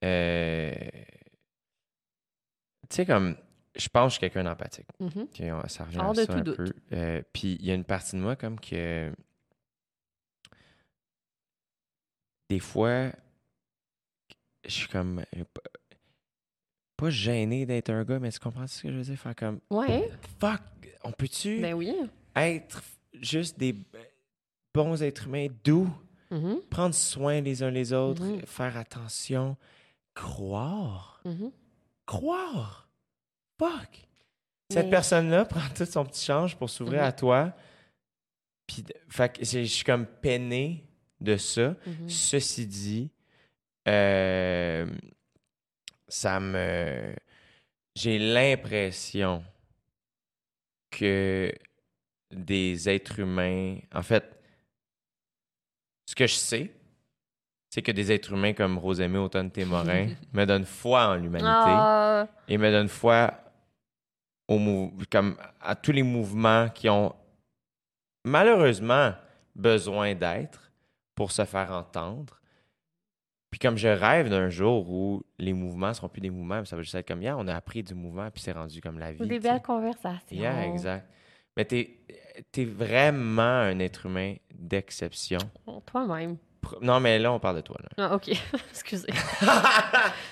[0.04, 0.72] euh,
[2.88, 3.36] Tu sais, comme.
[3.74, 4.88] Je pense que je suis quelqu'un d'empathique.
[5.00, 5.22] Mhm.
[5.22, 6.56] Ok, on- ça revient Hors à de ça tout un doute.
[6.56, 6.72] peu.
[6.92, 9.10] Euh, Puis il y a une partie de moi comme que
[12.50, 13.12] des fois,
[14.64, 15.60] je suis comme euh, p-
[17.02, 19.18] pas gêné d'être un gars, mais tu comprends ce que je veux dire?
[19.18, 20.08] Faire comme Ouais,
[20.38, 20.60] fuck,
[21.04, 21.92] on peut-tu ben oui.
[22.36, 22.82] être
[23.20, 23.74] juste des
[24.74, 25.90] bons êtres humains doux,
[26.30, 28.40] Mhm, prendre soin les uns les autres, Mhm.
[28.46, 29.56] faire attention,
[30.14, 31.50] croire, mhm.
[32.06, 32.88] croire.
[33.58, 34.08] Fuck.
[34.70, 37.52] Cette personne-là prend tout son petit change pour s'ouvrir à toi.
[38.66, 40.84] Puis, fait je suis comme peiné
[41.20, 41.74] de ça.
[42.08, 43.10] Ceci dit,
[43.88, 44.86] euh,
[46.12, 47.14] ça me.
[47.96, 49.42] J'ai l'impression
[50.90, 51.52] que
[52.30, 53.78] des êtres humains.
[53.94, 54.24] En fait,
[56.06, 56.70] ce que je sais,
[57.70, 62.28] c'est que des êtres humains comme Rosemée Automne Témorin me donnent foi en l'humanité Ah,
[62.48, 63.32] et me donne foi
[64.48, 67.14] au mou- comme à tous les mouvements qui ont
[68.24, 69.14] malheureusement
[69.54, 70.70] besoin d'être
[71.14, 72.40] pour se faire entendre.
[73.52, 76.74] Puis comme je rêve d'un jour où les mouvements seront plus des mouvements, mais ça
[76.74, 79.12] va juste être comme, yeah, on a appris du mouvement, puis c'est rendu comme la
[79.12, 79.22] vie.
[79.22, 80.18] ou des belles conversations.
[80.30, 81.06] Yeah, exact.
[81.56, 81.98] Mais t'es
[82.56, 85.38] es vraiment un être humain d'exception.
[85.86, 86.38] Toi-même.
[86.64, 87.76] Pr- Non, mais là, on parle de toi.
[87.82, 88.08] Là.
[88.10, 88.28] Ah, OK.
[88.70, 89.08] Excusez.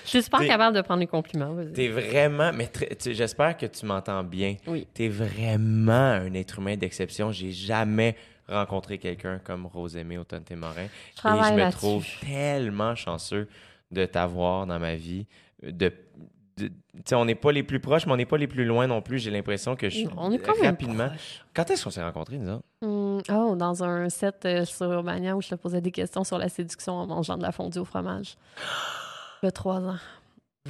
[0.05, 1.55] Je suis super capable de prendre les compliments.
[1.73, 2.71] T'es vraiment, mais
[3.05, 4.55] j'espère que tu m'entends bien.
[4.65, 4.87] Oui.
[4.93, 7.31] T'es vraiment un être humain d'exception.
[7.31, 8.15] J'ai jamais
[8.47, 10.87] rencontré quelqu'un comme Rosemée Automne Témorin.
[11.23, 13.47] Je Et je me trouve tellement chanceux
[13.91, 15.25] de t'avoir dans ma vie,
[15.63, 15.91] de
[16.57, 16.71] de-
[17.13, 19.19] on n'est pas les plus proches, mais on n'est pas les plus loin non plus.
[19.19, 21.09] J'ai l'impression que je on est quand même rapidement.
[21.53, 22.63] Quand est-ce qu'on s'est rencontrés, nous autres?
[22.81, 26.37] Hum, oh, dans un set euh, sur Urbania où je te posais des questions sur
[26.37, 28.35] la séduction en mangeant de la fondue au fromage.
[29.41, 29.97] Il y a trois ans.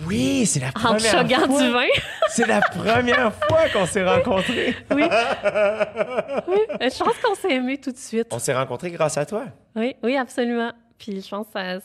[0.07, 0.99] Oui, c'est la première
[1.45, 1.61] fois.
[1.61, 1.85] du vin.
[2.29, 4.75] C'est la première fois qu'on s'est rencontrés.
[4.91, 5.03] Oui.
[5.03, 6.57] oui.
[6.81, 8.27] Euh, Je pense qu'on s'est aimés tout de suite.
[8.31, 9.45] On s'est rencontrés grâce à toi.
[9.75, 10.71] Oui, oui, absolument.
[10.97, 11.79] Puis je pense que ça-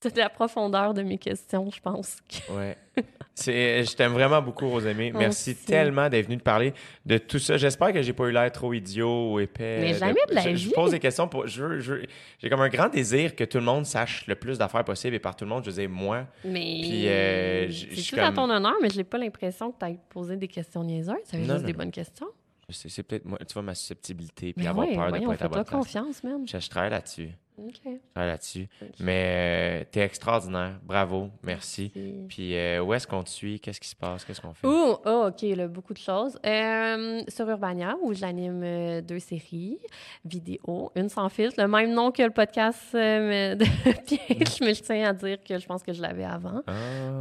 [0.08, 2.18] c'est la profondeur de mes questions, je pense.
[2.50, 2.76] Ouais.
[3.34, 5.12] C'est, je t'aime vraiment beaucoup, Rosemée.
[5.12, 6.74] Merci tellement d'être venue te parler
[7.06, 7.56] de tout ça.
[7.56, 9.78] J'espère que j'ai pas eu l'air trop idiot ou épais.
[9.80, 10.74] Mais jamais de la je, je vie.
[10.74, 11.46] pose des questions pour.
[11.46, 11.94] Je, je
[12.38, 15.20] j'ai comme un grand désir que tout le monde sache le plus d'affaires possible et
[15.20, 16.26] par tout le monde, je veux dire moi.
[16.44, 19.90] Mais Puis, euh, c'est tout à ton honneur, mais je n'ai pas l'impression que tu
[19.90, 21.14] aies posé des questions niaiseuses.
[21.28, 21.78] Tu avais juste non, des non.
[21.78, 22.26] bonnes questions.
[22.68, 25.28] C'est, c'est peut-être moi, tu vois, ma susceptibilité puis Mais avoir ouais, peur de voyons,
[25.28, 26.46] pas être à bonne confiance, man.
[26.46, 27.30] Je, je travaille là-dessus.
[28.16, 28.68] Là-dessus.
[29.00, 30.78] Mais euh, t'es extraordinaire.
[30.82, 31.28] Bravo.
[31.42, 31.90] Merci.
[31.94, 32.26] Merci.
[32.28, 33.60] Puis euh, où est-ce qu'on te suit?
[33.60, 34.24] Qu'est-ce qui se passe?
[34.24, 34.66] Qu'est-ce qu'on fait?
[34.66, 36.38] Oh, OK, là, beaucoup de choses.
[36.44, 39.78] Euh, sur Urbania, où j'anime deux séries
[40.24, 43.64] vidéo, une sans filtre, le même nom que le podcast de
[44.04, 46.62] Piège, mais je tiens à dire que je pense que je l'avais avant.
[46.66, 46.72] Ah.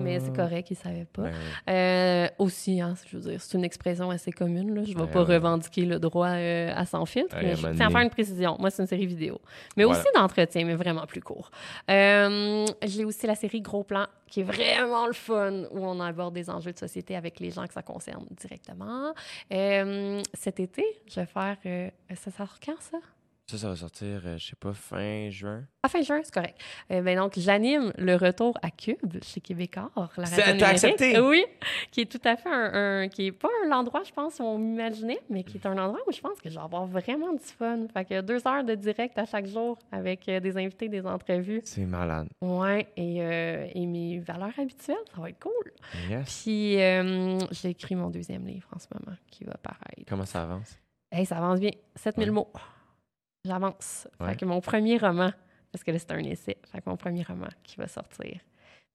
[0.02, 1.24] Mais c'est correct, ils ne savaient pas.
[1.68, 2.46] Ben oui.
[2.46, 4.74] Aussi, hein, je veux dire, c'est une expression assez commune.
[4.76, 4.84] Là.
[4.84, 5.36] Je ne vais Ouais, pas ouais.
[5.36, 8.56] revendiquer le droit à sans filtre, Ouais, mais je tiens à faire une précision.
[8.60, 9.40] Moi, c'est une série vidéo.
[9.78, 10.00] Mais Voilà.
[10.00, 10.08] aussi
[10.56, 11.52] mais vraiment plus court.
[11.90, 16.34] Euh, J'ai aussi la série Gros Plan, qui est vraiment le fun, où on aborde
[16.34, 19.14] des enjeux de société avec les gens que ça concerne directement.
[19.52, 21.58] Euh, cet été, je vais faire...
[21.66, 22.98] euh, ça sort quand, ça?
[23.50, 25.64] Ça, ça va sortir, euh, je sais pas, fin juin.
[25.82, 26.56] À fin juin, c'est correct.
[26.92, 31.20] Euh, ben donc, j'anime le retour à Cube chez Québécois, la radio accepté?
[31.20, 31.44] Oui,
[31.90, 34.44] qui est tout à fait un, un- qui est pas un endroit, je pense, où
[34.44, 37.34] on m'imaginait, mais qui est un endroit où je pense que je vais avoir vraiment
[37.34, 37.88] du fun.
[37.92, 41.62] Fait que deux heures de direct à chaque jour avec euh, des invités, des entrevues.
[41.64, 42.28] C'est malade.
[42.42, 45.72] Ouais, et, euh, et mes valeurs habituelles, ça va être cool.
[46.08, 46.44] Yes.
[46.44, 50.04] Puis, euh, j'ai écrit mon deuxième livre en ce moment, qui va paraître.
[50.08, 50.78] Comment ça avance?
[51.12, 51.72] Hey, ça avance bien.
[51.96, 52.36] 7000 Ouais.
[52.36, 52.52] mots.
[53.46, 54.08] J'avance.
[54.20, 54.30] Ouais.
[54.30, 55.32] Fait que mon premier roman,
[55.72, 58.40] parce que là, c'est un essai, fait que mon premier roman qui va sortir.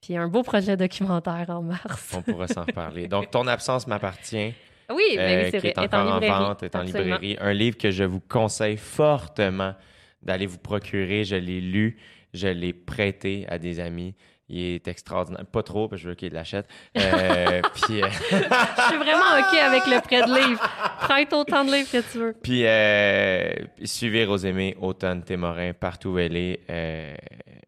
[0.01, 2.13] Puis un beau projet documentaire en mars.
[2.15, 3.07] On pourra s'en reparler.
[3.09, 4.53] Donc, ton absence m'appartient.
[4.93, 5.67] Oui, ben euh, c'est qui vrai.
[5.69, 6.43] est Est en encore en librairie.
[6.43, 7.37] vente, est en librairie.
[7.41, 9.73] Un livre que je vous conseille fortement
[10.21, 11.23] d'aller vous procurer.
[11.23, 11.97] Je l'ai lu,
[12.35, 14.13] je l'ai prêté à des amis.
[14.47, 15.45] Il est extraordinaire.
[15.45, 16.67] Pas trop, parce que je veux qu'ils l'achètent.
[16.97, 20.61] Euh, puis, euh, Je suis vraiment OK avec le prêt de livre.
[20.99, 22.33] Prête autant de livres que tu veux.
[22.43, 23.51] puis, euh,
[23.83, 26.59] suivez Rosémée Automne Témorin partout où elle est.
[26.69, 27.15] Euh,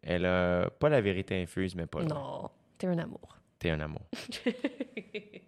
[0.02, 2.02] elle a pas la vérité infuse, mais pas.
[2.02, 2.48] Non,
[2.78, 3.36] t'es un amour.
[3.58, 4.02] T'es un amour.